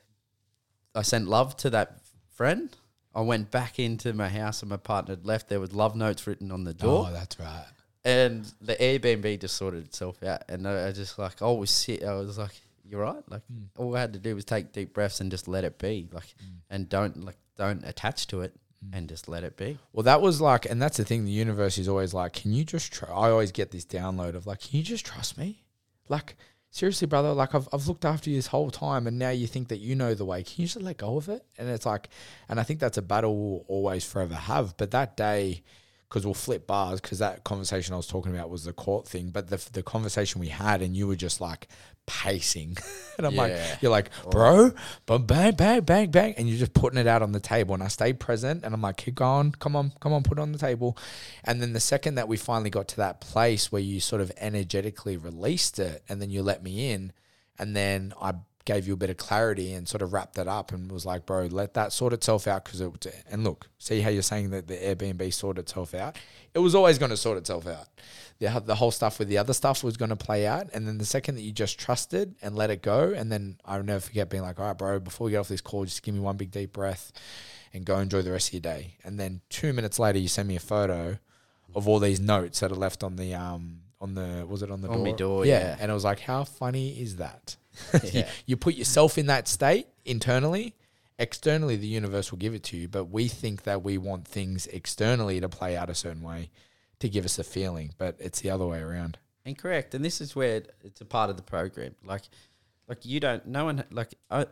I 0.95 1.03
sent 1.03 1.29
love 1.29 1.57
to 1.59 1.71
that 1.71 1.99
friend, 2.35 2.71
I 3.15 3.21
went 3.21 3.51
back 3.51 3.79
into 3.79 4.13
my 4.13 4.29
house 4.29 4.63
and 4.63 4.71
my 4.71 4.77
partner 4.77 5.15
had 5.15 5.27
left. 5.27 5.49
There 5.49 5.61
was 5.61 5.73
love 5.75 5.95
notes 5.95 6.27
written 6.27 6.51
on 6.51 6.65
the 6.65 6.73
door, 6.75 7.07
Oh, 7.09 7.13
that's 7.13 7.39
right. 7.39 7.67
and 8.05 8.51
the 8.61 8.75
Airbnb 8.77 9.41
just 9.41 9.57
sorted 9.57 9.85
itself 9.85 10.23
out. 10.23 10.43
And 10.49 10.67
I, 10.67 10.89
I 10.89 10.93
just 10.93 11.19
like 11.19 11.43
I 11.43 11.51
was 11.51 11.71
sit. 11.71 12.03
I 12.03 12.15
was 12.15 12.39
like, 12.39 12.59
"You're 12.91 13.03
right." 13.03 13.23
Like 13.31 13.43
Mm. 13.53 13.69
all 13.79 13.97
I 13.97 14.01
had 14.01 14.13
to 14.15 14.19
do 14.19 14.35
was 14.35 14.45
take 14.45 14.73
deep 14.73 14.93
breaths 14.93 15.21
and 15.21 15.31
just 15.31 15.47
let 15.49 15.65
it 15.65 15.79
be. 15.79 16.09
Like, 16.13 16.35
and 16.69 16.89
don't 16.89 17.25
like 17.25 17.37
don't 17.57 17.85
attach 17.85 18.27
to 18.29 18.41
it, 18.41 18.53
Mm. 18.85 18.91
and 18.97 19.09
just 19.09 19.29
let 19.29 19.45
it 19.45 19.57
be. 19.57 19.79
Well, 19.93 20.03
that 20.05 20.21
was 20.23 20.41
like, 20.41 20.65
and 20.67 20.81
that's 20.81 20.97
the 20.97 21.05
thing. 21.05 21.25
The 21.25 21.31
universe 21.31 21.77
is 21.79 21.89
always 21.89 22.15
like, 22.15 22.33
can 22.33 22.53
you 22.53 22.65
just 22.65 22.93
try? 22.93 23.09
I 23.09 23.31
always 23.31 23.53
get 23.53 23.71
this 23.71 23.85
download 23.85 24.35
of 24.35 24.47
like, 24.47 24.61
can 24.61 24.77
you 24.79 24.83
just 24.83 25.05
trust 25.07 25.37
me? 25.39 25.63
Like, 26.09 26.37
seriously, 26.71 27.07
brother. 27.07 27.33
Like, 27.35 27.55
I've 27.55 27.69
I've 27.73 27.87
looked 27.87 28.05
after 28.05 28.31
you 28.31 28.37
this 28.37 28.47
whole 28.49 28.71
time, 28.71 29.07
and 29.07 29.19
now 29.19 29.31
you 29.31 29.47
think 29.47 29.69
that 29.69 29.79
you 29.81 29.95
know 29.95 30.15
the 30.15 30.25
way. 30.25 30.43
Can 30.43 30.63
you 30.63 30.67
just 30.67 30.81
let 30.83 30.97
go 30.99 31.17
of 31.17 31.29
it? 31.29 31.45
And 31.59 31.69
it's 31.69 31.85
like, 31.87 32.09
and 32.49 32.59
I 32.59 32.63
think 32.63 32.81
that's 32.81 32.97
a 32.99 33.03
battle 33.03 33.37
we'll 33.37 33.65
always 33.69 34.05
forever 34.05 34.35
have. 34.35 34.77
But 34.77 34.91
that 34.93 35.17
day, 35.17 35.63
because 36.11 36.25
we'll 36.25 36.35
flip 36.35 36.67
bars, 36.67 37.01
because 37.01 37.21
that 37.21 37.45
conversation 37.45 37.95
I 37.95 37.97
was 37.97 38.09
talking 38.09 38.35
about 38.35 38.51
was 38.51 38.65
the 38.65 38.73
court 38.73 39.07
thing. 39.07 39.31
But 39.31 39.49
the 39.49 39.65
the 39.73 39.83
conversation 39.83 40.41
we 40.41 40.49
had, 40.49 40.83
and 40.83 40.97
you 40.97 41.07
were 41.07 41.17
just 41.17 41.41
like 41.41 41.69
pacing, 42.07 42.77
and 43.17 43.27
I'm 43.27 43.37
like, 43.37 43.57
you're 43.81 43.93
like, 43.93 44.11
bro, 44.29 44.73
but 45.07 45.19
bang, 45.19 45.55
bang, 45.55 45.83
bang, 45.83 46.11
bang, 46.11 46.35
and 46.37 46.49
you're 46.49 46.59
just 46.59 46.75
putting 46.75 46.99
it 46.99 47.07
out 47.07 47.23
on 47.23 47.31
the 47.31 47.39
table. 47.39 47.75
And 47.75 47.83
I 47.83 47.89
stayed 47.89 48.19
present, 48.19 48.65
and 48.65 48.75
I'm 48.75 48.83
like, 48.83 48.97
keep 48.97 49.15
going, 49.15 49.53
come 49.53 49.77
on, 49.77 49.93
come 50.01 50.13
on, 50.13 50.25
put 50.25 50.39
it 50.39 50.43
on 50.43 50.51
the 50.51 50.59
table. 50.59 50.99
And 51.45 51.63
then 51.63 51.75
the 51.75 51.81
second 51.81 52.17
that 52.17 52.27
we 52.27 52.37
finally 52.37 52.71
got 52.71 52.89
to 52.89 52.97
that 52.97 53.21
place 53.21 53.71
where 53.71 53.83
you 53.83 54.01
sort 54.01 54.21
of 54.21 54.33
energetically 54.37 55.17
released 55.17 55.79
it, 55.79 56.03
and 56.09 56.21
then 56.21 56.31
you 56.31 56.43
let 56.43 56.65
me 56.65 56.91
in, 56.91 57.13
and 57.57 57.77
then 57.77 58.13
I 58.21 58.35
gave 58.65 58.87
you 58.87 58.93
a 58.93 58.97
bit 58.97 59.11
of 59.11 59.17
clarity 59.17 59.73
and 59.73 59.89
sort 59.89 60.03
of 60.03 60.13
wrapped 60.13 60.35
that 60.35 60.49
up 60.49 60.73
and 60.73 60.93
was 60.93 61.07
like, 61.07 61.27
bro, 61.27 61.47
let 61.47 61.75
that 61.75 61.93
sort 61.93 62.13
itself 62.13 62.47
out 62.47 62.65
because 62.65 62.81
it. 62.81 63.25
And 63.31 63.43
look, 63.43 63.69
see 63.79 64.01
how 64.01 64.11
you're 64.11 64.23
saying 64.23 64.51
that 64.51 64.69
the 64.69 64.77
Airbnb 64.77 65.33
sorted 65.33 65.65
itself 65.65 65.95
out. 65.95 66.17
It 66.55 66.59
was 66.59 66.75
always 66.75 66.99
going 66.99 67.11
to 67.11 67.17
sort 67.17 67.39
itself 67.39 67.67
out 67.67 67.89
the, 68.41 68.63
the 68.65 68.75
whole 68.75 68.91
stuff 68.91 69.19
with 69.19 69.29
the 69.29 69.39
other 69.39 69.53
stuff 69.53 69.85
was 69.85 69.97
going 69.97 70.09
to 70.09 70.17
play 70.17 70.47
out. 70.47 70.71
And 70.73 70.89
then 70.89 70.99
the 70.99 71.05
second 71.05 71.37
that 71.37 71.43
you 71.43 71.53
just 71.53 71.79
trusted 71.79 72.35
and 72.43 72.57
let 72.57 72.71
it 72.71 72.83
go, 72.83 73.13
and 73.15 73.31
then 73.31 73.59
I'll 73.65 73.83
never 73.83 74.01
forget 74.01 74.31
being 74.31 74.43
like, 74.43 74.59
all 74.59 74.67
right, 74.67 74.77
bro, 74.77 74.99
before 74.99 75.27
we 75.27 75.33
get 75.33 75.39
off 75.39 75.49
this 75.49 75.61
call, 75.61 75.85
just 75.85 76.03
give 76.03 76.15
me 76.15 76.21
one 76.21 76.37
big 76.37 76.51
deep 76.51 76.73
breath 76.73 77.13
and 77.73 77.85
go 77.85 77.99
enjoy 77.99 78.23
the 78.23 78.33
rest 78.33 78.49
of 78.49 78.55
your 78.55 78.63
day. 78.63 78.97
And 79.05 79.21
then 79.21 79.43
two 79.51 79.73
minutes 79.75 79.99
later, 79.99 80.19
you 80.19 80.27
send 80.27 80.49
me 80.49 80.57
a 80.57 80.61
photo 80.61 81.19
of 81.75 81.87
all 81.87 81.99
these 81.99 82.19
notes 82.19 82.61
that 82.61 82.73
are 82.73 82.77
left 82.77 83.05
on 83.05 83.17
the, 83.17 83.35
um, 83.35 83.81
on 84.01 84.15
the, 84.15 84.47
was 84.49 84.63
it 84.63 84.71
on 84.71 84.81
the 84.81 84.89
On 84.89 84.97
door? 84.97 85.05
my 85.05 85.13
door, 85.13 85.47
yeah. 85.47 85.77
And 85.79 85.91
it 85.91 85.95
was 85.95 86.05
like, 86.05 86.21
how 86.21 86.45
funny 86.45 86.99
is 86.99 87.17
that? 87.17 87.57
you, 88.13 88.25
you 88.47 88.57
put 88.57 88.75
yourself 88.75 89.19
in 89.19 89.27
that 89.27 89.49
state 89.49 89.87
internally. 90.05 90.75
Externally, 91.19 91.77
the 91.77 91.87
universe 91.87 92.31
will 92.31 92.39
give 92.39 92.55
it 92.55 92.63
to 92.65 92.77
you, 92.77 92.89
but 92.89 93.05
we 93.05 93.29
think 93.29 93.65
that 93.65 93.83
we 93.83 93.99
want 93.99 94.27
things 94.27 94.67
externally 94.69 95.41
to 95.41 95.49
play 95.49 95.77
out 95.77 95.91
a 95.91 95.95
certain 95.95 96.23
way 96.23 96.51
to 97.01 97.09
give 97.09 97.25
us 97.25 97.39
a 97.39 97.45
feeling, 97.45 97.93
but 97.99 98.17
it's 98.19 98.41
the 98.41 98.51
other 98.51 98.67
way 98.67 98.81
around. 98.81 99.19
Incorrect. 99.45 99.95
And 99.95 100.05
this 100.05 100.21
is 100.21 100.37
where 100.37 100.63
it's 100.83 101.01
a 101.01 101.05
part 101.05 101.31
of 101.31 101.37
the 101.37 101.43
program. 101.43 101.95
Like, 102.05 102.23
like 102.89 103.05
you 103.05 103.21
don't. 103.21 103.45
No 103.47 103.65
one 103.65 103.85
like. 103.91 104.15
I, 104.31 104.47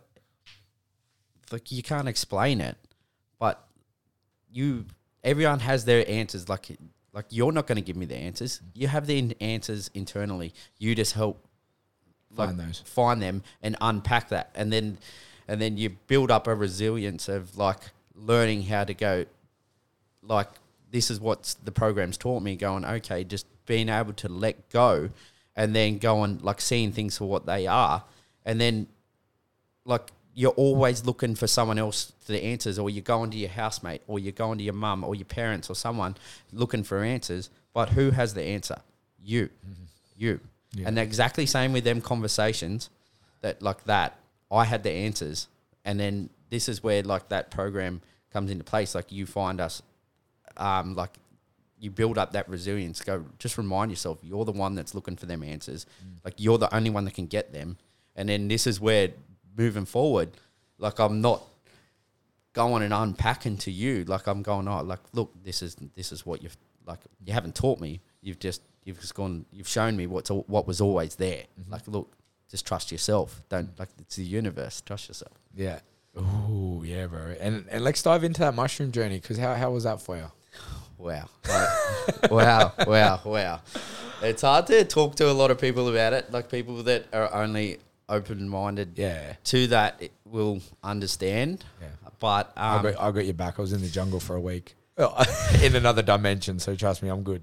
like 1.51 1.71
you 1.71 1.83
can't 1.83 2.09
explain 2.09 2.61
it, 2.61 2.77
but 3.39 3.67
you. 4.51 4.87
Everyone 5.25 5.61
has 5.61 5.85
their 5.85 6.09
answers. 6.09 6.49
Like, 6.49 6.79
like 7.13 7.27
you're 7.31 7.53
not 7.53 7.67
going 7.67 7.77
to 7.77 7.83
give 7.83 7.97
me 7.97 8.07
the 8.07 8.17
answers. 8.17 8.61
You 8.75 8.89
have 8.89 9.07
the 9.07 9.37
answers 9.41 9.91
internally. 9.93 10.55
You 10.79 10.95
just 10.95 11.13
help 11.13 11.48
like, 12.37 12.49
Find 12.49 12.61
those. 12.61 12.83
find 12.85 13.23
them 13.23 13.43
and 13.63 13.77
unpack 13.81 14.29
that, 14.31 14.51
and 14.55 14.73
then, 14.73 14.99
and 15.47 15.61
then 15.61 15.77
you 15.77 15.91
build 16.07 16.31
up 16.31 16.47
a 16.47 16.55
resilience 16.55 17.29
of 17.29 17.57
like 17.57 17.81
learning 18.15 18.63
how 18.65 18.85
to 18.85 18.95
go. 18.95 19.25
Like 20.23 20.49
this 20.91 21.11
is 21.11 21.21
what 21.21 21.55
the 21.65 21.73
program's 21.73 22.17
taught 22.17 22.43
me. 22.43 22.57
Going 22.57 22.85
okay, 22.85 23.25
just 23.25 23.47
being 23.67 23.89
able 23.89 24.13
to 24.15 24.29
let 24.29 24.69
go, 24.71 25.11
and 25.57 25.75
then 25.75 25.99
going 25.99 26.39
like 26.43 26.61
seeing 26.61 26.93
things 26.93 27.19
for 27.19 27.27
what 27.27 27.47
they 27.47 27.67
are, 27.67 28.05
and 28.45 28.61
then 28.61 28.87
like 29.85 30.11
you're 30.39 30.53
always 30.53 31.05
looking 31.05 31.35
for 31.35 31.49
someone 31.49 31.79
else 31.79 32.13
for 32.21 32.31
the 32.31 32.45
answers, 32.45 32.79
or 32.79 32.89
you're 32.89 33.03
going 33.03 33.29
to 33.31 33.37
your 33.37 33.49
housemate, 33.49 34.03
or 34.07 34.21
you're 34.21 34.31
going 34.31 34.57
to 34.59 34.63
your 34.63 34.75
mum, 34.75 35.03
or 35.03 35.17
your 35.17 35.25
parents, 35.25 35.69
or 35.69 35.75
someone 35.75 36.15
looking 36.53 36.85
for 36.85 37.03
answers. 37.03 37.51
But 37.73 37.89
who 37.89 38.13
has 38.13 38.35
the 38.35 38.45
answer? 38.45 38.77
You, 39.21 39.47
mm-hmm. 39.47 39.83
you, 40.17 40.41
Yeah. 40.75 40.89
and 40.89 40.99
exactly 40.99 41.47
same 41.47 41.73
with 41.73 41.85
them 41.85 42.01
conversations. 42.01 42.91
That 43.41 43.63
like 43.63 43.85
that, 43.85 44.19
I 44.51 44.65
had 44.65 44.83
the 44.83 44.91
answers, 44.91 45.49
and 45.85 45.99
then 45.99 46.31
this 46.51 46.69
is 46.69 46.83
where 46.83 47.03
like 47.03 47.29
that 47.29 47.51
program 47.51 48.01
comes 48.33 48.51
into 48.51 48.65
place. 48.65 48.95
Like 48.95 49.13
you 49.13 49.27
find 49.27 49.61
us, 49.61 49.83
um, 50.57 50.95
like 50.95 51.17
you 51.79 51.91
build 51.91 52.19
up 52.19 52.33
that 52.33 52.49
resilience. 52.49 53.01
Go, 53.03 53.25
just 53.39 53.57
remind 53.59 53.91
yourself 53.91 54.19
you're 54.23 54.45
the 54.45 54.53
one 54.53 54.75
that's 54.75 54.95
looking 54.95 55.17
for 55.17 55.27
them 55.27 55.43
answers. 55.43 55.87
Like 56.25 56.35
you're 56.39 56.59
the 56.59 56.75
only 56.75 56.91
one 56.91 57.05
that 57.05 57.15
can 57.15 57.27
get 57.27 57.53
them. 57.53 57.79
And 58.17 58.29
then 58.29 58.49
this 58.49 58.67
is 58.67 58.81
where 58.81 59.11
moving 59.57 59.85
forward, 59.85 60.31
like 60.79 60.99
I'm 60.99 61.21
not 61.21 61.43
going 62.53 62.83
and 62.83 62.93
unpacking 62.93 63.59
to 63.59 63.71
you. 63.71 64.05
Like 64.05 64.27
I'm 64.27 64.43
going, 64.43 64.67
oh, 64.67 64.83
like 64.83 65.01
look, 65.13 65.33
this 65.45 65.63
is 65.63 65.77
this 65.95 66.13
is 66.13 66.27
what 66.27 66.43
you've 66.43 66.57
like. 66.87 67.01
You 67.25 67.33
haven't 67.33 67.55
taught 67.55 67.81
me. 67.81 68.01
You've 68.21 68.41
just 68.41 68.63
you've 68.89 69.01
just 69.01 69.15
gone. 69.15 69.45
You've 69.53 69.69
shown 69.69 69.97
me 69.97 70.07
what's 70.07 70.31
al- 70.31 70.45
what 70.49 70.67
was 70.67 70.81
always 70.81 71.15
there. 71.17 71.45
Like 71.69 71.87
look, 71.87 72.11
just 72.51 72.67
trust 72.67 72.91
yourself. 72.91 73.43
Don't 73.49 73.79
like 73.79 73.91
it's 74.01 74.17
the 74.17 74.25
universe. 74.25 74.81
Trust 74.81 75.09
yourself. 75.09 75.33
Yeah. 75.55 75.81
Oh 76.17 76.83
yeah, 76.85 77.07
bro. 77.07 77.35
And 77.39 77.67
and 77.71 77.85
let's 77.85 78.03
dive 78.03 78.25
into 78.25 78.41
that 78.41 78.55
mushroom 78.55 78.91
journey 78.91 79.21
because 79.21 79.39
how, 79.39 79.55
how 79.55 79.71
was 79.71 79.85
that 79.85 80.01
for 80.03 80.17
you? 80.17 80.25
Wow. 80.99 81.29
Wow. 82.31 82.73
Wow. 82.87 83.21
Wow. 83.25 83.61
It's 84.23 84.43
hard 84.43 84.67
to 84.67 84.85
talk 84.85 85.15
to 85.17 85.31
a 85.31 85.33
lot 85.33 85.53
of 85.53 85.61
people 85.61 85.89
about 85.89 86.13
it. 86.13 86.33
Like 86.33 86.51
people 86.51 86.83
that 86.85 87.05
are 87.13 87.33
only 87.33 87.79
open 88.09 88.49
minded 88.49 88.95
Yeah. 88.97 89.35
to 89.45 89.67
that 89.69 90.03
will 90.25 90.61
understand. 90.83 91.65
Yeah. 91.81 91.89
But 92.19 92.53
I, 92.57 92.77
um, 92.77 92.83
got, 92.83 92.95
I 93.01 93.11
got 93.13 93.25
your 93.27 93.35
back. 93.35 93.59
I 93.59 93.63
was 93.63 93.73
in 93.73 93.81
the 93.81 93.89
jungle 93.89 94.19
for 94.19 94.35
a 94.35 94.41
week 94.41 94.75
in 95.63 95.77
another 95.77 96.03
dimension. 96.03 96.59
So 96.59 96.75
trust 96.75 97.01
me, 97.05 97.11
I'm 97.11 97.23
good. 97.23 97.43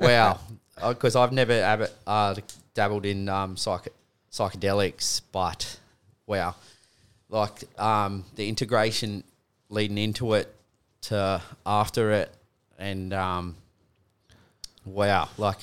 wow. 0.00 0.38
Because 0.86 1.16
I've 1.16 1.32
never 1.32 1.52
ab- 1.52 1.90
uh, 2.06 2.34
dabbled 2.74 3.06
in 3.06 3.28
um, 3.28 3.56
psych- 3.56 3.92
psychedelics, 4.30 5.20
but 5.32 5.78
wow. 6.26 6.54
Like 7.28 7.64
um, 7.78 8.24
the 8.36 8.48
integration 8.48 9.24
leading 9.68 9.98
into 9.98 10.34
it 10.34 10.54
to 11.02 11.40
after 11.64 12.10
it, 12.12 12.34
and 12.78 13.12
um, 13.12 13.56
wow. 14.84 15.28
Like 15.38 15.58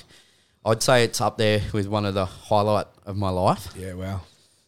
I'd 0.64 0.82
say 0.82 1.04
it's 1.04 1.20
up 1.20 1.38
there 1.38 1.60
with 1.72 1.86
one 1.86 2.04
of 2.04 2.14
the 2.14 2.24
highlight 2.26 2.86
of 3.04 3.16
my 3.16 3.30
life. 3.30 3.68
Yeah, 3.76 3.94
wow. 3.94 4.22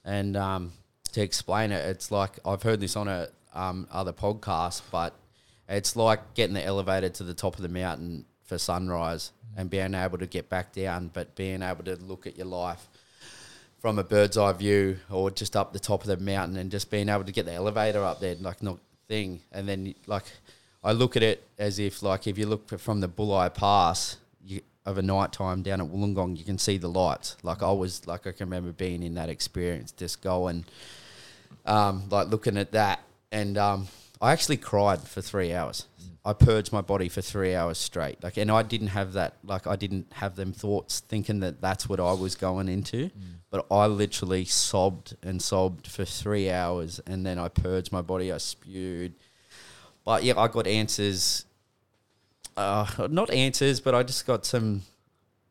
And 0.04 0.36
um, 0.36 0.72
to 1.12 1.22
explain 1.22 1.72
it, 1.72 1.84
it's 1.88 2.10
like 2.10 2.38
I've 2.44 2.62
heard 2.62 2.80
this 2.80 2.96
on 2.96 3.08
a 3.08 3.28
um, 3.54 3.86
other 3.90 4.12
podcast, 4.12 4.82
but 4.90 5.14
it's 5.68 5.96
like 5.96 6.34
getting 6.34 6.54
the 6.54 6.64
elevator 6.64 7.08
to 7.08 7.24
the 7.24 7.34
top 7.34 7.56
of 7.56 7.62
the 7.62 7.68
mountain 7.68 8.24
for 8.44 8.58
sunrise 8.58 9.30
and 9.56 9.70
being 9.70 9.94
able 9.94 10.18
to 10.18 10.26
get 10.26 10.48
back 10.48 10.72
down, 10.72 11.10
but 11.12 11.34
being 11.34 11.62
able 11.62 11.84
to 11.84 11.96
look 11.96 12.26
at 12.26 12.36
your 12.36 12.46
life 12.46 12.88
from 13.78 13.98
a 13.98 14.04
bird's 14.04 14.36
eye 14.36 14.52
view 14.52 14.98
or 15.10 15.30
just 15.30 15.56
up 15.56 15.72
the 15.72 15.78
top 15.78 16.02
of 16.02 16.06
the 16.06 16.16
mountain 16.18 16.56
and 16.56 16.70
just 16.70 16.90
being 16.90 17.08
able 17.08 17.24
to 17.24 17.32
get 17.32 17.46
the 17.46 17.52
elevator 17.52 18.04
up 18.04 18.20
there, 18.20 18.34
like 18.36 18.62
not 18.62 18.78
thing. 19.08 19.40
And 19.52 19.68
then 19.68 19.94
like 20.06 20.24
I 20.84 20.92
look 20.92 21.16
at 21.16 21.22
it 21.22 21.46
as 21.58 21.78
if 21.78 22.02
like 22.02 22.26
if 22.26 22.38
you 22.38 22.46
look 22.46 22.78
from 22.78 23.00
the 23.00 23.08
Bulli 23.08 23.52
Pass 23.52 24.16
you, 24.44 24.60
a 24.86 25.02
night 25.02 25.32
time 25.32 25.62
down 25.62 25.80
at 25.80 25.86
Wollongong, 25.86 26.38
you 26.38 26.44
can 26.44 26.58
see 26.58 26.78
the 26.78 26.88
lights. 26.88 27.36
Like 27.42 27.62
I 27.62 27.72
was 27.72 28.06
like 28.06 28.26
I 28.26 28.32
can 28.32 28.48
remember 28.48 28.72
being 28.72 29.02
in 29.02 29.14
that 29.14 29.28
experience, 29.28 29.92
just 29.92 30.22
going, 30.22 30.64
um, 31.66 32.04
like 32.10 32.28
looking 32.28 32.56
at 32.56 32.72
that, 32.72 33.00
and 33.30 33.58
um, 33.58 33.88
I 34.20 34.32
actually 34.32 34.58
cried 34.58 35.00
for 35.00 35.20
three 35.22 35.52
hours. 35.52 35.86
I 36.22 36.34
purged 36.34 36.70
my 36.72 36.82
body 36.82 37.08
for 37.08 37.22
three 37.22 37.54
hours 37.54 37.78
straight. 37.78 38.22
Like, 38.22 38.36
and 38.36 38.50
I 38.50 38.62
didn't 38.62 38.88
have 38.88 39.14
that. 39.14 39.36
Like, 39.42 39.66
I 39.66 39.76
didn't 39.76 40.12
have 40.12 40.36
them 40.36 40.52
thoughts 40.52 41.00
thinking 41.00 41.40
that 41.40 41.62
that's 41.62 41.88
what 41.88 41.98
I 41.98 42.12
was 42.12 42.34
going 42.34 42.68
into. 42.68 43.10
But 43.50 43.66
I 43.70 43.86
literally 43.86 44.44
sobbed 44.44 45.16
and 45.22 45.40
sobbed 45.40 45.86
for 45.86 46.04
three 46.04 46.50
hours, 46.50 47.00
and 47.06 47.24
then 47.24 47.38
I 47.38 47.48
purged 47.48 47.90
my 47.90 48.02
body. 48.02 48.30
I 48.30 48.38
spewed. 48.38 49.14
But 50.04 50.22
yeah, 50.22 50.38
I 50.38 50.48
got 50.48 50.66
answers. 50.66 51.46
Uh, 52.56 52.86
not 53.10 53.30
answers, 53.30 53.80
but 53.80 53.94
I 53.94 54.02
just 54.02 54.26
got 54.26 54.44
some 54.44 54.82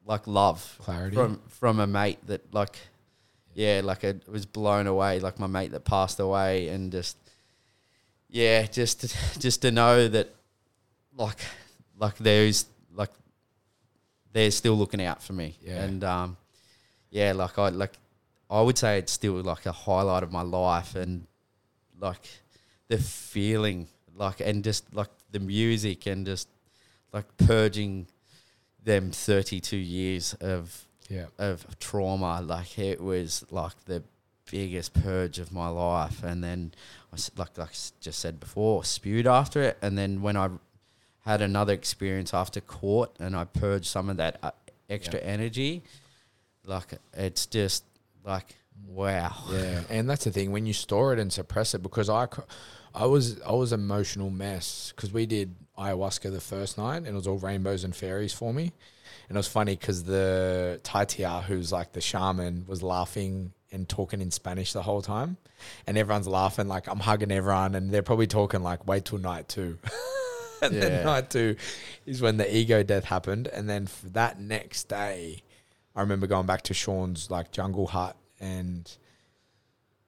like 0.06 0.26
love 0.28 0.76
Clarity. 0.82 1.16
from 1.16 1.40
from 1.48 1.80
a 1.80 1.86
mate 1.86 2.18
that 2.26 2.52
like 2.54 2.78
yeah 3.54 3.82
like 3.84 4.04
I 4.04 4.16
was 4.28 4.46
blown 4.46 4.88
away 4.88 5.20
like 5.20 5.38
my 5.40 5.46
mate 5.46 5.72
that 5.72 5.86
passed 5.86 6.20
away 6.20 6.68
and 6.70 6.92
just 6.92 7.16
yeah 8.30 8.66
just 8.66 9.16
just 9.40 9.62
to 9.64 9.72
know 9.72 10.08
that 10.08 10.30
like 11.16 11.40
like 11.98 12.18
there's 12.18 12.66
like 12.94 13.10
they're 14.34 14.52
still 14.52 14.76
looking 14.76 15.02
out 15.02 15.22
for 15.24 15.34
me 15.34 15.56
Yeah. 15.62 15.84
and 15.84 16.04
um 16.04 16.38
yeah 17.10 17.34
like 17.34 17.58
I 17.58 17.70
like 17.70 17.94
I 18.50 18.62
would 18.62 18.78
say 18.78 18.98
it's 19.00 19.12
still 19.12 19.34
like 19.42 19.66
a 19.66 19.72
highlight 19.72 20.24
of 20.24 20.32
my 20.32 20.42
life 20.42 20.96
and 20.96 21.26
like 22.00 22.28
the 22.88 22.98
feeling 22.98 23.88
like 24.16 24.40
and 24.40 24.64
just 24.64 24.94
like 24.94 25.10
the 25.32 25.40
music 25.40 26.06
and 26.08 26.26
just 26.26 26.48
like 27.14 27.26
purging 27.38 28.08
them 28.84 29.12
32 29.12 29.76
years 29.78 30.34
of 30.36 30.86
Yeah. 31.10 31.26
of 31.38 31.66
trauma 31.80 32.42
like 32.42 32.78
it 32.80 33.02
was 33.02 33.44
like 33.52 33.74
the 33.86 34.04
biggest 34.52 34.94
purge 34.94 35.40
of 35.40 35.52
my 35.52 35.68
life. 35.68 36.24
And 36.24 36.44
then 36.44 36.74
I 37.14 37.18
like 37.38 37.58
like 37.58 37.72
just 38.00 38.20
said 38.20 38.40
before 38.40 38.84
spewed 38.84 39.28
after 39.28 39.62
it. 39.62 39.78
And 39.82 39.98
then 39.98 40.22
when 40.22 40.38
I 40.38 40.50
had 41.22 41.42
another 41.42 41.74
experience 41.74 42.34
after 42.34 42.62
court 42.62 43.16
and 43.20 43.36
I 43.36 43.46
purged 43.46 43.86
some 43.86 44.10
of 44.10 44.18
that 44.18 44.40
uh, 44.42 44.52
extra 44.90 45.20
energy 45.20 45.84
like 46.66 46.94
it's 47.14 47.46
just 47.46 47.84
like 48.24 48.56
wow. 48.88 49.34
Yeah, 49.52 49.82
and 49.90 50.10
that's 50.10 50.24
the 50.24 50.32
thing 50.32 50.52
when 50.52 50.66
you 50.66 50.74
store 50.74 51.14
it 51.14 51.20
and 51.20 51.32
suppress 51.34 51.74
it. 51.74 51.84
Because 51.84 52.10
I, 52.10 52.28
cr- 52.28 52.42
I 52.94 53.06
was 53.06 53.42
I 53.42 53.54
was 53.54 53.74
emotional 53.74 54.30
mess 54.30 54.94
because 54.96 55.12
we 55.12 55.26
did 55.26 55.56
ayahuasca 55.78 56.32
the 56.32 56.42
first 56.42 56.78
night 56.78 56.98
and 56.98 57.08
it 57.08 57.14
was 57.14 57.28
all 57.28 57.38
rainbows 57.38 57.84
and 57.84 57.96
fairies 57.96 58.34
for 58.34 58.54
me, 58.54 58.72
and 59.30 59.38
it 59.38 59.40
was 59.40 59.48
funny 59.48 59.76
because 59.76 60.04
the 60.04 60.82
Taita, 60.84 61.44
who's 61.44 61.72
like 61.72 61.94
the 61.94 62.02
shaman, 62.02 62.66
was 62.68 62.84
laughing 62.84 63.54
and 63.72 63.88
talking 63.88 64.20
in 64.20 64.32
Spanish 64.32 64.74
the 64.74 64.82
whole 64.82 65.02
time, 65.02 65.38
and 65.88 65.98
everyone's 65.98 66.28
laughing 66.28 66.68
like 66.68 66.88
I'm 66.88 67.00
hugging 67.00 67.32
everyone, 67.32 67.76
and 67.76 67.92
they're 67.92 68.02
probably 68.04 68.28
talking 68.28 68.62
like 68.64 68.86
wait 68.88 69.06
till 69.06 69.20
night 69.20 69.48
two. 69.48 69.78
and 70.62 70.74
Yeah. 70.74 70.80
then 70.82 71.06
night 71.06 71.30
two 71.30 71.56
is 72.06 72.22
when 72.22 72.38
the 72.38 72.54
ego 72.58 72.84
death 72.84 73.06
happened, 73.06 73.48
and 73.48 73.70
then 73.70 73.86
for 73.88 74.08
that 74.10 74.40
next 74.40 74.90
day, 74.90 75.44
I 75.96 76.02
remember 76.02 76.28
going 76.28 76.46
back 76.48 76.64
to 76.64 76.74
Sean's 76.74 77.30
like 77.30 77.52
jungle 77.52 77.88
hut 77.88 78.16
and 78.40 78.92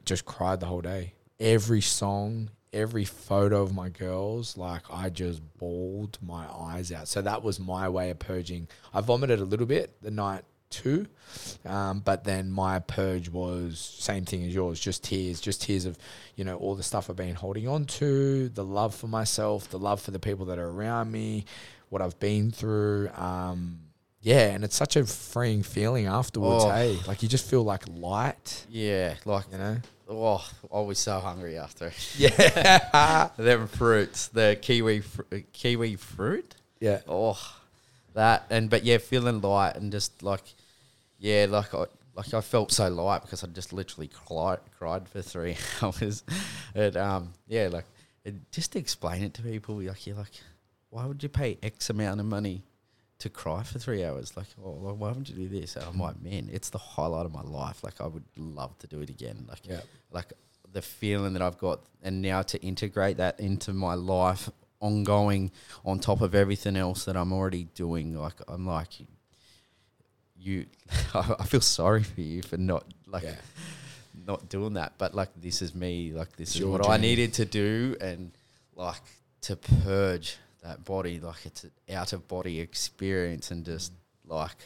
just 0.05 0.25
cried 0.25 0.59
the 0.59 0.65
whole 0.65 0.81
day. 0.81 1.13
Every 1.39 1.81
song, 1.81 2.49
every 2.73 3.05
photo 3.05 3.61
of 3.61 3.73
my 3.73 3.89
girls, 3.89 4.57
like 4.57 4.83
I 4.91 5.09
just 5.09 5.41
bawled 5.57 6.17
my 6.21 6.45
eyes 6.47 6.91
out. 6.91 7.07
So 7.07 7.21
that 7.21 7.43
was 7.43 7.59
my 7.59 7.89
way 7.89 8.09
of 8.09 8.19
purging. 8.19 8.67
I 8.93 9.01
vomited 9.01 9.39
a 9.39 9.45
little 9.45 9.65
bit 9.65 10.01
the 10.01 10.11
night 10.11 10.43
too, 10.69 11.07
um, 11.65 11.99
but 11.99 12.23
then 12.23 12.49
my 12.49 12.79
purge 12.79 13.29
was 13.29 13.79
same 13.99 14.25
thing 14.25 14.43
as 14.43 14.53
yours, 14.55 14.79
just 14.79 15.03
tears, 15.03 15.41
just 15.41 15.61
tears 15.61 15.85
of 15.85 15.97
you 16.35 16.43
know 16.43 16.55
all 16.57 16.75
the 16.75 16.83
stuff 16.83 17.09
I've 17.09 17.15
been 17.15 17.35
holding 17.35 17.67
on 17.67 17.85
to, 17.85 18.49
the 18.49 18.63
love 18.63 18.95
for 18.95 19.07
myself, 19.07 19.69
the 19.69 19.79
love 19.79 20.01
for 20.01 20.11
the 20.11 20.19
people 20.19 20.45
that 20.45 20.57
are 20.57 20.69
around 20.69 21.11
me, 21.11 21.45
what 21.89 22.01
I've 22.01 22.19
been 22.19 22.51
through. 22.51 23.09
Um, 23.15 23.79
yeah, 24.21 24.51
and 24.51 24.63
it's 24.63 24.75
such 24.75 24.95
a 24.95 25.03
freeing 25.03 25.63
feeling 25.63 26.05
afterwards. 26.05 26.63
Oh. 26.63 26.69
Hey, 26.69 26.97
like 27.07 27.23
you 27.23 27.27
just 27.27 27.49
feel 27.49 27.63
like 27.63 27.83
light. 27.89 28.65
yeah 28.69 29.15
like 29.25 29.45
You 29.51 29.57
know. 29.57 29.77
Oh 30.11 30.47
I 30.71 30.81
was 30.81 30.99
so 30.99 31.19
hungry 31.19 31.57
after 31.57 31.91
Yeah. 32.17 33.29
them 33.37 33.67
fruits 33.67 34.27
the 34.27 34.57
kiwi 34.61 34.99
fr- 35.01 35.23
kiwi 35.53 35.95
fruit 35.95 36.55
yeah. 36.81 37.01
Oh, 37.07 37.37
that 38.15 38.47
and 38.49 38.69
but 38.69 38.83
yeah, 38.83 38.97
feeling 38.97 39.39
light 39.39 39.77
and 39.77 39.91
just 39.91 40.21
like 40.23 40.43
yeah, 41.19 41.45
like 41.47 41.73
I 41.73 41.85
like 42.15 42.33
I 42.33 42.41
felt 42.41 42.71
so 42.71 42.89
light 42.89 43.21
because 43.21 43.43
I 43.43 43.47
just 43.47 43.71
literally 43.71 44.09
cried 44.09 44.59
cried 44.77 45.07
for 45.07 45.21
three 45.21 45.55
hours. 45.81 46.23
And 46.75 46.97
um 46.97 47.33
yeah, 47.47 47.69
like 47.71 47.85
it, 48.25 48.51
just 48.51 48.75
explain 48.75 49.23
it 49.23 49.35
to 49.35 49.43
people, 49.43 49.75
like 49.75 50.05
you're 50.07 50.17
like, 50.17 50.33
why 50.89 51.05
would 51.05 51.21
you 51.23 51.29
pay 51.29 51.57
X 51.63 51.89
amount 51.91 52.19
of 52.19 52.25
money 52.25 52.63
to 53.21 53.29
cry 53.29 53.63
for 53.63 53.79
three 53.79 54.03
hours? 54.03 54.35
Like, 54.37 54.47
oh, 54.63 54.93
why 54.93 55.11
would 55.11 55.27
you 55.29 55.35
do 55.35 55.47
this? 55.59 55.75
And 55.75 55.85
I'm 55.85 55.99
like, 55.99 56.21
man, 56.21 56.49
it's 56.51 56.69
the 56.69 56.77
highlight 56.77 57.25
of 57.25 57.31
my 57.33 57.41
life. 57.41 57.83
Like, 57.83 57.99
I 58.01 58.07
would 58.07 58.23
love 58.37 58.77
to 58.79 58.87
do 58.87 59.01
it 59.01 59.09
again. 59.09 59.45
Like, 59.47 59.65
Yeah. 59.67 59.81
like 60.11 60.33
the 60.71 60.81
feeling 60.81 61.33
that 61.33 61.41
I've 61.41 61.57
got, 61.57 61.81
and 62.03 62.21
now 62.21 62.41
to 62.43 62.61
integrate 62.61 63.17
that 63.17 63.39
into 63.39 63.73
my 63.73 63.93
life, 63.95 64.49
ongoing, 64.79 65.51
on 65.85 65.99
top 65.99 66.21
of 66.21 66.33
everything 66.33 66.75
else 66.75 67.05
that 67.05 67.15
I'm 67.15 67.31
already 67.33 67.65
doing. 67.75 68.15
Like, 68.15 68.39
I'm 68.47 68.65
like, 68.65 68.89
you, 70.37 70.65
I 71.13 71.43
feel 71.45 71.61
sorry 71.61 72.03
for 72.03 72.21
you 72.21 72.41
for 72.41 72.57
not 72.57 72.85
like 73.05 73.23
Yeah. 73.23 73.35
not 74.25 74.49
doing 74.49 74.73
that. 74.73 74.93
But 74.97 75.13
like, 75.13 75.29
this 75.39 75.61
is 75.61 75.75
me. 75.75 76.13
Like, 76.13 76.35
this 76.35 76.49
It's 76.51 76.59
is 76.59 76.65
what 76.65 76.87
I 76.87 76.97
needed 76.97 77.33
to 77.35 77.45
do, 77.45 77.95
and 78.01 78.31
like 78.75 79.01
to 79.41 79.55
purge 79.55 80.37
that 80.63 80.85
body. 80.85 81.19
Like, 81.19 81.45
it's 81.45 81.63
an 81.63 81.71
out 81.93 82.13
of 82.13 82.27
body 82.27 82.59
experience, 82.59 83.51
and 83.51 83.65
just 83.65 83.93
like. 84.25 84.57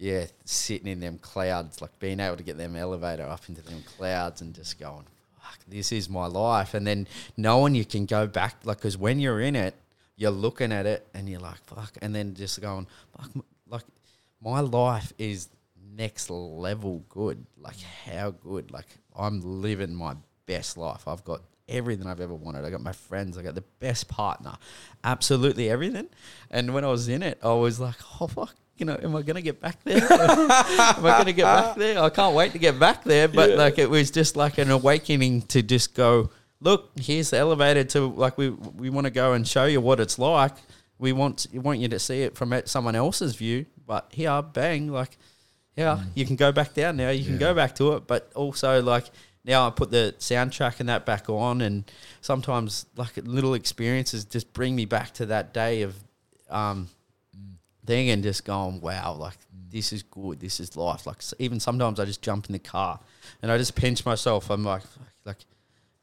Yeah, 0.00 0.26
sitting 0.44 0.86
in 0.86 1.00
them 1.00 1.18
clouds, 1.18 1.82
like 1.82 1.98
being 1.98 2.20
able 2.20 2.36
to 2.36 2.44
get 2.44 2.56
them 2.56 2.76
elevator 2.76 3.24
up 3.24 3.48
into 3.48 3.62
them 3.62 3.82
clouds 3.96 4.40
and 4.42 4.54
just 4.54 4.78
going, 4.78 5.04
fuck, 5.42 5.58
this 5.66 5.90
is 5.90 6.08
my 6.08 6.26
life. 6.26 6.74
And 6.74 6.86
then 6.86 7.08
knowing 7.36 7.74
you 7.74 7.84
can 7.84 8.06
go 8.06 8.28
back, 8.28 8.58
like, 8.62 8.76
because 8.76 8.96
when 8.96 9.18
you're 9.18 9.40
in 9.40 9.56
it, 9.56 9.74
you're 10.14 10.30
looking 10.30 10.70
at 10.70 10.86
it 10.86 11.04
and 11.14 11.28
you're 11.28 11.40
like, 11.40 11.58
fuck. 11.64 11.98
And 12.00 12.14
then 12.14 12.34
just 12.34 12.60
going, 12.60 12.86
fuck, 13.16 13.44
like, 13.68 13.82
my 14.40 14.60
life 14.60 15.12
is 15.18 15.48
next 15.96 16.30
level 16.30 17.02
good. 17.08 17.44
Like, 17.60 17.80
how 17.80 18.30
good? 18.30 18.70
Like, 18.70 18.86
I'm 19.16 19.40
living 19.40 19.96
my 19.96 20.14
best 20.46 20.76
life. 20.76 21.08
I've 21.08 21.24
got 21.24 21.42
everything 21.68 22.06
I've 22.06 22.20
ever 22.20 22.34
wanted. 22.34 22.64
I 22.64 22.70
got 22.70 22.80
my 22.80 22.92
friends. 22.92 23.36
I 23.36 23.42
got 23.42 23.54
the 23.54 23.64
best 23.80 24.08
partner. 24.08 24.54
Absolutely 25.04 25.70
everything. 25.70 26.08
And 26.50 26.74
when 26.74 26.84
I 26.84 26.88
was 26.88 27.08
in 27.08 27.22
it, 27.22 27.38
I 27.42 27.52
was 27.52 27.78
like, 27.78 27.96
oh, 28.20 28.26
fuck. 28.26 28.54
You 28.76 28.86
know, 28.86 28.98
am 29.02 29.16
I 29.16 29.22
gonna 29.22 29.42
get 29.42 29.60
back 29.60 29.82
there? 29.82 29.96
am 30.12 30.50
I 30.50 31.18
gonna 31.18 31.32
get 31.32 31.44
back 31.44 31.76
there? 31.76 31.98
I 32.00 32.10
can't 32.10 32.34
wait 32.34 32.52
to 32.52 32.58
get 32.58 32.78
back 32.78 33.02
there. 33.02 33.26
But 33.26 33.56
like, 33.56 33.76
it 33.76 33.90
was 33.90 34.12
just 34.12 34.36
like 34.36 34.58
an 34.58 34.70
awakening 34.70 35.42
to 35.42 35.62
just 35.62 35.94
go. 35.94 36.30
Look, 36.60 36.90
here's 37.00 37.30
the 37.30 37.38
elevator 37.38 37.82
to 37.84 38.06
like 38.06 38.38
we 38.38 38.50
we 38.50 38.88
want 38.88 39.06
to 39.06 39.10
go 39.10 39.32
and 39.32 39.46
show 39.46 39.64
you 39.64 39.80
what 39.80 39.98
it's 39.98 40.16
like. 40.16 40.54
We 40.96 41.12
want 41.12 41.48
we 41.52 41.58
want 41.58 41.80
you 41.80 41.88
to 41.88 41.98
see 41.98 42.22
it 42.22 42.36
from 42.36 42.54
someone 42.66 42.94
else's 42.94 43.34
view. 43.34 43.66
But 43.84 44.12
here, 44.12 44.42
bang, 44.42 44.92
like 44.92 45.18
yeah, 45.78 46.00
mm. 46.02 46.06
you 46.14 46.26
can 46.26 46.34
go 46.34 46.50
back 46.50 46.74
down 46.74 46.96
now. 46.96 47.10
You 47.10 47.24
can 47.24 47.38
go 47.38 47.54
back 47.54 47.76
to 47.76 47.94
it, 47.94 48.06
but 48.08 48.32
also 48.34 48.82
like 48.82 49.06
now 49.48 49.66
I 49.66 49.70
put 49.70 49.90
the 49.90 50.14
soundtrack 50.18 50.78
and 50.78 50.88
that 50.90 51.06
back 51.06 51.28
on, 51.30 51.62
and 51.62 51.90
sometimes 52.20 52.86
like 52.96 53.16
little 53.24 53.54
experiences 53.54 54.24
just 54.24 54.52
bring 54.52 54.76
me 54.76 54.84
back 54.84 55.12
to 55.14 55.26
that 55.26 55.54
day 55.54 55.82
of 55.82 55.96
um, 56.50 56.88
thing 57.86 58.10
and 58.10 58.22
just 58.22 58.44
going, 58.44 58.80
wow, 58.82 59.14
like 59.14 59.38
this 59.70 59.92
is 59.92 60.02
good. 60.02 60.38
This 60.38 60.60
is 60.60 60.76
life. 60.76 61.06
Like 61.06 61.22
even 61.38 61.58
sometimes 61.60 61.98
I 61.98 62.04
just 62.04 62.22
jump 62.22 62.46
in 62.46 62.52
the 62.52 62.58
car 62.58 63.00
and 63.42 63.50
I 63.50 63.56
just 63.58 63.74
pinch 63.74 64.04
myself. 64.04 64.50
I'm 64.50 64.64
like, 64.64 64.82
like, 65.24 65.38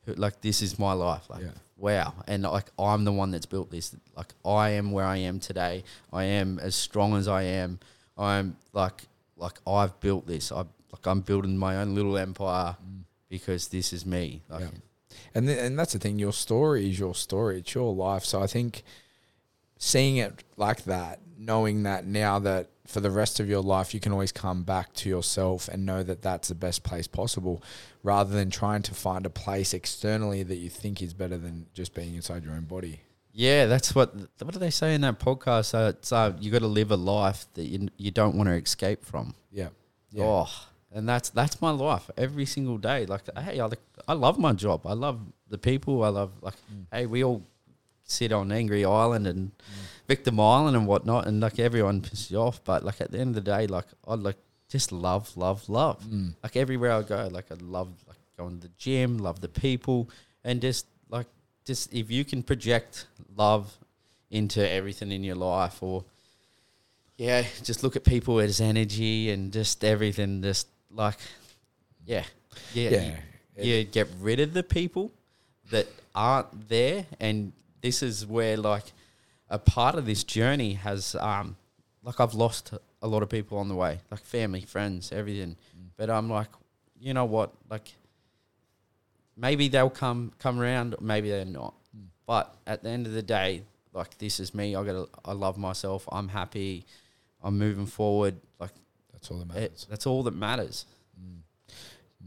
like 0.07 0.41
this 0.41 0.61
is 0.61 0.77
my 0.79 0.93
life. 0.93 1.29
Like, 1.29 1.43
Yeah. 1.43 1.49
wow. 1.77 2.13
And 2.27 2.43
like 2.43 2.71
I'm 2.79 3.05
the 3.05 3.11
one 3.11 3.29
that's 3.31 3.45
built 3.45 3.69
this. 3.69 3.95
Like 4.17 4.33
I 4.43 4.71
am 4.71 4.91
where 4.91 5.05
I 5.05 5.17
am 5.17 5.39
today. 5.39 5.83
I 6.11 6.23
am 6.25 6.59
as 6.59 6.75
strong 6.75 7.15
as 7.15 7.27
I 7.27 7.43
am. 7.43 7.79
I'm 8.17 8.57
like, 8.73 9.03
like 9.37 9.59
I've 9.67 9.99
built 9.99 10.25
this. 10.25 10.51
I 10.51 10.57
like 10.91 11.05
I'm 11.05 11.21
building 11.21 11.57
my 11.57 11.77
own 11.77 11.93
little 11.93 12.17
empire 12.17 12.75
because 13.37 13.67
this 13.69 13.91
is 13.93 14.05
me. 14.05 14.41
Like, 14.49 14.61
Yeah. 14.61 14.67
And 15.33 15.47
th- 15.47 15.59
and 15.59 15.77
that's 15.79 15.93
the 15.93 15.99
thing. 15.99 16.19
Your 16.19 16.33
story 16.33 16.89
is 16.89 16.97
your 16.99 17.15
story. 17.15 17.59
It's 17.59 17.73
your 17.73 17.93
life. 17.93 18.23
So 18.25 18.41
I 18.41 18.47
think 18.47 18.83
seeing 19.77 20.17
it 20.17 20.43
like 20.57 20.83
that, 20.85 21.19
knowing 21.37 21.83
that 21.83 22.05
now 22.05 22.39
that 22.39 22.69
for 22.85 22.99
the 23.01 23.09
rest 23.11 23.39
of 23.39 23.49
your 23.49 23.61
life 23.61 23.93
you 23.93 23.99
can 23.99 24.11
always 24.11 24.31
come 24.31 24.63
back 24.63 24.93
to 24.93 25.09
yourself 25.09 25.67
and 25.67 25.85
know 25.85 26.03
that 26.03 26.21
that's 26.21 26.47
the 26.49 26.55
best 26.55 26.83
place 26.83 27.07
possible, 27.07 27.61
rather 28.03 28.33
than 28.33 28.49
trying 28.49 28.81
to 28.83 28.93
find 28.93 29.25
a 29.25 29.29
place 29.29 29.73
externally 29.73 30.43
that 30.43 30.57
you 30.57 30.69
think 30.69 31.01
is 31.01 31.13
better 31.13 31.37
than 31.37 31.65
just 31.73 31.93
being 31.93 32.15
inside 32.15 32.43
your 32.43 32.53
own 32.53 32.65
body. 32.65 33.01
Yeah, 33.33 33.65
that's 33.65 33.93
what. 33.93 34.15
What 34.41 34.53
do 34.53 34.59
they 34.59 34.69
say 34.69 34.95
in 34.95 35.01
that 35.01 35.19
podcast? 35.19 35.73
Uh, 35.73 35.89
it's 35.89 36.11
uh, 36.13 36.33
you 36.39 36.51
got 36.51 36.59
to 36.59 36.67
live 36.67 36.91
a 36.91 36.95
life 36.95 37.45
that 37.55 37.65
you 37.65 37.89
you 37.97 38.11
don't 38.11 38.35
want 38.37 38.47
to 38.47 38.55
escape 38.55 39.03
from. 39.03 39.33
Yeah. 39.51 39.69
Yeah. 40.11 40.23
Oh, 40.23 40.49
and 40.95 41.07
that's 41.07 41.29
that's 41.29 41.61
my 41.61 41.71
life 41.71 42.09
every 42.17 42.45
single 42.45 42.77
day. 42.77 43.05
Like, 43.05 43.23
hey, 43.37 43.59
I, 43.59 43.69
I 44.07 44.13
love 44.13 44.39
my 44.39 44.53
job. 44.53 44.87
I 44.87 44.93
love 44.93 45.19
the 45.49 45.57
people. 45.57 46.03
I 46.03 46.07
love 46.07 46.31
like, 46.41 46.55
hey, 46.91 47.05
we 47.05 47.23
all 47.23 47.43
sit 48.05 48.31
on 48.31 48.51
Angry 48.51 48.85
Island 48.85 49.27
and 49.27 49.51
Victim 50.07 50.39
Island 50.39 50.77
and 50.77 50.87
whatnot, 50.87 51.27
and 51.27 51.41
like 51.41 51.59
everyone 51.59 52.01
pisses 52.01 52.31
you 52.31 52.37
off. 52.37 52.63
But 52.63 52.85
like 52.85 53.01
at 53.01 53.11
the 53.11 53.19
end 53.19 53.35
of 53.35 53.43
the 53.43 53.51
day, 53.51 53.67
like 53.67 53.87
I 54.07 54.15
like 54.15 54.37
just 54.69 54.93
love, 54.93 55.35
love, 55.35 55.67
love. 55.67 56.01
Mm. 56.05 56.35
Like 56.41 56.55
everywhere 56.55 56.93
I 56.93 57.01
go, 57.01 57.27
like 57.29 57.51
I 57.51 57.55
love 57.59 57.89
like 58.07 58.17
going 58.37 58.61
to 58.61 58.67
the 58.67 58.73
gym, 58.77 59.17
love 59.17 59.41
the 59.41 59.49
people, 59.49 60.09
and 60.45 60.61
just 60.61 60.87
like 61.09 61.27
just 61.65 61.93
if 61.93 62.09
you 62.09 62.23
can 62.23 62.41
project 62.41 63.07
love 63.35 63.77
into 64.31 64.67
everything 64.67 65.11
in 65.11 65.25
your 65.25 65.35
life, 65.35 65.83
or 65.83 66.05
yeah, 67.17 67.43
just 67.63 67.83
look 67.83 67.97
at 67.97 68.05
people 68.05 68.39
as 68.39 68.61
energy 68.61 69.29
and 69.29 69.51
just 69.51 69.83
everything, 69.83 70.41
just 70.41 70.67
like 70.95 71.17
yeah, 72.05 72.23
yeah, 72.73 72.89
Yeah. 72.89 73.17
you, 73.63 73.73
you 73.75 73.83
get 73.83 74.07
rid 74.19 74.39
of 74.39 74.53
the 74.53 74.63
people 74.63 75.11
that 75.71 75.87
aren't 76.13 76.69
there, 76.69 77.05
and 77.19 77.51
this 77.81 78.01
is 78.03 78.25
where 78.25 78.57
like 78.57 78.85
a 79.49 79.59
part 79.59 79.95
of 79.95 80.05
this 80.05 80.23
journey 80.23 80.73
has 80.73 81.15
um 81.15 81.55
like 82.03 82.19
I've 82.19 82.33
lost 82.35 82.73
a 83.01 83.07
lot 83.07 83.23
of 83.23 83.29
people 83.29 83.57
on 83.57 83.67
the 83.67 83.75
way, 83.75 83.99
like 84.11 84.21
family, 84.21 84.61
friends, 84.61 85.11
everything. 85.11 85.55
But 85.97 86.09
I'm 86.09 86.29
like, 86.29 86.49
you 86.99 87.13
know 87.13 87.25
what? 87.25 87.51
Like 87.69 87.93
maybe 89.35 89.67
they'll 89.67 89.89
come 89.89 90.31
come 90.39 90.59
around, 90.59 90.95
maybe 91.01 91.29
they're 91.29 91.45
not. 91.45 91.73
But 92.25 92.55
at 92.65 92.83
the 92.83 92.89
end 92.89 93.05
of 93.07 93.13
the 93.13 93.21
day, 93.21 93.63
like 93.93 94.17
this 94.17 94.39
is 94.39 94.53
me. 94.53 94.75
I 94.75 94.83
got 94.83 95.09
I 95.23 95.33
love 95.33 95.57
myself. 95.57 96.07
I'm 96.11 96.27
happy. 96.29 96.85
I'm 97.43 97.57
moving 97.57 97.85
forward. 97.85 98.35
Like 98.59 98.71
That's 99.29 99.31
all 99.31 99.45
that 99.45 99.55
it, 99.55 99.61
matters. 99.61 99.87
that's 99.89 100.07
all 100.07 100.23
that 100.23 100.35
matters. 100.35 100.85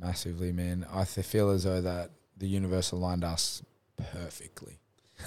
Massively, 0.01 0.53
man. 0.53 0.87
I 0.93 1.05
feel 1.05 1.51
as 1.51 1.65
though 1.65 1.81
that 1.81 2.11
the 2.37 2.47
universe 2.47 2.93
aligned 2.93 3.25
us 3.25 3.63
perfectly. 4.13 4.79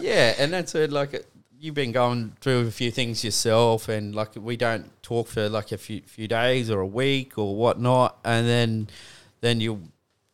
yeah, 0.00 0.34
and 0.38 0.52
that's 0.52 0.74
it. 0.74 0.90
Like 0.90 1.14
uh, 1.14 1.18
you've 1.60 1.74
been 1.74 1.92
going 1.92 2.34
through 2.40 2.66
a 2.66 2.70
few 2.70 2.90
things 2.90 3.22
yourself, 3.22 3.88
and 3.88 4.14
like 4.14 4.30
we 4.36 4.56
don't 4.56 4.90
talk 5.02 5.28
for 5.28 5.48
like 5.50 5.72
a 5.72 5.78
few 5.78 6.00
few 6.02 6.28
days 6.28 6.70
or 6.70 6.80
a 6.80 6.86
week 6.86 7.36
or 7.36 7.54
whatnot, 7.54 8.18
and 8.24 8.46
then 8.46 8.88
then 9.42 9.60
you 9.60 9.82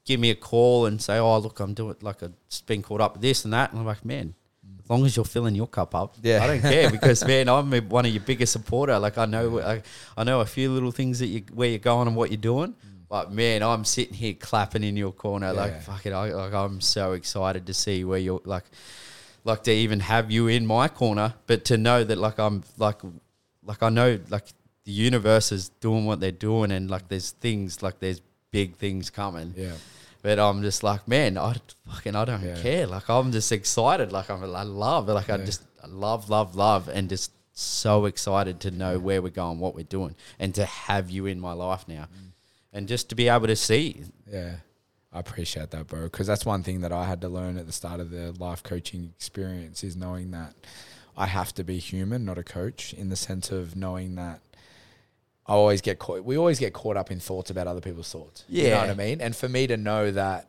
give 0.04 0.20
me 0.20 0.30
a 0.30 0.36
call 0.36 0.86
and 0.86 1.02
say, 1.02 1.18
"Oh, 1.18 1.38
look, 1.38 1.58
I'm 1.58 1.74
doing 1.74 1.96
like 2.02 2.22
I've 2.22 2.34
been 2.66 2.82
caught 2.82 3.00
up 3.00 3.14
with 3.14 3.22
this 3.22 3.44
and 3.44 3.52
that," 3.52 3.70
and 3.70 3.80
I'm 3.80 3.86
like, 3.86 4.04
"Man." 4.04 4.34
As 4.84 4.90
long 4.90 5.06
as 5.06 5.16
you're 5.16 5.24
filling 5.24 5.54
your 5.54 5.66
cup 5.66 5.94
up, 5.94 6.16
Yeah. 6.22 6.42
I 6.42 6.46
don't 6.46 6.60
care 6.60 6.90
because 6.90 7.24
man, 7.26 7.48
I'm 7.48 7.70
one 7.88 8.06
of 8.06 8.12
your 8.12 8.22
biggest 8.22 8.52
supporter. 8.52 8.98
Like 8.98 9.18
I 9.18 9.26
know, 9.26 9.60
I, 9.60 9.82
I 10.16 10.24
know 10.24 10.40
a 10.40 10.46
few 10.46 10.70
little 10.70 10.90
things 10.90 11.18
that 11.20 11.26
you 11.26 11.44
where 11.52 11.68
you're 11.68 11.78
going 11.78 12.08
and 12.08 12.16
what 12.16 12.30
you're 12.30 12.36
doing, 12.36 12.72
mm. 12.72 13.06
but 13.08 13.32
man, 13.32 13.62
I'm 13.62 13.84
sitting 13.84 14.14
here 14.14 14.34
clapping 14.34 14.82
in 14.82 14.96
your 14.96 15.12
corner. 15.12 15.46
Yeah. 15.46 15.60
Like 15.60 15.82
fuck 15.82 16.06
it, 16.06 16.12
I, 16.12 16.32
like 16.32 16.52
I'm 16.52 16.80
so 16.80 17.12
excited 17.12 17.66
to 17.66 17.74
see 17.74 18.04
where 18.04 18.18
you're 18.18 18.42
like, 18.44 18.64
like 19.44 19.62
to 19.64 19.72
even 19.72 20.00
have 20.00 20.30
you 20.30 20.48
in 20.48 20.66
my 20.66 20.88
corner, 20.88 21.34
but 21.46 21.64
to 21.66 21.76
know 21.76 22.02
that 22.04 22.18
like 22.18 22.38
I'm 22.38 22.64
like, 22.78 23.00
like 23.64 23.82
I 23.82 23.88
know 23.88 24.18
like 24.30 24.46
the 24.84 24.92
universe 24.92 25.52
is 25.52 25.68
doing 25.68 26.06
what 26.06 26.20
they're 26.20 26.32
doing, 26.32 26.72
and 26.72 26.90
like 26.90 27.08
there's 27.08 27.30
things 27.30 27.82
like 27.82 28.00
there's 28.00 28.20
big 28.50 28.76
things 28.76 29.10
coming. 29.10 29.54
Yeah. 29.56 29.72
But 30.22 30.38
I'm 30.38 30.62
just 30.62 30.82
like, 30.82 31.06
man, 31.08 31.36
I 31.36 31.56
fucking 31.88 32.14
I 32.14 32.24
don't 32.24 32.42
Yeah. 32.42 32.60
care. 32.62 32.86
Like 32.86 33.08
I'm 33.10 33.32
just 33.32 33.50
excited. 33.52 34.12
Like 34.12 34.30
I'm, 34.30 34.42
I 34.54 34.62
love 34.62 35.08
it. 35.08 35.12
Like 35.14 35.28
I 35.30 35.36
just 35.38 35.62
I 35.82 35.88
love, 35.88 36.30
love, 36.30 36.54
love, 36.54 36.88
and 36.88 37.08
just 37.08 37.32
so 37.52 38.04
excited 38.06 38.60
to 38.60 38.70
know 38.70 38.98
where 38.98 39.20
we're 39.20 39.28
going, 39.30 39.58
what 39.58 39.74
we're 39.74 39.82
doing, 39.84 40.14
and 40.38 40.54
to 40.54 40.64
have 40.64 41.10
you 41.10 41.26
in 41.26 41.38
my 41.40 41.52
life 41.52 41.86
now, 41.88 42.04
Mm. 42.04 42.30
and 42.72 42.88
just 42.88 43.08
to 43.10 43.14
be 43.14 43.28
able 43.28 43.48
to 43.48 43.56
see. 43.56 44.04
Yeah. 44.26 44.56
I 45.12 45.18
appreciate 45.20 45.70
that, 45.72 45.88
bro. 45.88 46.04
Because 46.04 46.26
that's 46.26 46.46
one 46.46 46.62
thing 46.62 46.80
that 46.80 46.92
I 46.92 47.04
had 47.04 47.20
to 47.20 47.28
learn 47.28 47.58
at 47.58 47.66
the 47.66 47.72
start 47.72 48.00
of 48.00 48.08
the 48.10 48.32
life 48.32 48.62
coaching 48.62 49.12
experience 49.14 49.84
is 49.84 49.94
knowing 49.96 50.30
that 50.30 50.54
I 51.14 51.26
have 51.26 51.52
to 51.56 51.64
be 51.64 51.78
human, 51.78 52.24
not 52.24 52.38
a 52.38 52.42
coach, 52.42 52.94
in 52.94 53.10
the 53.10 53.16
sense 53.16 53.50
of 53.50 53.76
knowing 53.76 54.14
that 54.14 54.40
I 55.46 55.54
always 55.54 55.80
get 55.80 55.98
caught. 55.98 56.24
We 56.24 56.36
always 56.38 56.58
get 56.58 56.72
caught 56.72 56.96
up 56.96 57.10
in 57.10 57.18
thoughts 57.20 57.50
about 57.50 57.66
other 57.66 57.80
people's 57.80 58.10
thoughts. 58.10 58.44
you 58.48 58.70
know 58.70 58.78
what 58.78 58.90
I 58.90 58.94
mean. 58.94 59.20
And 59.20 59.34
for 59.34 59.48
me 59.48 59.66
to 59.66 59.76
know 59.76 60.10
that, 60.12 60.46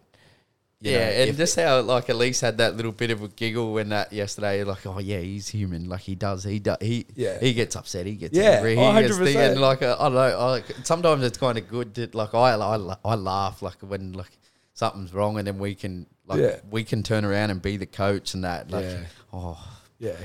you 0.82 0.92
yeah, 0.92 0.98
know, 1.00 1.30
and 1.30 1.38
just 1.38 1.56
how 1.56 1.80
like 1.82 2.10
Elise 2.10 2.42
had 2.42 2.58
that 2.58 2.76
little 2.76 2.92
bit 2.92 3.10
of 3.10 3.24
a 3.24 3.30
giggle 3.30 3.74
when 3.74 3.90
that 3.90 4.12
yesterday, 4.14 4.64
like, 4.66 4.86
oh 4.86 5.00
yeah, 5.00 5.20
he's 5.20 5.48
human. 5.48 5.88
Like 5.90 6.02
he 6.02 6.14
does, 6.14 6.44
he 6.44 6.60
does, 6.60 6.78
he 6.82 7.06
Yeah. 7.16 7.40
he 7.40 7.54
gets 7.54 7.76
upset, 7.78 8.06
he 8.06 8.16
gets 8.16 8.38
Yeah, 8.38 8.58
angry, 8.58 8.76
he 8.76 8.82
oh, 8.82 8.94
gets 9.02 9.18
thing, 9.18 9.36
100%. 9.38 9.52
and 9.52 9.62
like 9.62 9.82
uh, 9.82 9.96
I 9.98 10.04
don't 10.04 10.14
know, 10.14 10.20
I, 10.20 10.50
like 10.52 10.66
sometimes 10.84 11.24
it's 11.24 11.38
kind 11.38 11.58
of 11.58 11.68
good 11.70 11.96
to 11.96 12.10
like 12.14 12.34
I, 12.36 12.54
I 12.56 12.98
I 13.06 13.16
laugh 13.16 13.62
like 13.62 13.78
when 13.82 14.12
like 14.12 14.38
something's 14.74 15.14
wrong, 15.14 15.38
and 15.38 15.48
then 15.48 15.58
we 15.58 15.74
can 15.74 16.06
like 16.28 16.42
Yeah. 16.42 16.60
we 16.70 16.84
can 16.84 17.02
turn 17.02 17.24
around 17.24 17.50
and 17.52 17.62
be 17.62 17.78
the 17.78 17.86
coach 17.86 18.34
and 18.34 18.44
that. 18.44 18.70
Like, 18.70 18.84
Yeah. 18.86 19.00
oh, 19.32 19.58
yeah. 20.00 20.16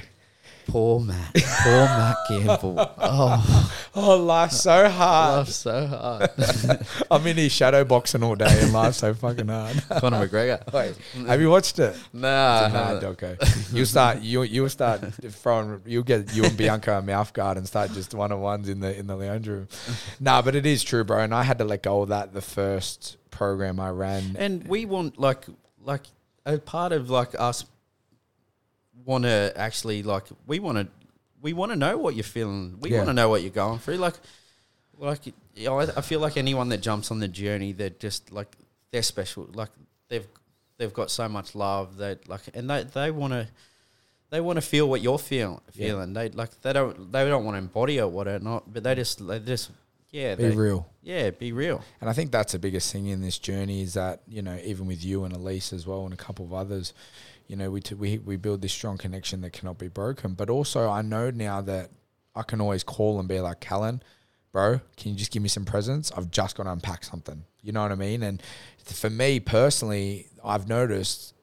Poor 0.68 1.00
Matt, 1.00 1.34
poor 1.34 1.84
Matt 1.84 2.16
Gamble. 2.28 2.90
Oh, 2.98 3.72
Oh, 3.94 4.16
life's 4.16 4.60
so 4.60 4.88
hard. 4.88 5.38
life's 5.38 5.56
so 5.56 5.86
hard. 5.86 6.30
I'm 7.10 7.26
in 7.26 7.36
his 7.36 7.50
shadow 7.50 7.84
boxing 7.84 8.22
all 8.22 8.36
day, 8.36 8.60
and 8.62 8.72
life's 8.72 8.98
so 8.98 9.12
fucking 9.14 9.48
hard. 9.48 9.82
Conor 9.98 10.28
McGregor. 10.28 10.72
Wait, 10.72 10.94
have 11.26 11.40
you 11.40 11.50
watched 11.50 11.78
it? 11.80 11.96
Nah, 12.12 12.66
It's 12.66 12.74
a 12.74 12.78
mad 12.78 13.02
doco. 13.02 13.74
You 13.74 13.84
start 13.84 14.20
you 14.22 14.42
you 14.42 14.68
start 14.68 15.00
throwing 15.14 15.80
you'll 15.86 16.02
get 16.04 16.32
you 16.34 16.44
and 16.44 16.56
Bianca 16.56 16.98
a 16.98 17.02
mouth 17.02 17.32
guard 17.32 17.56
and 17.56 17.66
start 17.66 17.92
just 17.92 18.14
one 18.14 18.30
on 18.30 18.40
ones 18.40 18.68
in 18.68 18.80
the 18.80 18.96
in 18.96 19.06
the 19.08 19.16
lounge 19.16 19.48
room. 19.48 19.68
nah, 20.20 20.42
but 20.42 20.54
it 20.54 20.66
is 20.66 20.84
true, 20.84 21.02
bro. 21.04 21.20
And 21.20 21.34
I 21.34 21.42
had 21.42 21.58
to 21.58 21.64
let 21.64 21.82
go 21.82 22.02
of 22.02 22.10
that 22.10 22.32
the 22.34 22.42
first 22.42 23.16
program 23.30 23.80
I 23.80 23.90
ran. 23.90 24.36
And 24.38 24.66
we 24.68 24.84
want 24.84 25.18
like 25.18 25.44
like 25.84 26.02
a 26.46 26.58
part 26.58 26.92
of 26.92 27.10
like 27.10 27.30
us 27.38 27.64
want 29.08 29.24
to 29.24 29.52
actually 29.56 30.02
like 30.02 30.24
we 30.46 30.56
want 30.60 30.76
to 30.78 30.86
we 31.40 31.52
want 31.52 31.72
to 31.72 31.76
know 31.76 31.96
what 32.04 32.14
you're 32.14 32.24
feeling. 32.38 32.76
We 32.80 32.90
Yeah. 32.90 32.98
want 32.98 33.08
to 33.08 33.14
know 33.14 33.28
what 33.32 33.40
you're 33.42 33.50
going 33.64 33.78
through. 33.80 33.96
Like 33.96 34.14
like 34.98 35.26
you 35.26 35.32
know, 35.64 35.80
I, 35.80 35.84
I 35.96 36.02
feel 36.02 36.20
like 36.20 36.36
anyone 36.36 36.68
that 36.70 36.78
jumps 36.88 37.10
on 37.10 37.18
the 37.20 37.28
journey, 37.28 37.72
they're 37.72 37.98
just 38.06 38.30
like 38.32 38.50
they're 38.90 39.02
special. 39.14 39.48
Like 39.62 39.70
they've 40.08 40.26
they've 40.76 40.92
got 40.92 41.10
so 41.10 41.28
much 41.28 41.54
love 41.54 41.96
that 41.98 42.28
like 42.28 42.42
and 42.54 42.68
they 42.70 42.84
they 42.84 43.10
want 43.10 43.32
to. 43.32 43.48
They 44.30 44.42
want 44.42 44.56
to 44.58 44.60
feel 44.74 44.86
what 44.86 45.00
you're 45.00 45.18
feel, 45.18 45.62
Yeah. 45.72 45.86
feeling. 45.86 46.12
They 46.12 46.28
like 46.28 46.60
they 46.60 46.74
don't 46.74 47.10
they 47.12 47.24
don't 47.26 47.46
want 47.46 47.54
to 47.54 47.60
embody 47.60 47.98
or 47.98 48.10
not, 48.40 48.70
but 48.70 48.82
they 48.82 48.94
just 48.94 49.26
they 49.26 49.38
just 49.38 49.70
yeah 50.10 50.34
Be 50.34 50.42
they, 50.50 50.54
real. 50.54 50.86
yeah 51.02 51.30
be 51.30 51.50
real. 51.52 51.80
And 52.00 52.10
I 52.10 52.12
think 52.12 52.30
that's 52.30 52.52
the 52.52 52.58
biggest 52.58 52.92
thing 52.92 53.06
in 53.06 53.22
this 53.22 53.38
journey 53.38 53.80
is 53.80 53.94
that, 53.94 54.20
you 54.28 54.42
know, 54.42 54.58
even 54.62 54.86
with 54.86 55.02
you 55.02 55.24
and 55.24 55.32
Elise 55.34 55.72
as 55.72 55.86
well 55.86 56.04
and 56.04 56.12
a 56.12 56.16
couple 56.26 56.44
of 56.44 56.52
others, 56.52 56.92
you 57.48 57.56
know, 57.56 57.70
we, 57.70 57.80
t- 57.80 57.94
we, 57.94 58.18
we 58.18 58.36
build 58.36 58.62
this 58.62 58.72
strong 58.72 58.98
connection 58.98 59.40
that 59.40 59.52
cannot 59.52 59.78
be 59.78 59.88
broken. 59.88 60.34
But 60.34 60.50
also, 60.50 60.88
I 60.88 61.02
know 61.02 61.30
now 61.30 61.62
that 61.62 61.90
I 62.36 62.42
can 62.42 62.60
always 62.60 62.84
call 62.84 63.18
and 63.18 63.28
be 63.28 63.40
like, 63.40 63.60
Kallan, 63.60 64.02
bro, 64.52 64.80
can 64.96 65.10
you 65.12 65.16
just 65.16 65.32
give 65.32 65.42
me 65.42 65.48
some 65.48 65.64
presence? 65.64 66.12
I've 66.14 66.30
just 66.30 66.56
got 66.56 66.64
to 66.64 66.72
unpack 66.72 67.04
something. 67.04 67.44
You 67.62 67.72
know 67.72 67.82
what 67.82 67.90
I 67.90 67.96
mean? 67.96 68.22
And 68.22 68.42
for 68.84 69.10
me 69.10 69.40
personally, 69.40 70.28
I've 70.44 70.68
noticed 70.68 71.34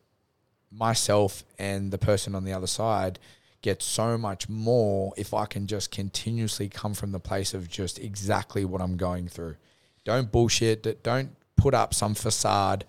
myself 0.72 1.44
and 1.58 1.92
the 1.92 1.98
person 1.98 2.36
on 2.36 2.44
the 2.44 2.54
other 2.54 2.68
side 2.68 3.20
get 3.62 3.82
so 3.82 4.16
much 4.16 4.48
more 4.48 5.12
if 5.18 5.34
I 5.34 5.48
can 5.48 5.66
just 5.66 5.90
continuously 5.90 6.70
come 6.70 6.94
from 6.94 7.12
the 7.12 7.20
place 7.20 7.56
of 7.56 7.68
just 7.68 7.98
exactly 7.98 8.64
what 8.64 8.80
I'm 8.80 8.96
going 8.96 9.28
through. 9.28 9.56
Don't 10.04 10.32
bullshit. 10.32 11.04
Don't 11.04 11.36
put 11.56 11.74
up 11.74 11.94
some 11.94 12.16
facade. 12.16 12.86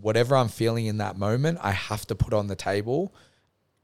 Whatever 0.00 0.36
I'm 0.36 0.48
feeling 0.48 0.86
in 0.86 0.98
that 0.98 1.16
moment, 1.16 1.58
I 1.62 1.72
have 1.72 2.06
to 2.06 2.14
put 2.14 2.32
on 2.32 2.46
the 2.46 2.56
table 2.56 3.14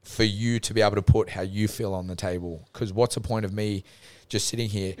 for 0.01 0.23
you 0.23 0.59
to 0.59 0.73
be 0.73 0.81
able 0.81 0.95
to 0.95 1.01
put 1.01 1.29
how 1.29 1.41
you 1.41 1.67
feel 1.67 1.93
on 1.93 2.07
the 2.07 2.15
table. 2.15 2.67
Because 2.71 2.93
what's 2.93 3.15
the 3.15 3.21
point 3.21 3.45
of 3.45 3.53
me 3.53 3.83
just 4.29 4.47
sitting 4.47 4.69
here 4.69 4.95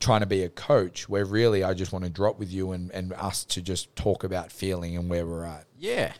trying 0.00 0.20
to 0.20 0.26
be 0.26 0.42
a 0.42 0.48
coach 0.48 1.08
where 1.08 1.24
really 1.24 1.64
I 1.64 1.74
just 1.74 1.92
want 1.92 2.04
to 2.04 2.10
drop 2.10 2.38
with 2.38 2.50
you 2.50 2.72
and, 2.72 2.90
and 2.92 3.12
us 3.14 3.44
to 3.44 3.62
just 3.62 3.94
talk 3.96 4.24
about 4.24 4.52
feeling 4.52 4.96
and 4.96 5.08
where 5.08 5.26
we're 5.26 5.44
at. 5.44 5.66
Yeah, 5.76 6.12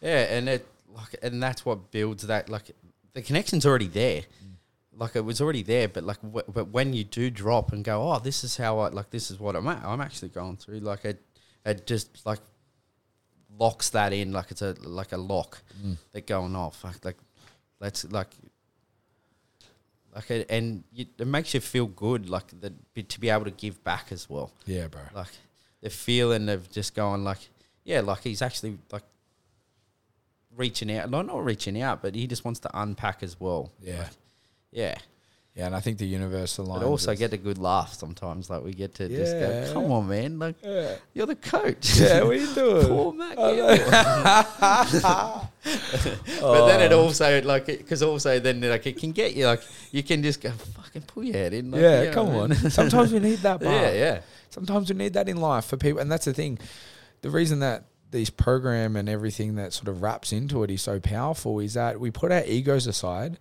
yeah, 0.00 0.34
and 0.34 0.48
it 0.48 0.66
like, 0.88 1.16
and 1.22 1.42
that's 1.42 1.64
what 1.64 1.90
builds 1.90 2.26
that. 2.26 2.48
Like, 2.48 2.70
the 3.14 3.22
connection's 3.22 3.64
already 3.66 3.88
there. 3.88 4.22
Like 4.94 5.16
it 5.16 5.24
was 5.24 5.40
already 5.40 5.62
there, 5.62 5.88
but 5.88 6.04
like, 6.04 6.20
w- 6.20 6.44
but 6.52 6.68
when 6.68 6.92
you 6.92 7.04
do 7.04 7.30
drop 7.30 7.72
and 7.72 7.82
go, 7.82 8.12
oh, 8.12 8.18
this 8.18 8.44
is 8.44 8.58
how 8.58 8.80
I 8.80 8.88
like. 8.88 9.10
This 9.10 9.30
is 9.30 9.40
what 9.40 9.56
I'm. 9.56 9.66
At, 9.66 9.82
I'm 9.84 10.02
actually 10.02 10.28
going 10.28 10.56
through. 10.56 10.80
Like 10.80 11.06
it, 11.06 11.22
it 11.64 11.86
just 11.86 12.24
like 12.26 12.40
locks 13.58 13.90
that 13.90 14.12
in. 14.12 14.32
Like 14.32 14.50
it's 14.50 14.62
a 14.62 14.74
like 14.82 15.12
a 15.12 15.16
lock 15.16 15.62
mm. 15.84 15.96
that 16.12 16.26
going 16.26 16.56
off. 16.56 16.84
Like 16.84 17.04
like 17.04 17.18
let's 17.80 18.04
like. 18.10 18.28
Like 20.14 20.30
it, 20.30 20.46
and 20.50 20.84
you, 20.92 21.06
it 21.18 21.26
makes 21.26 21.54
you 21.54 21.60
feel 21.60 21.86
good, 21.86 22.28
like 22.28 22.44
that 22.60 22.74
to 23.08 23.18
be 23.18 23.30
able 23.30 23.46
to 23.46 23.50
give 23.50 23.82
back 23.82 24.08
as 24.12 24.28
well 24.28 24.52
Yeah, 24.66 24.88
bro. 24.88 25.00
like 25.14 25.30
the 25.82 25.90
feeling 25.90 26.48
of 26.48 26.70
just 26.70 26.94
going 26.94 27.24
like 27.24 27.48
yeah 27.84 28.00
like 28.00 28.22
he's 28.22 28.40
actually 28.40 28.78
like 28.90 29.02
reaching 30.56 30.92
out 30.92 31.10
not 31.10 31.26
not 31.26 31.44
reaching 31.44 31.80
out 31.80 32.00
but 32.00 32.14
he 32.14 32.26
just 32.26 32.44
wants 32.44 32.60
to 32.60 32.70
unpack 32.80 33.22
as 33.22 33.38
well 33.40 33.72
Yeah. 33.80 33.98
Like, 33.98 34.08
yeah 34.70 34.94
Yeah, 35.54 35.66
and 35.66 35.76
I 35.76 35.80
think 35.80 35.98
the 35.98 36.06
universe 36.06 36.56
aligns. 36.56 36.80
but 36.80 36.86
also 36.86 37.14
get 37.14 37.34
a 37.34 37.36
good 37.36 37.58
laugh 37.58 37.92
sometimes 37.92 38.48
like 38.48 38.64
we 38.64 38.72
get 38.72 38.94
to 38.94 39.08
just 39.08 39.36
Yeah. 39.36 39.66
go 39.66 39.72
come 39.74 39.92
on 39.92 40.08
man 40.08 40.38
like 40.38 40.54
Yeah. 40.64 40.94
you're 41.12 41.26
the 41.26 41.36
coach 41.36 41.98
Yeah, 42.00 42.22
what 42.22 42.30
are 42.30 42.34
you 42.36 42.54
doing? 42.54 42.86
Poor 42.86 43.12
Matt 43.12 43.36
Gamble. 43.36 43.62
but 46.40 46.66
then 46.66 46.82
it 46.82 46.92
oh. 46.92 47.02
also 47.02 47.40
like 47.42 47.66
because 47.66 48.02
also 48.02 48.38
then 48.38 48.60
like 48.62 48.86
it 48.86 48.98
can 48.98 49.12
get 49.12 49.34
you 49.34 49.46
like 49.46 49.62
you 49.90 50.02
can 50.02 50.22
just 50.22 50.40
go 50.40 50.50
fucking 50.50 51.02
pull 51.02 51.24
your 51.24 51.34
head 51.36 51.52
in 51.52 51.70
like, 51.70 51.80
yeah, 51.80 52.00
you 52.00 52.06
know 52.08 52.14
come 52.14 52.26
what 52.28 52.34
I 52.34 52.42
on. 52.42 52.48
mean? 52.50 52.56
Sometimes 52.70 53.12
we 53.12 53.20
need 53.20 53.38
that 53.40 53.60
bar. 53.60 53.72
yeah 53.72 53.92
yeah 53.92 54.20
Sometimes 54.50 54.90
we 54.90 54.96
need 54.96 55.14
that 55.14 55.28
in 55.30 55.38
life 55.38 55.64
for 55.64 55.78
people, 55.78 55.98
and 56.00 56.12
that's 56.12 56.26
the 56.26 56.34
thing. 56.34 56.58
The 57.22 57.30
reason 57.30 57.60
that 57.60 57.84
these 58.10 58.28
program 58.28 58.96
and 58.96 59.08
everything 59.08 59.54
that 59.54 59.72
sort 59.72 59.88
of 59.88 60.02
wraps 60.02 60.30
into 60.30 60.62
it 60.62 60.70
is 60.70 60.82
so 60.82 61.00
powerful 61.00 61.58
is 61.60 61.72
that 61.72 61.98
we 61.98 62.10
put 62.10 62.30
our 62.30 62.44
egos 62.44 62.86
aside. 62.86 63.38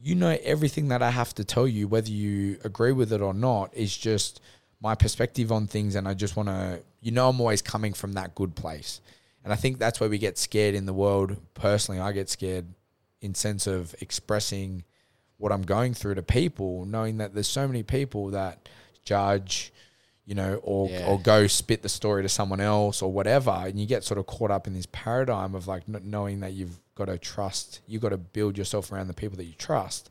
You 0.00 0.14
know 0.14 0.36
everything 0.42 0.88
that 0.88 1.02
I 1.02 1.10
have 1.10 1.34
to 1.34 1.44
tell 1.44 1.66
you, 1.66 1.88
whether 1.88 2.10
you 2.10 2.58
agree 2.64 2.92
with 2.92 3.12
it 3.12 3.20
or 3.20 3.34
not, 3.34 3.74
is 3.74 3.96
just 3.96 4.40
my 4.80 4.94
perspective 4.94 5.50
on 5.50 5.66
things, 5.66 5.94
and 5.96 6.06
I 6.06 6.14
just 6.14 6.36
want 6.36 6.48
to. 6.48 6.82
You 7.00 7.10
know, 7.12 7.28
I'm 7.28 7.40
always 7.40 7.62
coming 7.62 7.92
from 7.92 8.12
that 8.14 8.34
good 8.34 8.54
place, 8.54 9.00
and 9.44 9.52
I 9.52 9.56
think 9.56 9.78
that's 9.78 10.00
where 10.00 10.08
we 10.08 10.18
get 10.18 10.38
scared 10.38 10.74
in 10.74 10.86
the 10.86 10.92
world. 10.92 11.36
Personally, 11.54 12.00
I 12.00 12.12
get 12.12 12.28
scared 12.28 12.66
in 13.20 13.34
sense 13.34 13.66
of 13.66 13.94
expressing 14.00 14.84
what 15.38 15.50
I'm 15.52 15.62
going 15.62 15.94
through 15.94 16.14
to 16.16 16.22
people, 16.22 16.84
knowing 16.84 17.18
that 17.18 17.34
there's 17.34 17.48
so 17.48 17.66
many 17.66 17.82
people 17.82 18.28
that 18.30 18.68
judge, 19.04 19.72
you 20.26 20.34
know, 20.34 20.60
or 20.62 20.88
Yeah. 20.90 21.06
or 21.08 21.20
go 21.20 21.46
spit 21.48 21.82
the 21.82 21.88
story 21.88 22.22
to 22.22 22.28
someone 22.28 22.60
else 22.60 23.02
or 23.02 23.10
whatever, 23.12 23.50
and 23.50 23.78
you 23.80 23.86
get 23.86 24.04
sort 24.04 24.18
of 24.18 24.26
caught 24.26 24.50
up 24.52 24.66
in 24.68 24.74
this 24.74 24.86
paradigm 24.92 25.54
of 25.56 25.66
like 25.66 25.88
knowing 25.88 26.40
that 26.40 26.52
you've 26.52 26.78
got 26.98 27.06
to 27.06 27.16
trust. 27.16 27.80
You 27.86 27.98
got 27.98 28.10
to 28.10 28.18
build 28.18 28.58
yourself 28.58 28.92
around 28.92 29.06
the 29.06 29.14
people 29.14 29.36
that 29.38 29.44
you 29.44 29.54
trust. 29.54 30.10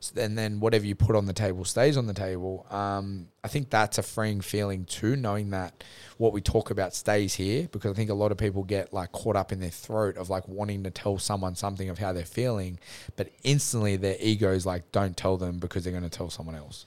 So, 0.00 0.20
and 0.20 0.36
then 0.36 0.60
whatever 0.60 0.84
you 0.84 0.94
put 0.94 1.16
on 1.16 1.26
the 1.26 1.32
table 1.32 1.64
stays 1.64 1.96
on 1.96 2.06
the 2.06 2.14
table. 2.14 2.66
Um, 2.70 3.28
I 3.42 3.48
think 3.48 3.70
that's 3.70 3.98
a 3.98 4.02
freeing 4.02 4.42
feeling 4.42 4.84
too, 4.84 5.16
knowing 5.16 5.50
that 5.50 5.82
what 6.18 6.32
we 6.32 6.40
talk 6.40 6.70
about 6.70 6.94
stays 6.94 7.34
here. 7.34 7.68
Because 7.72 7.90
I 7.90 7.94
think 7.94 8.10
a 8.10 8.14
lot 8.14 8.30
of 8.30 8.38
people 8.38 8.62
get 8.62 8.92
like 8.92 9.12
caught 9.12 9.34
up 9.34 9.50
in 9.50 9.60
their 9.60 9.70
throat 9.70 10.16
of 10.16 10.30
like 10.30 10.46
wanting 10.46 10.84
to 10.84 10.90
tell 10.90 11.18
someone 11.18 11.56
something 11.56 11.88
of 11.88 11.98
how 11.98 12.12
they're 12.12 12.24
feeling, 12.24 12.78
but 13.16 13.30
instantly 13.42 13.96
their 13.96 14.16
ego 14.20 14.52
is 14.52 14.66
like, 14.66 14.92
don't 14.92 15.16
tell 15.16 15.36
them 15.36 15.58
because 15.58 15.84
they're 15.84 15.92
going 15.92 16.04
to 16.04 16.10
tell 16.10 16.30
someone 16.30 16.54
else. 16.54 16.86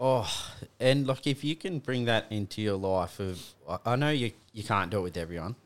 Oh, 0.00 0.30
and 0.78 1.06
like 1.08 1.26
if 1.26 1.42
you 1.42 1.56
can 1.56 1.80
bring 1.80 2.04
that 2.04 2.26
into 2.30 2.62
your 2.62 2.76
life, 2.76 3.18
of 3.18 3.54
I 3.84 3.96
know 3.96 4.10
you 4.10 4.30
you 4.52 4.62
can't 4.62 4.90
do 4.90 4.98
it 4.98 5.02
with 5.02 5.16
everyone, 5.16 5.56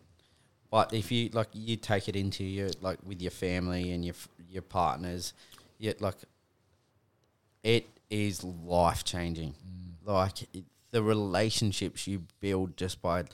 but 0.72 0.94
if 0.94 1.12
you 1.12 1.28
like 1.34 1.48
you 1.52 1.76
take 1.76 2.08
it 2.08 2.16
into 2.16 2.42
your 2.42 2.70
like 2.80 2.98
with 3.04 3.20
your 3.20 3.30
family 3.30 3.92
and 3.92 4.02
your 4.02 4.14
your 4.48 4.62
partners, 4.62 5.34
yet 5.78 6.00
like 6.00 6.16
it 7.62 7.86
is 8.08 8.42
life 8.42 9.04
changing. 9.04 9.50
Mm. 9.50 10.06
Like 10.06 10.42
it, 10.54 10.64
the 10.90 11.02
relationships 11.02 12.06
you 12.06 12.22
build 12.40 12.78
just 12.78 13.02
by 13.02 13.24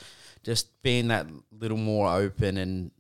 just 0.43 0.83
being 0.83 1.09
that 1.09 1.29
little 1.53 1.79
more 1.79 2.13
open 2.13 2.57
and 2.57 2.91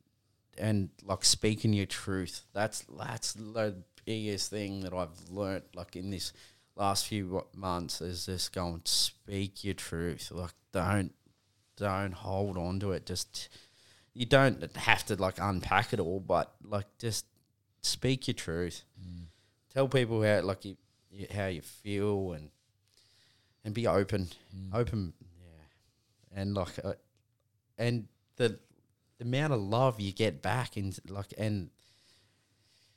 and 0.56 0.90
like 1.04 1.24
speaking 1.24 1.72
your 1.72 1.86
truth. 1.86 2.42
That's 2.52 2.86
that's 2.96 3.32
the 3.32 3.74
biggest 4.04 4.50
thing 4.50 4.82
that 4.82 4.94
I've 4.94 5.30
learned 5.32 5.64
like 5.74 5.96
in 5.96 6.10
this 6.10 6.32
last 6.76 7.08
few 7.08 7.44
months 7.56 8.00
is 8.00 8.26
just 8.26 8.52
go 8.52 8.68
and 8.68 8.86
speak 8.86 9.64
your 9.64 9.74
truth. 9.74 10.30
Like 10.30 10.54
don't 10.72 11.12
don't 11.76 12.14
hold 12.14 12.56
on 12.56 12.78
to 12.78 12.92
it. 12.92 13.04
Just 13.04 13.48
you 14.18 14.26
don't 14.26 14.76
have 14.76 15.06
to 15.06 15.14
like 15.14 15.36
unpack 15.40 15.92
it 15.92 16.00
all, 16.00 16.18
but 16.18 16.52
like 16.64 16.86
just 16.98 17.24
speak 17.82 18.26
your 18.26 18.34
truth. 18.34 18.82
Tell 19.72 19.86
people 19.86 20.24
how 20.24 20.40
like 20.40 20.64
you, 20.64 20.76
you 21.12 21.28
how 21.32 21.46
you 21.46 21.62
feel 21.62 22.32
and 22.32 22.50
and 23.64 23.72
be 23.72 23.86
open, 23.86 24.28
open, 24.72 25.12
yeah, 25.40 26.40
and 26.40 26.54
like 26.54 26.80
uh, 26.82 26.94
and 27.78 28.08
the 28.34 28.58
the 29.18 29.24
amount 29.24 29.52
of 29.52 29.60
love 29.60 30.00
you 30.00 30.10
get 30.12 30.42
back 30.42 30.76
and 30.76 30.98
like 31.08 31.32
and 31.38 31.70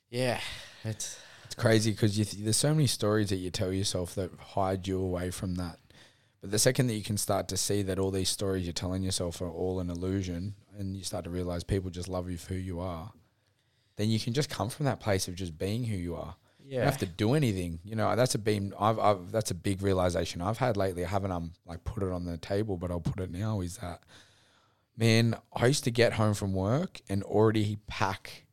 yeah, 0.10 0.40
it's 0.84 1.20
It's 1.46 1.62
crazy 1.62 1.92
because 1.92 2.16
th- 2.16 2.32
there's 2.32 2.58
so 2.58 2.74
many 2.74 2.88
stories 2.88 3.30
that 3.30 3.36
you 3.36 3.52
tell 3.52 3.74
yourself 3.74 4.16
that 4.16 4.32
hide 4.56 4.88
you 4.88 5.00
away 5.00 5.32
from 5.32 5.56
that. 5.56 5.78
But 6.42 6.52
the 6.52 6.60
second 6.60 6.88
that 6.88 6.96
you 6.96 7.04
can 7.04 7.18
start 7.18 7.48
to 7.50 7.58
see 7.58 7.84
that 7.84 8.00
all 8.00 8.12
these 8.12 8.30
stories 8.30 8.66
you're 8.66 8.74
telling 8.74 9.04
yourself 9.04 9.42
are 9.42 9.50
all 9.50 9.80
an 9.80 9.90
illusion, 9.90 10.56
and 10.78 10.98
you 10.98 11.04
start 11.04 11.24
to 11.26 11.30
realize 11.30 11.64
people 11.64 11.92
just 11.92 12.10
love 12.10 12.30
you 12.30 12.38
for 12.38 12.56
who 12.56 12.60
you 12.60 12.80
are, 12.80 13.12
then 13.96 14.10
you 14.10 14.20
can 14.20 14.34
just 14.34 14.50
come 14.50 14.70
from 14.70 14.88
that 14.88 15.00
place 15.00 15.28
of 15.28 15.36
just 15.36 15.58
being 15.58 15.84
who 15.84 15.96
you 15.96 16.16
are. 16.16 16.36
You 16.64 16.78
don't 16.78 16.86
have 16.86 16.98
to 17.00 17.06
do 17.06 17.34
anything. 17.34 17.80
You 17.84 17.96
know, 17.96 18.16
that's 18.16 18.34
a 18.34 18.40
beam. 18.40 18.74
I've, 18.80 18.98
I've 18.98 19.32
that's 19.32 19.52
a 19.52 19.56
big 19.56 19.82
realization 19.82 20.42
I've 20.42 20.58
had 20.58 20.78
lately. 20.78 21.04
I 21.04 21.10
haven't 21.10 21.32
um 21.32 21.52
like 21.66 21.84
put 21.84 22.02
it 22.02 22.12
on 22.12 22.26
the 22.26 22.38
table, 22.38 22.78
but 22.78 22.92
I'll 22.92 23.02
put 23.02 23.20
it 23.20 23.30
now. 23.30 23.62
Is 23.62 23.78
that 23.78 24.02
man? 24.96 25.36
I 25.54 25.66
used 25.66 25.84
to 25.84 25.92
get 25.92 26.14
home 26.14 26.34
from 26.34 26.54
work 26.54 27.02
and 27.10 27.24
already 27.24 27.78
pack 27.88 28.46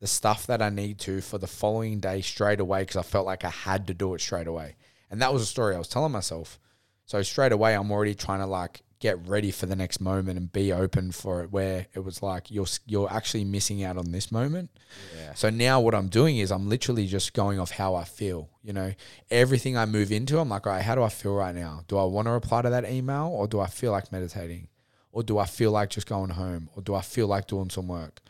the 0.00 0.06
stuff 0.06 0.46
that 0.46 0.62
I 0.62 0.70
need 0.70 0.98
to 1.00 1.20
for 1.20 1.38
the 1.38 1.46
following 1.46 2.00
day 2.00 2.22
straight 2.22 2.60
away 2.60 2.82
because 2.82 2.96
I 2.96 3.02
felt 3.02 3.26
like 3.26 3.44
I 3.44 3.50
had 3.50 3.86
to 3.88 3.94
do 3.94 4.14
it 4.14 4.20
straight 4.20 4.46
away. 4.46 4.76
And 5.10 5.20
that 5.20 5.32
was 5.32 5.42
a 5.42 5.46
story 5.46 5.74
I 5.74 5.78
was 5.78 5.88
telling 5.88 6.12
myself. 6.12 6.58
So 7.06 7.22
straight 7.22 7.52
away, 7.52 7.74
I'm 7.74 7.90
already 7.90 8.14
trying 8.14 8.40
to 8.40 8.46
like 8.46 8.82
get 9.00 9.18
ready 9.28 9.50
for 9.50 9.66
the 9.66 9.76
next 9.76 10.00
moment 10.00 10.38
and 10.38 10.50
be 10.50 10.72
open 10.72 11.12
for 11.12 11.42
it. 11.42 11.50
Where 11.52 11.86
it 11.94 12.00
was 12.00 12.22
like 12.22 12.50
you're 12.50 12.66
you're 12.86 13.12
actually 13.12 13.44
missing 13.44 13.82
out 13.84 13.96
on 13.96 14.12
this 14.12 14.32
moment. 14.32 14.70
yeah, 15.16 15.34
So 15.34 15.50
now 15.50 15.80
what 15.80 15.94
I'm 15.94 16.08
doing 16.08 16.38
is 16.38 16.50
I'm 16.50 16.68
literally 16.68 17.06
just 17.06 17.34
going 17.34 17.60
off 17.60 17.72
how 17.72 17.94
I 17.94 18.04
feel. 18.04 18.48
You 18.62 18.72
know, 18.72 18.94
everything 19.30 19.76
I 19.76 19.84
move 19.84 20.10
into, 20.10 20.38
I'm 20.38 20.48
like, 20.48 20.66
all 20.66 20.72
right, 20.72 20.82
how 20.82 20.94
do 20.94 21.02
I 21.02 21.10
feel 21.10 21.34
right 21.34 21.54
now? 21.54 21.82
Do 21.88 21.98
I 21.98 22.04
want 22.04 22.26
to 22.26 22.32
reply 22.32 22.62
to 22.62 22.70
that 22.70 22.90
email 22.90 23.26
or 23.26 23.46
do 23.46 23.60
I 23.60 23.66
feel 23.66 23.92
like 23.92 24.10
meditating? 24.10 24.68
Or 25.12 25.22
do 25.22 25.38
I 25.38 25.44
feel 25.46 25.70
like 25.70 25.90
just 25.90 26.08
going 26.08 26.30
home? 26.30 26.68
Or 26.74 26.82
do 26.82 26.94
I 26.94 27.02
feel 27.02 27.28
like 27.28 27.46
doing 27.46 27.70
some 27.70 27.86
work? 27.86 28.20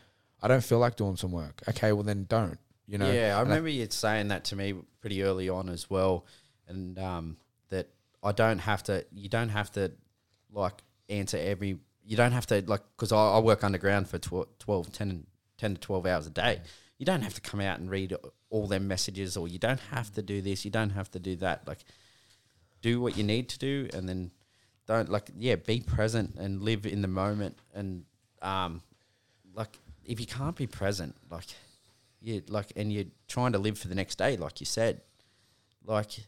I 0.43 0.47
don't 0.47 0.63
feel 0.63 0.77
like 0.77 0.97
doing 0.97 1.15
some 1.15 1.31
work. 1.31 1.63
Okay, 1.69 1.91
well 1.93 2.03
then 2.03 2.25
don't. 2.29 2.59
You 2.85 2.99
know? 2.99 3.11
yeah. 3.11 3.35
I 3.37 3.39
And 3.39 3.49
remember 3.49 3.69
you 3.69 3.87
saying 3.89 4.27
that 4.27 4.43
to 4.45 4.55
me 4.55 4.75
pretty 5.01 5.23
early 5.23 5.49
on 5.49 5.69
as 5.69 5.89
well, 5.89 6.25
and 6.67 6.99
um, 6.99 7.37
that 7.69 7.87
I 8.25 8.31
don't 8.31 8.57
have 8.59 8.83
to. 8.83 9.05
You 9.13 9.29
don't 9.29 9.49
have 9.49 9.71
to 9.73 9.91
like 10.51 10.81
answer 11.07 11.37
every. 11.37 11.77
You 12.03 12.17
don't 12.17 12.31
have 12.31 12.47
to 12.47 12.63
like 12.65 12.81
because 12.97 13.11
I, 13.11 13.17
I 13.17 13.39
work 13.39 13.63
underground 13.63 14.09
for 14.09 14.17
12, 14.17 14.57
12 14.59 14.91
10, 14.91 15.27
10 15.57 15.75
to 15.75 15.79
twelve 15.79 16.05
hours 16.05 16.25
a 16.25 16.31
day. 16.31 16.61
You 16.97 17.05
don't 17.05 17.21
have 17.21 17.35
to 17.35 17.41
come 17.41 17.61
out 17.61 17.79
and 17.79 17.89
read 17.89 18.15
all 18.49 18.67
their 18.67 18.79
messages, 18.79 19.37
or 19.37 19.47
you 19.47 19.59
don't 19.59 19.79
have 19.91 20.11
to 20.13 20.21
do 20.21 20.41
this. 20.41 20.65
You 20.65 20.71
don't 20.71 20.91
have 20.91 21.11
to 21.11 21.19
do 21.19 21.35
that. 21.37 21.67
Like, 21.67 21.79
do 22.81 22.99
what 22.99 23.15
you 23.15 23.23
need 23.23 23.47
to 23.49 23.59
do, 23.59 23.89
and 23.93 24.09
then 24.09 24.31
don't 24.87 25.09
like 25.09 25.29
yeah, 25.37 25.55
be 25.55 25.81
present 25.81 26.35
and 26.35 26.63
live 26.63 26.85
in 26.85 27.01
the 27.01 27.07
moment. 27.07 27.57
And 27.75 28.05
um, 28.41 28.81
like 29.53 29.77
if 30.03 30.19
you 30.19 30.25
can't 30.25 30.55
be 30.55 30.67
present, 30.67 31.15
like 31.29 31.45
you 32.21 32.41
like, 32.47 32.71
and 32.75 32.91
you're 32.91 33.05
trying 33.27 33.51
to 33.51 33.59
live 33.59 33.77
for 33.77 33.87
the 33.87 33.95
next 33.95 34.17
day, 34.17 34.35
like 34.35 34.59
you 34.59 34.65
said, 34.65 35.01
like 35.85 36.25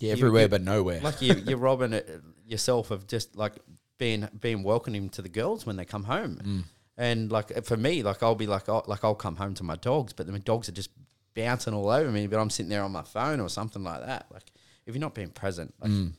yeah, 0.00 0.12
everywhere 0.12 0.42
you- 0.42 0.48
but 0.48 0.62
nowhere. 0.62 1.00
like 1.00 1.20
you, 1.22 1.34
you're 1.46 1.58
robbing 1.58 1.92
it 1.92 2.08
yourself 2.46 2.90
of 2.90 3.06
just 3.06 3.36
like 3.36 3.54
being 3.98 4.28
being 4.40 4.62
welcoming 4.62 5.08
to 5.10 5.22
the 5.22 5.28
girls 5.28 5.66
when 5.66 5.76
they 5.76 5.84
come 5.84 6.04
home. 6.04 6.38
Mm. 6.44 6.64
And 6.96 7.30
like 7.32 7.64
for 7.64 7.76
me, 7.76 8.02
like 8.02 8.22
I'll 8.22 8.34
be 8.34 8.46
like, 8.46 8.68
oh, 8.68 8.82
like 8.86 9.04
I'll 9.04 9.14
come 9.14 9.36
home 9.36 9.54
to 9.54 9.62
my 9.64 9.76
dogs, 9.76 10.12
but 10.12 10.26
my 10.28 10.38
dogs 10.38 10.68
are 10.68 10.72
just 10.72 10.90
bouncing 11.34 11.74
all 11.74 11.88
over 11.90 12.10
me. 12.10 12.26
But 12.26 12.38
I'm 12.40 12.50
sitting 12.50 12.70
there 12.70 12.82
on 12.82 12.92
my 12.92 13.02
phone 13.02 13.40
or 13.40 13.48
something 13.48 13.84
like 13.84 14.04
that. 14.04 14.26
Like 14.32 14.50
if 14.86 14.94
you're 14.94 15.00
not 15.00 15.14
being 15.14 15.30
present, 15.30 15.74
like, 15.80 15.90
Mm. 15.90 16.12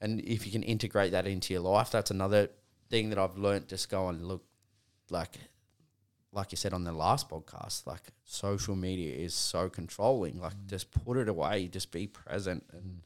and 0.00 0.20
if 0.22 0.46
you 0.46 0.52
can 0.52 0.62
integrate 0.62 1.12
that 1.12 1.26
into 1.26 1.52
your 1.52 1.62
life, 1.62 1.90
that's 1.90 2.10
another 2.10 2.48
thing 2.88 3.10
that 3.10 3.18
I've 3.18 3.36
learned. 3.36 3.68
Just 3.68 3.88
go 3.90 4.08
and 4.08 4.26
look, 4.26 4.42
like, 5.10 5.36
like 6.32 6.52
you 6.52 6.56
said 6.56 6.72
on 6.72 6.84
the 6.84 6.92
last 6.92 7.28
podcast, 7.28 7.86
like 7.86 8.02
social 8.24 8.76
media 8.76 9.14
is 9.14 9.34
so 9.34 9.68
controlling. 9.68 10.40
Like, 10.40 10.54
mm. 10.54 10.66
just 10.66 10.90
put 10.90 11.16
it 11.16 11.28
away. 11.28 11.68
Just 11.68 11.92
be 11.92 12.06
present 12.06 12.64
and. 12.72 12.82
Mm. 12.82 12.96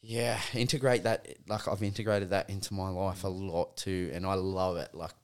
Yeah, 0.00 0.38
integrate 0.54 1.02
that. 1.02 1.26
Like 1.48 1.66
I've 1.66 1.82
integrated 1.82 2.30
that 2.30 2.50
into 2.50 2.72
my 2.72 2.88
life 2.88 3.24
a 3.24 3.26
mm. 3.26 3.50
lot 3.50 3.76
too, 3.76 4.10
and 4.14 4.24
I 4.24 4.34
love 4.34 4.76
it. 4.76 4.94
Like, 4.94 5.14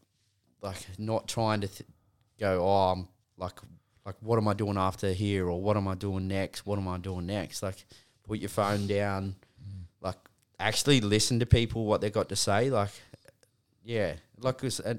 like 0.60 0.84
not 0.98 1.28
trying 1.28 1.60
to 1.60 1.68
th- 1.68 1.88
go, 2.40 2.60
oh, 2.60 2.92
I'm 2.92 3.08
like, 3.36 3.54
like 4.04 4.16
what 4.20 4.36
am 4.36 4.48
I 4.48 4.54
doing 4.54 4.76
after 4.76 5.12
here, 5.12 5.48
or 5.48 5.60
what 5.60 5.76
am 5.76 5.86
I 5.86 5.94
doing 5.94 6.26
next? 6.26 6.66
What 6.66 6.78
am 6.78 6.88
I 6.88 6.98
doing 6.98 7.26
next? 7.26 7.62
Like, 7.62 7.86
put 8.24 8.40
your 8.40 8.48
phone 8.48 8.86
down. 8.86 9.36
Like, 10.00 10.18
actually 10.58 11.00
listen 11.00 11.38
to 11.40 11.46
people 11.46 11.86
what 11.86 12.00
they 12.00 12.10
got 12.10 12.28
to 12.28 12.36
say. 12.36 12.68
Like, 12.68 12.90
yeah, 13.84 14.14
like 14.40 14.62
it's, 14.64 14.80
uh, 14.80 14.94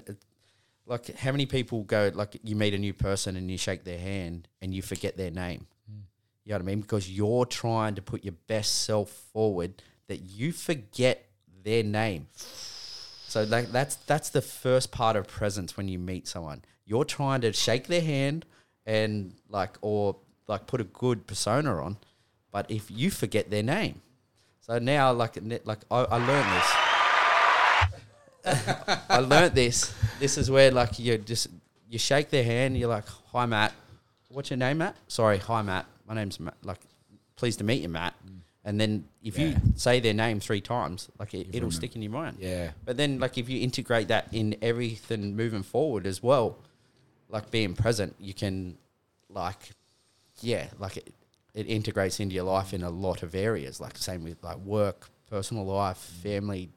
like 0.86 1.16
how 1.16 1.32
many 1.32 1.46
people 1.46 1.82
go 1.82 2.10
like 2.14 2.38
you 2.44 2.56
meet 2.56 2.72
a 2.72 2.78
new 2.78 2.94
person 2.94 3.36
and 3.36 3.50
you 3.50 3.58
shake 3.58 3.84
their 3.84 3.98
hand 3.98 4.48
and 4.62 4.72
you 4.72 4.82
forget 4.82 5.16
their 5.16 5.30
name. 5.30 5.66
Hmm. 5.90 6.00
You 6.44 6.50
know 6.50 6.56
what 6.56 6.62
I 6.62 6.64
mean? 6.64 6.80
Because 6.80 7.10
you're 7.10 7.44
trying 7.44 7.96
to 7.96 8.02
put 8.02 8.24
your 8.24 8.34
best 8.46 8.84
self 8.84 9.10
forward 9.10 9.82
that 10.08 10.18
you 10.18 10.52
forget 10.52 11.26
their 11.64 11.82
name. 11.82 12.28
So 12.34 13.42
like 13.42 13.72
that's 13.72 13.96
that's 13.96 14.30
the 14.30 14.42
first 14.42 14.92
part 14.92 15.16
of 15.16 15.26
presence 15.26 15.76
when 15.76 15.88
you 15.88 15.98
meet 15.98 16.28
someone. 16.28 16.64
You're 16.84 17.04
trying 17.04 17.40
to 17.40 17.52
shake 17.52 17.88
their 17.88 18.00
hand 18.00 18.46
and 18.86 19.34
like 19.48 19.76
or 19.82 20.16
like 20.46 20.68
put 20.68 20.80
a 20.80 20.84
good 20.84 21.26
persona 21.26 21.82
on, 21.82 21.96
but 22.52 22.70
if 22.70 22.88
you 22.90 23.10
forget 23.10 23.50
their 23.50 23.64
name, 23.64 24.00
so 24.60 24.78
now 24.78 25.12
like 25.12 25.36
like 25.64 25.80
I, 25.90 26.04
I 26.04 26.16
learned 26.24 26.52
this. 26.56 26.95
I 28.46 29.18
learned 29.18 29.54
this. 29.54 29.94
This 30.20 30.38
is 30.38 30.50
where 30.50 30.70
like 30.70 30.98
you 30.98 31.18
just 31.18 31.48
you 31.88 31.98
shake 31.98 32.30
their 32.30 32.44
hand. 32.44 32.76
You're 32.76 32.88
like, 32.88 33.06
"Hi, 33.32 33.46
Matt. 33.46 33.72
What's 34.28 34.50
your 34.50 34.56
name, 34.56 34.78
Matt? 34.78 34.96
Sorry, 35.08 35.38
hi, 35.38 35.62
Matt. 35.62 35.86
My 36.06 36.14
name's 36.14 36.38
Matt. 36.38 36.56
Like, 36.62 36.80
pleased 37.36 37.58
to 37.58 37.64
meet 37.64 37.82
you, 37.82 37.88
Matt." 37.88 38.14
And 38.64 38.80
then 38.80 39.04
if 39.22 39.38
you 39.38 39.54
say 39.76 40.00
their 40.00 40.12
name 40.14 40.40
three 40.40 40.60
times, 40.60 41.08
like 41.20 41.34
it, 41.34 41.48
it'll 41.52 41.70
stick 41.70 41.94
in 41.94 42.02
your 42.02 42.10
mind. 42.10 42.38
yeah. 42.40 42.70
But 42.84 42.96
then, 42.96 43.20
like, 43.20 43.38
if 43.38 43.48
you 43.48 43.60
integrate 43.60 44.08
that 44.08 44.26
in 44.32 44.56
everything 44.60 45.36
moving 45.36 45.62
forward 45.62 46.04
as 46.04 46.20
well, 46.20 46.58
like 47.28 47.52
being 47.52 47.74
present, 47.74 48.16
you 48.18 48.34
can, 48.34 48.76
like, 49.28 49.70
yeah, 50.40 50.66
like 50.80 50.96
it, 50.96 51.14
it 51.54 51.66
integrates 51.68 52.18
into 52.18 52.34
your 52.34 52.42
life 52.44 52.74
in 52.74 52.82
a 52.82 52.90
lot 52.90 53.22
of 53.22 53.36
areas. 53.36 53.80
Like, 53.80 53.96
same 53.96 54.24
with 54.24 54.42
like 54.42 54.58
work, 54.58 55.08
personal 55.30 55.64
life, 55.64 55.98
family, 55.98 56.68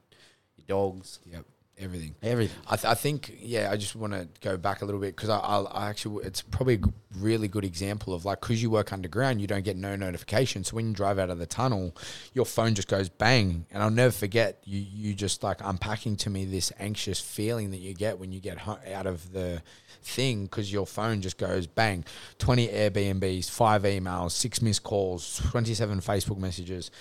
your 0.57 0.65
dogs. 0.67 1.17
Yep. 1.25 1.43
Everything. 1.79 2.13
Everything. 2.21 2.57
I, 2.67 2.75
th- 2.75 2.91
I 2.91 2.93
think, 2.93 3.37
yeah, 3.39 3.71
I 3.71 3.77
just 3.77 3.95
want 3.95 4.11
to 4.11 4.27
go 4.41 4.57
back 4.57 4.81
a 4.81 4.85
little 4.85 4.99
bit 4.99 5.15
because 5.15 5.29
I, 5.29 5.37
I, 5.37 5.61
I 5.61 5.89
actually, 5.89 6.25
it's 6.25 6.41
probably 6.41 6.75
a 6.75 6.79
really 7.17 7.47
good 7.47 7.63
example 7.63 8.13
of 8.13 8.25
like, 8.25 8.41
because 8.41 8.61
you 8.61 8.69
work 8.69 8.91
underground, 8.91 9.39
you 9.39 9.47
don't 9.47 9.63
get 9.63 9.77
no 9.77 9.95
notification. 9.95 10.65
So 10.65 10.75
when 10.75 10.89
you 10.89 10.93
drive 10.93 11.17
out 11.19 11.29
of 11.29 11.39
the 11.39 11.45
tunnel, 11.45 11.95
your 12.33 12.45
phone 12.45 12.75
just 12.75 12.89
goes 12.89 13.07
bang. 13.07 13.65
And 13.71 13.81
I'll 13.81 13.89
never 13.89 14.11
forget 14.11 14.61
you, 14.65 14.79
you 14.79 15.13
just 15.13 15.41
like 15.41 15.61
unpacking 15.63 16.17
to 16.17 16.29
me 16.29 16.43
this 16.43 16.73
anxious 16.79 17.21
feeling 17.21 17.71
that 17.71 17.79
you 17.79 17.93
get 17.93 18.19
when 18.19 18.33
you 18.33 18.41
get 18.41 18.57
ho- 18.57 18.79
out 18.93 19.07
of 19.07 19.31
the 19.31 19.61
thing 20.03 20.43
because 20.43 20.71
your 20.71 20.85
phone 20.85 21.21
just 21.21 21.37
goes 21.37 21.67
bang 21.67 22.03
20 22.39 22.67
Airbnbs, 22.67 23.49
five 23.49 23.83
emails, 23.83 24.31
six 24.31 24.61
missed 24.61 24.83
calls, 24.83 25.41
27 25.51 26.01
Facebook 26.01 26.37
messages, 26.37 26.91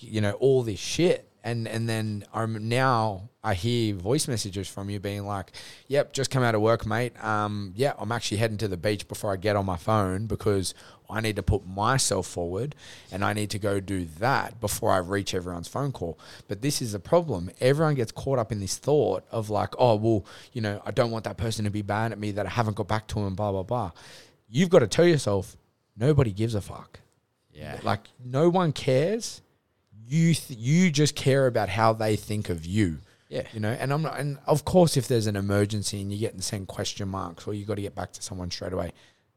you 0.00 0.20
know, 0.20 0.32
all 0.32 0.62
this 0.62 0.80
shit 0.80 1.28
and 1.44 1.68
and 1.68 1.88
then 1.88 2.24
I'm 2.32 2.68
now 2.68 3.28
I 3.44 3.52
hear 3.52 3.94
voice 3.94 4.26
messages 4.26 4.66
from 4.66 4.88
you 4.88 4.98
being 4.98 5.26
like, 5.26 5.52
"Yep, 5.88 6.14
just 6.14 6.30
come 6.30 6.42
out 6.42 6.54
of 6.54 6.62
work, 6.62 6.86
mate. 6.86 7.12
Um, 7.22 7.74
yeah, 7.76 7.92
I'm 7.98 8.10
actually 8.10 8.38
heading 8.38 8.56
to 8.58 8.68
the 8.68 8.78
beach 8.78 9.06
before 9.06 9.32
I 9.32 9.36
get 9.36 9.54
on 9.54 9.66
my 9.66 9.76
phone 9.76 10.24
because 10.26 10.72
I 11.10 11.20
need 11.20 11.36
to 11.36 11.42
put 11.42 11.66
myself 11.66 12.26
forward 12.26 12.74
and 13.12 13.22
I 13.22 13.34
need 13.34 13.50
to 13.50 13.58
go 13.58 13.78
do 13.78 14.06
that 14.18 14.58
before 14.58 14.90
I 14.90 14.96
reach 14.96 15.34
everyone's 15.34 15.68
phone 15.68 15.92
call." 15.92 16.18
But 16.48 16.62
this 16.62 16.80
is 16.80 16.92
the 16.92 16.98
problem. 16.98 17.50
Everyone 17.60 17.94
gets 17.94 18.10
caught 18.10 18.38
up 18.38 18.50
in 18.50 18.60
this 18.60 18.78
thought 18.78 19.24
of 19.30 19.50
like, 19.50 19.74
"Oh, 19.78 19.96
well, 19.96 20.24
you 20.54 20.62
know, 20.62 20.80
I 20.86 20.90
don't 20.92 21.10
want 21.10 21.24
that 21.24 21.36
person 21.36 21.66
to 21.66 21.70
be 21.70 21.82
bad 21.82 22.10
at 22.10 22.18
me 22.18 22.30
that 22.32 22.46
I 22.46 22.50
haven't 22.50 22.76
got 22.76 22.88
back 22.88 23.06
to 23.08 23.20
him." 23.20 23.34
Blah 23.34 23.52
blah 23.52 23.62
blah. 23.62 23.90
You've 24.48 24.70
got 24.70 24.78
to 24.78 24.86
tell 24.86 25.06
yourself, 25.06 25.58
nobody 25.94 26.32
gives 26.32 26.54
a 26.54 26.62
fuck. 26.62 27.00
Yeah. 27.52 27.78
Like 27.82 28.08
no 28.24 28.48
one 28.48 28.72
cares. 28.72 29.42
You 30.06 30.34
th- 30.34 30.58
you 30.58 30.90
just 30.90 31.14
care 31.14 31.46
about 31.46 31.68
how 31.68 31.92
they 31.92 32.16
think 32.16 32.50
of 32.50 32.66
you. 32.66 32.98
Yeah. 33.28 33.42
You 33.52 33.60
know, 33.60 33.70
and 33.70 33.92
I'm 33.92 34.02
not, 34.02 34.18
and 34.18 34.38
of 34.46 34.64
course, 34.64 34.96
if 34.96 35.08
there's 35.08 35.26
an 35.26 35.34
emergency 35.36 36.00
and 36.00 36.12
you're 36.12 36.20
getting 36.20 36.40
sent 36.40 36.68
question 36.68 37.08
marks 37.08 37.46
or 37.46 37.54
you 37.54 37.64
got 37.64 37.76
to 37.76 37.82
get 37.82 37.94
back 37.94 38.12
to 38.12 38.22
someone 38.22 38.50
straight 38.50 38.72
away, 38.72 38.92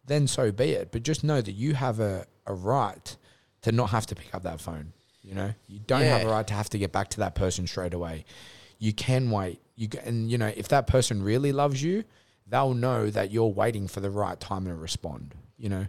then 0.05 0.27
so 0.27 0.51
be 0.51 0.71
it. 0.71 0.91
But 0.91 1.03
just 1.03 1.23
know 1.23 1.41
that 1.41 1.51
you 1.53 1.73
have 1.73 1.99
a, 1.99 2.25
a 2.45 2.53
right 2.53 3.15
to 3.61 3.71
not 3.71 3.89
have 3.89 4.05
to 4.07 4.15
pick 4.15 4.35
up 4.35 4.43
that 4.43 4.61
phone. 4.61 4.93
You 5.21 5.35
know, 5.35 5.53
you 5.67 5.79
don't 5.79 6.01
have 6.03 6.23
a 6.23 6.29
right 6.29 6.47
to 6.47 6.53
have 6.53 6.69
to 6.69 6.77
get 6.77 6.91
back 6.91 7.09
to 7.09 7.19
that 7.19 7.35
person 7.35 7.67
straight 7.67 7.93
away. 7.93 8.25
You 8.79 8.93
can 8.93 9.29
wait. 9.31 9.61
You 9.75 9.87
g- 9.87 9.99
and 10.03 10.31
you 10.31 10.37
know 10.37 10.51
if 10.55 10.67
that 10.69 10.87
person 10.87 11.21
really 11.21 11.51
loves 11.51 11.81
you, 11.83 12.03
they'll 12.47 12.73
know 12.73 13.09
that 13.09 13.31
you're 13.31 13.47
waiting 13.47 13.87
for 13.87 13.99
the 13.99 14.09
right 14.09 14.39
time 14.39 14.65
to 14.65 14.75
respond. 14.75 15.35
You 15.57 15.69
know, 15.69 15.87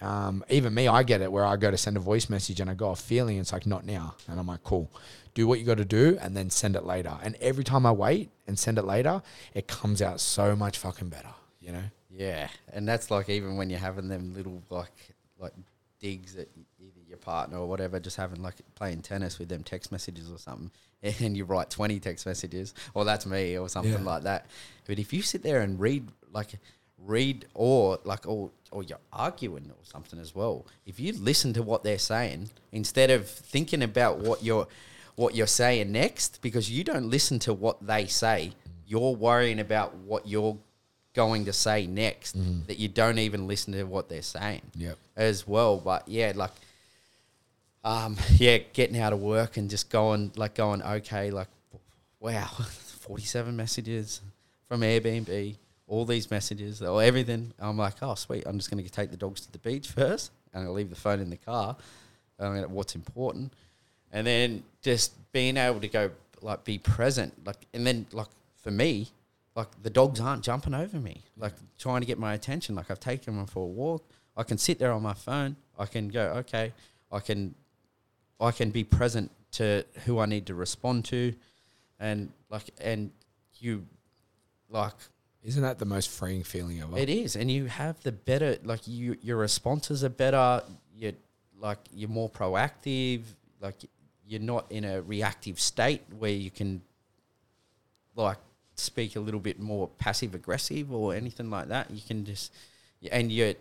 um, 0.00 0.44
even 0.50 0.74
me, 0.74 0.88
I 0.88 1.02
get 1.02 1.20
it 1.22 1.30
where 1.32 1.44
I 1.44 1.56
go 1.56 1.70
to 1.70 1.76
send 1.76 1.96
a 1.96 2.00
voice 2.00 2.28
message 2.28 2.60
and 2.60 2.68
I 2.70 2.74
got 2.74 2.90
a 2.90 2.96
feeling 3.02 3.38
it's 3.38 3.52
like 3.52 3.66
not 3.66 3.84
now, 3.86 4.14
and 4.28 4.38
I'm 4.38 4.46
like, 4.46 4.62
cool, 4.62 4.90
do 5.34 5.46
what 5.46 5.58
you 5.58 5.64
got 5.64 5.78
to 5.78 5.84
do, 5.84 6.18
and 6.20 6.36
then 6.36 6.50
send 6.50 6.76
it 6.76 6.84
later. 6.84 7.12
And 7.22 7.34
every 7.40 7.64
time 7.64 7.86
I 7.86 7.92
wait 7.92 8.30
and 8.46 8.58
send 8.58 8.78
it 8.78 8.84
later, 8.84 9.22
it 9.54 9.66
comes 9.68 10.02
out 10.02 10.20
so 10.20 10.54
much 10.56 10.78
fucking 10.78 11.08
better. 11.08 11.30
You 11.60 11.72
know, 11.72 11.82
Yeah, 12.10 12.48
and 12.72 12.86
that's 12.86 13.10
like 13.10 13.28
even 13.28 13.56
when 13.56 13.70
you're 13.70 13.78
having 13.80 14.08
them 14.08 14.34
little 14.34 14.62
like 14.70 14.92
like 15.38 15.52
digs 15.98 16.36
at 16.36 16.48
either 16.78 17.00
your 17.08 17.16
partner 17.18 17.58
or 17.58 17.66
whatever, 17.66 17.98
just 17.98 18.16
having 18.16 18.42
like 18.42 18.54
playing 18.74 19.00
tennis 19.02 19.38
with 19.38 19.48
them 19.48 19.64
text 19.64 19.90
messages 19.90 20.30
or 20.30 20.38
something, 20.38 20.70
and 21.02 21.36
you 21.36 21.44
write 21.44 21.70
twenty 21.70 21.98
text 21.98 22.24
messages, 22.26 22.74
or 22.94 23.04
that's 23.04 23.26
me 23.26 23.58
or 23.58 23.68
something 23.68 23.92
Yeah. 23.92 23.98
like 24.00 24.22
that. 24.24 24.46
But 24.86 24.98
if 24.98 25.12
you 25.12 25.22
sit 25.22 25.42
there 25.42 25.60
and 25.62 25.80
read 25.80 26.08
like 26.32 26.54
read 27.04 27.46
or 27.54 27.98
like 28.04 28.26
or 28.26 28.50
or 28.72 28.82
you're 28.82 28.98
arguing 29.12 29.66
or 29.70 29.76
something 29.84 30.18
as 30.18 30.34
well, 30.34 30.66
if 30.86 30.98
you 31.00 31.12
listen 31.12 31.52
to 31.54 31.62
what 31.62 31.82
they're 31.84 31.98
saying 31.98 32.50
instead 32.72 33.10
of 33.10 33.28
thinking 33.28 33.82
about 33.82 34.18
what 34.18 34.42
you're 34.42 34.66
what 35.14 35.34
you're 35.34 35.46
saying 35.46 35.92
next, 35.92 36.42
because 36.42 36.70
you 36.70 36.84
don't 36.84 37.08
listen 37.08 37.38
to 37.38 37.54
what 37.54 37.86
they 37.86 38.06
say, 38.06 38.52
you're 38.86 39.14
worrying 39.14 39.60
about 39.60 39.94
what 39.96 40.26
you're 40.28 40.58
going 41.14 41.46
to 41.46 41.52
say 41.52 41.86
next 41.86 42.36
that 42.66 42.78
you 42.78 42.88
don't 42.88 43.18
even 43.18 43.46
listen 43.46 43.72
to 43.72 43.84
what 43.84 44.08
they're 44.10 44.20
saying 44.20 44.60
Yep. 44.76 44.98
as 45.16 45.46
well. 45.48 45.78
But 45.78 46.06
yeah 46.08 46.32
like 46.34 46.50
um 47.84 48.16
yeah 48.36 48.58
getting 48.74 48.98
out 49.00 49.12
of 49.12 49.20
work 49.20 49.56
and 49.56 49.70
just 49.70 49.88
going 49.90 50.32
like 50.36 50.54
going 50.54 50.82
okay 50.82 51.30
like 51.30 51.48
wow 52.20 52.46
47 53.00 53.56
messages 53.56 54.20
from 54.68 54.80
airbnb 54.80 55.56
all 55.88 56.04
these 56.04 56.30
messages 56.30 56.82
or 56.82 57.02
everything. 57.02 57.52
I'm 57.58 57.76
like 57.76 57.94
oh 58.02 58.14
sweet. 58.14 58.44
I'm 58.46 58.58
just 58.58 58.70
going 58.70 58.82
to 58.82 58.90
take 58.90 59.10
the 59.10 59.16
dogs 59.16 59.40
to 59.42 59.52
the 59.52 59.58
beach 59.58 59.88
first. 59.88 60.32
And 60.52 60.64
i'll 60.66 60.72
leave 60.72 60.90
the 60.90 60.96
phone 60.96 61.20
in 61.20 61.30
the 61.30 61.36
car. 61.36 61.76
I 62.40 62.60
what's 62.66 62.94
important? 62.94 63.52
And 64.12 64.26
then 64.26 64.62
just 64.82 65.12
being 65.32 65.56
able 65.56 65.80
to 65.80 65.88
go 65.88 66.10
like 66.42 66.64
be 66.64 66.78
present. 66.78 67.34
Like 67.46 67.66
and 67.72 67.86
then 67.86 68.06
like 68.12 68.28
for 68.62 68.70
me 68.70 69.08
like 69.54 69.68
the 69.82 69.90
dogs 69.90 70.20
aren't 70.20 70.42
jumping 70.42 70.74
over 70.74 70.98
me. 70.98 71.22
Like 71.36 71.54
trying 71.78 72.00
to 72.00 72.06
get 72.06 72.18
my 72.18 72.34
attention. 72.34 72.74
Like 72.74 72.90
i've 72.90 73.00
taken 73.00 73.36
them 73.36 73.46
for 73.46 73.64
a 73.64 73.68
walk. 73.68 74.04
I 74.36 74.42
can 74.42 74.58
sit 74.58 74.78
there 74.78 74.92
on 74.92 75.02
my 75.02 75.14
phone. 75.14 75.56
I 75.78 75.86
can 75.86 76.08
go 76.08 76.22
okay. 76.38 76.72
I 77.10 77.20
can 77.20 77.54
i 78.38 78.50
can 78.50 78.70
be 78.70 78.84
present 78.84 79.30
to 79.50 79.82
who 80.04 80.18
i 80.18 80.26
need 80.26 80.46
to 80.46 80.54
respond 80.54 81.04
to. 81.06 81.32
And 81.98 82.32
like 82.50 82.70
and 82.80 83.10
you 83.58 83.86
like 84.68 84.94
isn't 85.46 85.62
that 85.62 85.78
the 85.78 85.84
most 85.86 86.10
freeing 86.10 86.42
feeling 86.42 86.80
ever? 86.82 86.98
it 86.98 87.08
is, 87.08 87.36
and 87.36 87.50
you 87.50 87.66
have 87.66 87.98
the 88.02 88.12
better 88.12 88.58
like 88.64 88.86
you 88.86 89.16
your 89.22 89.38
responses 89.38 90.02
are 90.04 90.08
better. 90.24 90.62
You 90.94 91.12
like 91.58 91.78
you're 91.94 92.10
more 92.10 92.28
proactive. 92.28 93.22
Like 93.60 93.76
you're 94.26 94.40
not 94.54 94.66
in 94.70 94.84
a 94.84 95.00
reactive 95.02 95.58
state 95.60 96.02
where 96.18 96.30
you 96.32 96.50
can 96.50 96.82
like 98.14 98.38
speak 98.74 99.16
a 99.16 99.20
little 99.20 99.40
bit 99.40 99.58
more 99.58 99.88
passive 99.98 100.34
aggressive 100.34 100.92
or 100.92 101.14
anything 101.14 101.48
like 101.50 101.68
that. 101.68 101.90
You 101.90 102.00
can 102.06 102.24
just 102.24 102.52
and 103.10 103.30
you 103.32 103.54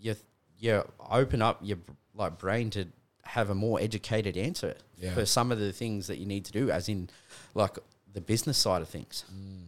you 0.00 0.14
you 0.58 0.82
open 1.10 1.42
up 1.42 1.58
your 1.62 1.78
like 2.14 2.38
brain 2.38 2.70
to 2.70 2.86
have 3.24 3.50
a 3.50 3.54
more 3.54 3.80
educated 3.80 4.36
answer 4.36 4.74
Yeah. 4.98 5.14
for 5.14 5.24
some 5.26 5.50
of 5.52 5.58
the 5.58 5.72
things 5.72 6.06
that 6.08 6.18
you 6.18 6.26
need 6.26 6.44
to 6.44 6.52
do, 6.52 6.70
as 6.70 6.88
in 6.88 7.08
like 7.54 7.78
the 8.12 8.20
business 8.20 8.58
side 8.58 8.82
of 8.82 8.88
things. 8.88 9.24
Mm. 9.32 9.66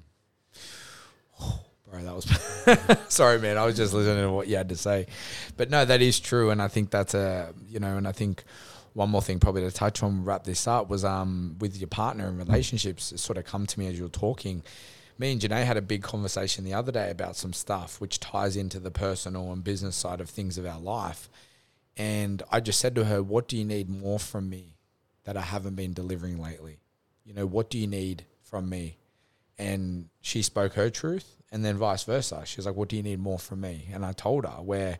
Bro, 1.90 2.02
that 2.02 2.14
was 2.14 3.08
sorry, 3.08 3.38
man. 3.38 3.56
I 3.56 3.64
was 3.64 3.76
just 3.76 3.92
listening 3.92 4.24
to 4.24 4.32
what 4.32 4.48
you 4.48 4.56
had 4.56 4.70
to 4.70 4.76
say, 4.76 5.06
but 5.56 5.70
no, 5.70 5.84
that 5.84 6.02
is 6.02 6.18
true, 6.18 6.50
and 6.50 6.60
I 6.60 6.68
think 6.68 6.90
that's 6.90 7.14
a 7.14 7.52
you 7.68 7.78
know, 7.78 7.96
and 7.96 8.08
I 8.08 8.12
think 8.12 8.44
one 8.94 9.10
more 9.10 9.22
thing 9.22 9.40
probably 9.40 9.62
to 9.62 9.70
touch 9.70 10.02
on, 10.02 10.24
wrap 10.24 10.44
this 10.44 10.66
up, 10.66 10.88
was 10.88 11.04
um 11.04 11.56
with 11.60 11.76
your 11.76 11.88
partner 11.88 12.26
and 12.26 12.38
relationships. 12.38 13.12
It 13.12 13.18
sort 13.18 13.38
of 13.38 13.44
come 13.44 13.66
to 13.66 13.78
me 13.78 13.86
as 13.88 13.98
you 13.98 14.04
were 14.04 14.08
talking. 14.08 14.62
Me 15.18 15.30
and 15.30 15.40
Janae 15.40 15.64
had 15.64 15.76
a 15.76 15.82
big 15.82 16.02
conversation 16.02 16.64
the 16.64 16.74
other 16.74 16.90
day 16.90 17.10
about 17.10 17.36
some 17.36 17.52
stuff 17.52 18.00
which 18.00 18.18
ties 18.18 18.56
into 18.56 18.80
the 18.80 18.90
personal 18.90 19.52
and 19.52 19.62
business 19.62 19.94
side 19.94 20.20
of 20.20 20.28
things 20.28 20.58
of 20.58 20.66
our 20.66 20.80
life, 20.80 21.28
and 21.96 22.42
I 22.50 22.60
just 22.60 22.80
said 22.80 22.94
to 22.96 23.04
her, 23.04 23.22
"What 23.22 23.46
do 23.46 23.56
you 23.56 23.64
need 23.64 23.88
more 23.88 24.18
from 24.18 24.48
me 24.48 24.76
that 25.24 25.36
I 25.36 25.42
haven't 25.42 25.76
been 25.76 25.92
delivering 25.92 26.40
lately? 26.40 26.78
You 27.24 27.34
know, 27.34 27.46
what 27.46 27.70
do 27.70 27.78
you 27.78 27.86
need 27.86 28.24
from 28.42 28.68
me?" 28.68 28.98
And 29.58 30.08
she 30.20 30.42
spoke 30.42 30.74
her 30.74 30.90
truth 30.90 31.36
and 31.52 31.64
then 31.64 31.76
vice 31.76 32.02
versa. 32.04 32.42
She 32.44 32.58
was 32.58 32.66
like 32.66 32.74
what 32.74 32.88
do 32.88 32.96
you 32.96 33.02
need 33.02 33.20
more 33.20 33.38
from 33.38 33.60
me? 33.60 33.88
And 33.92 34.04
i 34.04 34.12
told 34.12 34.44
her 34.44 34.60
where 34.62 34.98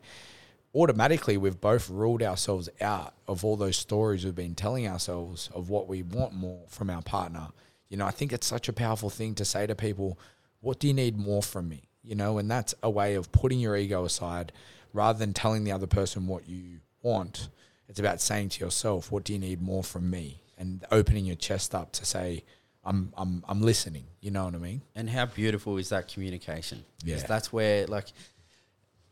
automatically 0.73 1.37
we've 1.37 1.59
both 1.59 1.89
ruled 1.89 2.21
ourselves 2.21 2.69
out 2.81 3.13
of 3.27 3.45
all 3.45 3.55
those 3.55 3.77
stories 3.77 4.25
we've 4.25 4.35
been 4.35 4.55
telling 4.55 4.87
ourselves 4.87 5.49
of 5.53 5.69
what 5.69 5.87
we 5.87 6.03
want 6.03 6.33
more 6.33 6.63
from 6.69 6.89
our 6.89 7.01
partner. 7.01 7.49
You 7.89 7.97
know 7.97 8.05
i 8.05 8.11
think 8.11 8.33
it's 8.33 8.47
such 8.47 8.67
a 8.69 8.73
powerful 8.73 9.09
thing 9.09 9.35
to 9.35 9.45
say 9.45 9.67
to 9.67 9.75
people 9.75 10.17
what 10.61 10.79
do 10.79 10.87
you 10.87 10.93
need 10.93 11.17
more 11.17 11.43
from 11.43 11.69
me? 11.69 11.89
You 12.03 12.15
know 12.15 12.37
and 12.37 12.49
that's 12.49 12.73
a 12.81 12.89
way 12.89 13.15
of 13.15 13.31
putting 13.31 13.59
your 13.59 13.75
ego 13.75 14.05
aside 14.05 14.51
rather 14.93 15.19
than 15.19 15.33
telling 15.33 15.65
the 15.65 15.73
other 15.73 15.87
person 15.87 16.25
what 16.25 16.47
you 16.47 16.79
want. 17.01 17.49
It's 17.87 17.99
about 17.99 18.21
saying 18.21 18.49
to 18.49 18.63
yourself 18.63 19.11
what 19.11 19.25
do 19.25 19.33
you 19.33 19.39
need 19.39 19.61
more 19.61 19.83
from 19.83 20.09
me? 20.09 20.41
And 20.57 20.85
opening 20.89 21.25
your 21.25 21.35
chest 21.35 21.75
up 21.75 21.91
to 21.93 22.05
say 22.05 22.45
I'm 22.85 23.11
I'm 23.17 23.43
I'm 23.47 23.61
listening. 23.61 24.05
You 24.21 24.31
know 24.31 24.45
what 24.45 24.55
I 24.55 24.59
mean? 24.59 24.81
And 24.95 25.09
how 25.09 25.25
beautiful 25.25 25.77
is 25.77 25.89
that 25.89 26.07
communication? 26.07 26.85
Yeah. 27.03 27.17
that's 27.17 27.51
where 27.51 27.87
like 27.87 28.07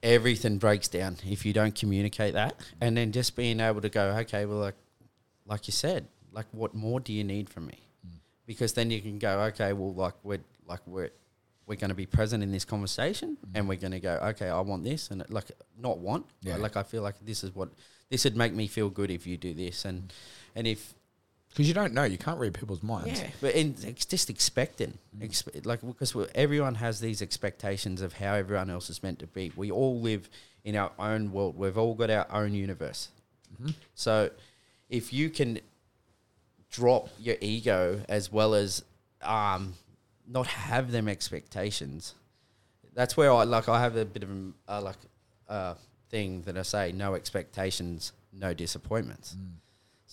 everything 0.01 0.57
breaks 0.57 0.88
down 0.88 1.17
if 1.26 1.45
you 1.45 1.53
don't 1.53 1.74
communicate 1.74 2.34
that. 2.34 2.55
And 2.82 2.95
then 2.95 3.11
just 3.11 3.36
being 3.36 3.59
able 3.59 3.82
to 3.82 3.89
go, 3.89 4.15
okay, 4.21 4.45
well, 4.45 4.59
like 4.59 4.76
like 5.45 5.67
you 5.67 5.71
said, 5.71 6.07
like 6.32 6.45
what 6.51 6.74
more 6.74 6.99
do 6.99 7.13
you 7.13 7.24
need 7.24 7.49
from 7.49 7.67
me? 7.67 7.80
Mm. 8.05 8.17
Because 8.45 8.74
then 8.74 8.91
you 8.91 9.01
can 9.01 9.17
go, 9.19 9.39
okay, 9.41 9.74
well, 9.74 9.93
like 9.93 10.15
we're 10.24 10.39
like 10.67 10.82
we're 10.86 11.09
we're 11.65 11.76
going 11.76 11.89
to 11.89 11.95
be 11.95 12.05
present 12.05 12.43
in 12.43 12.51
this 12.51 12.65
conversation, 12.65 13.38
mm. 13.38 13.51
and 13.55 13.69
we're 13.69 13.78
going 13.78 13.91
to 13.93 13.99
go, 13.99 14.19
okay, 14.21 14.49
I 14.49 14.59
want 14.59 14.84
this, 14.84 15.09
and 15.11 15.24
like 15.30 15.51
not 15.80 15.97
want, 15.99 16.26
Yeah. 16.41 16.57
like 16.57 16.76
I 16.76 16.84
feel 16.84 17.01
like 17.01 17.15
this 17.26 17.43
is 17.43 17.55
what 17.55 17.69
this 18.09 18.26
would 18.26 18.36
make 18.36 18.53
me 18.53 18.67
feel 18.67 18.89
good 18.89 19.09
if 19.09 19.26
you 19.26 19.38
do 19.38 19.53
this, 19.53 19.86
and 19.86 20.13
and 20.55 20.67
if 20.67 20.93
Because 21.54 21.68
you 21.68 21.74
don't 21.74 21.93
know. 21.93 22.04
You 22.04 22.18
can't 22.18 22.39
read 22.39 22.54
people's 22.56 22.82
minds. 22.82 23.22
yeah, 23.22 23.30
but 23.39 23.54
in, 23.54 23.76
it's 23.84 24.06
just 24.06 24.30
expecting, 24.30 24.97
Expe- 25.20 25.66
like 25.66 25.82
because 25.82 26.16
everyone 26.34 26.76
has 26.76 26.99
these 26.99 27.22
expectations 27.22 28.01
of 28.01 28.14
how 28.14 28.34
everyone 28.34 28.72
else 28.72 28.89
is 28.89 29.04
meant 29.04 29.20
to 29.20 29.28
be. 29.28 29.51
We 29.56 29.70
all 29.70 29.99
live 29.99 30.30
in 30.64 30.76
our 30.76 30.91
own 30.97 31.32
world. 31.32 31.56
We've 31.56 31.78
all 31.78 31.93
got 31.93 32.10
our 32.10 32.26
own 32.32 32.54
universe. 32.54 33.10
So, 33.93 34.32
if 34.89 35.14
you 35.14 35.30
can 35.30 35.60
drop 36.72 37.08
your 37.20 37.36
ego 37.39 38.01
as 38.10 38.32
well 38.32 38.56
as 38.56 38.84
um, 39.22 39.76
not 40.28 40.47
have 40.47 40.91
them 40.91 41.08
expectations. 41.08 42.16
That's 42.93 43.16
where 43.16 43.32
I 43.32 43.43
like 43.43 43.70
I 43.70 43.80
have 43.80 43.95
a 43.95 44.06
bit 44.06 44.24
of 44.24 44.30
a 44.30 44.74
uh, 44.74 44.82
like 44.82 44.97
uh, 45.47 45.76
thing 46.10 46.41
that 46.43 46.58
I 46.58 46.62
say: 46.64 46.91
no 46.91 47.16
expectations, 47.16 48.12
no 48.32 48.54
disappointments. 48.54 49.36
Mm. 49.39 49.54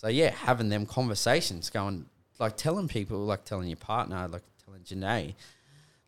So 0.01 0.07
yeah, 0.07 0.31
having 0.31 0.69
them 0.69 0.87
conversations, 0.87 1.69
going 1.69 2.07
like 2.39 2.57
telling 2.57 2.87
people, 2.87 3.19
like 3.19 3.45
telling 3.45 3.67
your 3.67 3.77
partner, 3.77 4.27
like 4.27 4.41
telling 4.65 4.81
Janae, 4.81 5.35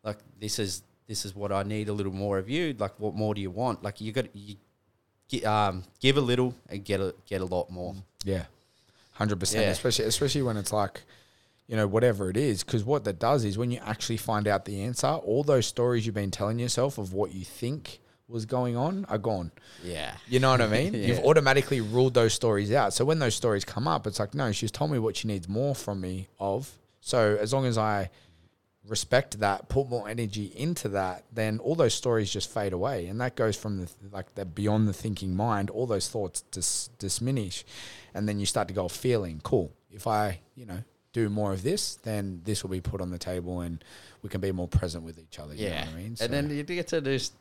like 0.02 0.18
this 0.40 0.58
is 0.58 0.82
this 1.06 1.24
is 1.24 1.32
what 1.32 1.52
I 1.52 1.62
need 1.62 1.88
a 1.88 1.92
little 1.92 2.12
more 2.12 2.38
of 2.38 2.50
you. 2.50 2.74
Like 2.76 2.98
what 2.98 3.14
more 3.14 3.36
do 3.36 3.40
you 3.40 3.52
want? 3.52 3.84
Like 3.84 4.00
you 4.00 4.10
got 4.10 4.26
you 4.34 4.56
um, 5.46 5.84
give 6.00 6.16
a 6.16 6.20
little 6.20 6.56
and 6.68 6.84
get 6.84 6.98
a 6.98 7.14
get 7.24 7.40
a 7.40 7.44
lot 7.44 7.70
more. 7.70 7.94
Yeah, 8.24 8.46
hundred 9.12 9.38
percent. 9.38 9.70
Especially 9.70 10.06
especially 10.06 10.42
when 10.42 10.56
it's 10.56 10.72
like, 10.72 11.02
you 11.68 11.76
know, 11.76 11.86
whatever 11.86 12.28
it 12.30 12.36
is. 12.36 12.64
Because 12.64 12.82
what 12.82 13.04
that 13.04 13.20
does 13.20 13.44
is 13.44 13.56
when 13.56 13.70
you 13.70 13.78
actually 13.84 14.16
find 14.16 14.48
out 14.48 14.64
the 14.64 14.82
answer, 14.82 15.06
all 15.06 15.44
those 15.44 15.68
stories 15.68 16.04
you've 16.04 16.16
been 16.16 16.32
telling 16.32 16.58
yourself 16.58 16.98
of 16.98 17.12
what 17.12 17.32
you 17.32 17.44
think 17.44 18.00
was 18.28 18.46
going 18.46 18.76
on 18.76 19.04
are 19.06 19.18
gone. 19.18 19.52
Yeah. 19.82 20.14
You 20.26 20.40
know 20.40 20.50
what 20.50 20.60
I 20.60 20.66
mean? 20.66 20.94
You've 20.94 21.20
automatically 21.20 21.80
ruled 21.80 22.14
those 22.14 22.32
stories 22.32 22.72
out. 22.72 22.92
So 22.94 23.04
when 23.04 23.18
those 23.18 23.34
stories 23.34 23.64
come 23.64 23.86
up, 23.86 24.06
it's 24.06 24.18
like, 24.18 24.34
no, 24.34 24.50
she's 24.52 24.70
told 24.70 24.90
me 24.90 24.98
what 24.98 25.16
she 25.16 25.28
needs 25.28 25.48
more 25.48 25.74
from 25.74 26.00
me 26.00 26.28
of. 26.40 26.70
So 27.00 27.36
as 27.38 27.52
long 27.52 27.66
as 27.66 27.76
I 27.76 28.10
respect 28.86 29.40
that, 29.40 29.68
put 29.68 29.88
more 29.88 30.08
energy 30.08 30.52
into 30.56 30.88
that, 30.90 31.24
then 31.32 31.58
all 31.58 31.74
those 31.74 31.94
stories 31.94 32.30
just 32.30 32.50
fade 32.52 32.72
away, 32.72 33.06
and 33.06 33.20
that 33.20 33.34
goes 33.34 33.56
from 33.56 33.78
the 33.80 33.88
like 34.12 34.34
the 34.34 34.44
beyond 34.44 34.88
the 34.88 34.92
thinking 34.92 35.34
mind. 35.34 35.70
All 35.70 35.86
those 35.86 36.08
thoughts 36.08 36.42
dis, 36.50 36.88
diminish, 36.98 37.64
and 38.14 38.28
then 38.28 38.38
you 38.38 38.46
start 38.46 38.68
to 38.68 38.74
go 38.74 38.88
feeling 38.88 39.40
cool. 39.42 39.72
If 39.90 40.06
I, 40.06 40.40
you 40.54 40.66
know, 40.66 40.78
do 41.12 41.28
more 41.30 41.52
of 41.52 41.62
this, 41.62 41.96
then 41.96 42.40
this 42.44 42.62
will 42.62 42.70
be 42.70 42.80
put 42.80 43.00
on 43.00 43.10
the 43.10 43.18
table, 43.18 43.60
and 43.60 43.82
we 44.22 44.28
can 44.28 44.40
be 44.40 44.52
more 44.52 44.68
present 44.68 45.04
with 45.04 45.18
each 45.18 45.38
other. 45.38 45.54
You 45.54 45.66
Yeah. 45.66 45.84
know 45.84 45.90
what 45.90 45.98
I 45.98 46.02
mean? 46.02 46.16
And 46.20 46.32
then 46.32 46.50
you 46.50 46.62
get 46.64 46.88
to 46.88 47.00
just 47.00 47.32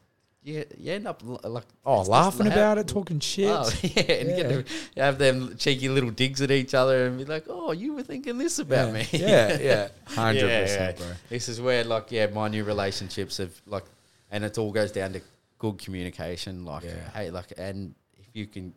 you, 0.44 0.66
you 0.78 0.92
end 0.92 1.08
up 1.08 1.22
like 1.24 1.64
oh, 1.86 2.02
laughing 2.02 2.48
about 2.48 2.78
it, 2.78 2.88
talking 2.88 3.20
shit. 3.20 3.50
Oh, 3.50 3.72
yeah, 3.82 4.02
and 4.02 4.30
you 4.30 4.36
get 4.36 4.68
to 4.96 5.02
have 5.02 5.18
them 5.18 5.56
cheeky 5.58 5.88
little 5.90 6.12
digs 6.12 6.42
at 6.42 6.52
each 6.52 6.74
other 6.74 7.08
and 7.08 7.18
be 7.18 7.26
like, 7.26 7.46
"Oh, 7.48 7.72
you 7.72 7.94
were 7.94 8.04
thinking 8.04 8.38
this 8.38 8.60
about 8.60 8.88
yeah. 8.88 8.94
me." 8.94 9.08
Yeah, 9.12 9.60
yeah, 9.60 9.88
hundred 10.06 10.48
Yeah, 10.50 10.62
percent, 10.62 11.00
yeah. 11.00 11.06
bro. 11.06 11.16
This 11.30 11.48
is 11.48 11.62
where, 11.62 11.84
like, 11.84 12.12
yeah, 12.12 12.28
my 12.28 12.50
new 12.50 12.64
relationships 12.66 13.38
have 13.38 13.54
like, 13.66 13.86
and 14.32 14.44
it 14.44 14.58
all 14.58 14.72
goes 14.72 14.92
down 14.92 15.14
to 15.14 15.22
good 15.60 15.78
communication. 15.78 16.66
Like, 16.66 16.84
Yeah. 16.84 17.10
hey, 17.14 17.32
like, 17.32 17.54
and 17.58 17.96
if 18.18 18.28
you 18.34 18.46
can 18.46 18.74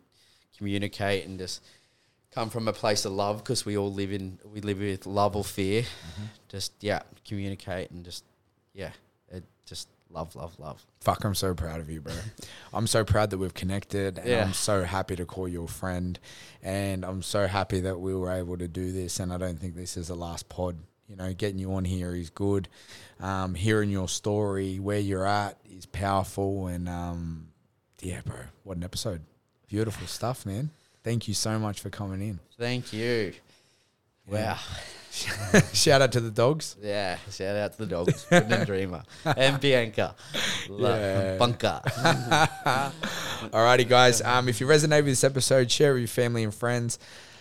communicate 0.57 1.27
and 1.27 1.37
just 1.37 1.61
come 2.31 2.49
from 2.49 2.67
a 2.69 2.73
place 2.73 3.03
of 3.03 3.11
love, 3.11 3.39
because 3.39 3.65
we 3.65 3.77
all 3.77 3.91
live 3.91 4.13
in 4.13 4.39
we 4.53 4.61
live 4.61 4.79
with 4.79 5.05
love 5.05 5.35
or 5.35 5.43
fear. 5.43 5.81
Mm-hmm. 5.81 6.23
Just 6.47 6.71
yeah, 6.79 7.01
communicate 7.27 7.91
and 7.91 8.05
just 8.05 8.23
yeah, 8.73 8.91
it 9.29 9.43
just 9.65 9.89
love, 10.09 10.35
love, 10.35 10.57
love. 10.59 10.85
Fuck, 11.01 11.23
I'm 11.23 11.35
so 11.35 11.53
proud 11.53 11.79
of 11.79 11.89
you, 11.89 12.01
bro. 12.01 12.13
I'm 12.73 12.87
so 12.87 13.03
proud 13.03 13.29
that 13.31 13.37
we've 13.37 13.53
connected, 13.53 14.17
and 14.17 14.27
Yeah. 14.27 14.43
I'm 14.43 14.53
so 14.53 14.83
happy 14.83 15.15
to 15.15 15.25
call 15.25 15.47
you 15.47 15.63
a 15.63 15.67
friend, 15.67 16.19
and 16.61 17.03
I'm 17.05 17.21
so 17.21 17.47
happy 17.47 17.79
that 17.81 17.99
we 17.99 18.13
were 18.15 18.31
able 18.31 18.57
to 18.57 18.67
do 18.67 18.91
this. 18.91 19.19
And 19.19 19.31
I 19.33 19.37
don't 19.37 19.59
think 19.59 19.75
this 19.75 19.97
is 19.97 20.07
the 20.07 20.15
last 20.15 20.49
pod. 20.49 20.77
You 21.07 21.15
know, 21.15 21.33
getting 21.33 21.57
you 21.59 21.73
on 21.73 21.85
here 21.85 22.13
is 22.15 22.29
good. 22.29 22.67
Um, 23.19 23.55
hearing 23.55 23.89
your 23.89 24.09
story, 24.09 24.77
where 24.79 24.99
you're 24.99 25.25
at, 25.25 25.57
is 25.69 25.85
powerful, 25.85 26.67
and 26.67 26.89
um, 26.89 27.47
yeah, 28.01 28.21
bro, 28.25 28.35
what 28.63 28.77
an 28.77 28.83
episode! 28.83 29.21
Beautiful 29.67 30.05
stuff, 30.07 30.45
man. 30.45 30.71
Thank 31.03 31.27
you 31.29 31.33
so 31.33 31.57
much 31.59 31.79
for 31.79 31.89
coming 31.89 32.21
in. 32.21 32.39
Thank 32.59 32.91
you. 32.91 33.33
Wow. 34.27 34.57
Shout 35.73 36.01
out 36.03 36.11
to 36.11 36.19
the 36.19 36.29
dogs. 36.29 36.75
Yeah, 36.79 37.17
shout 37.31 37.55
out 37.55 37.71
to 37.71 37.77
the 37.79 37.85
dogs, 37.87 38.23
Good 38.29 38.51
and 38.51 38.67
Dreamer, 38.67 39.01
and 39.25 39.59
Bianca, 39.59 40.13
Yeah. 40.69 41.37
Bunker. 41.39 41.81
Alrighty, 43.51 43.87
guys. 43.89 44.21
Um, 44.21 44.47
if 44.47 44.61
you 44.61 44.67
resonate 44.67 44.97
with 44.97 45.07
this 45.07 45.23
episode, 45.23 45.71
share 45.71 45.91
it 45.91 45.93
with 45.93 46.01
your 46.01 46.07
family 46.07 46.43
and 46.43 46.53
friends. 46.53 46.99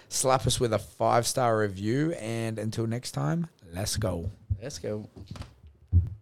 Slap 0.08 0.46
us 0.46 0.58
with 0.58 0.72
a 0.72 0.78
five 0.78 1.26
star 1.26 1.58
review. 1.58 2.12
And 2.12 2.58
until 2.58 2.86
next 2.86 3.12
time, 3.12 3.48
let's 3.74 3.98
go. 3.98 4.30
Let's 4.62 4.78
go. 4.78 5.06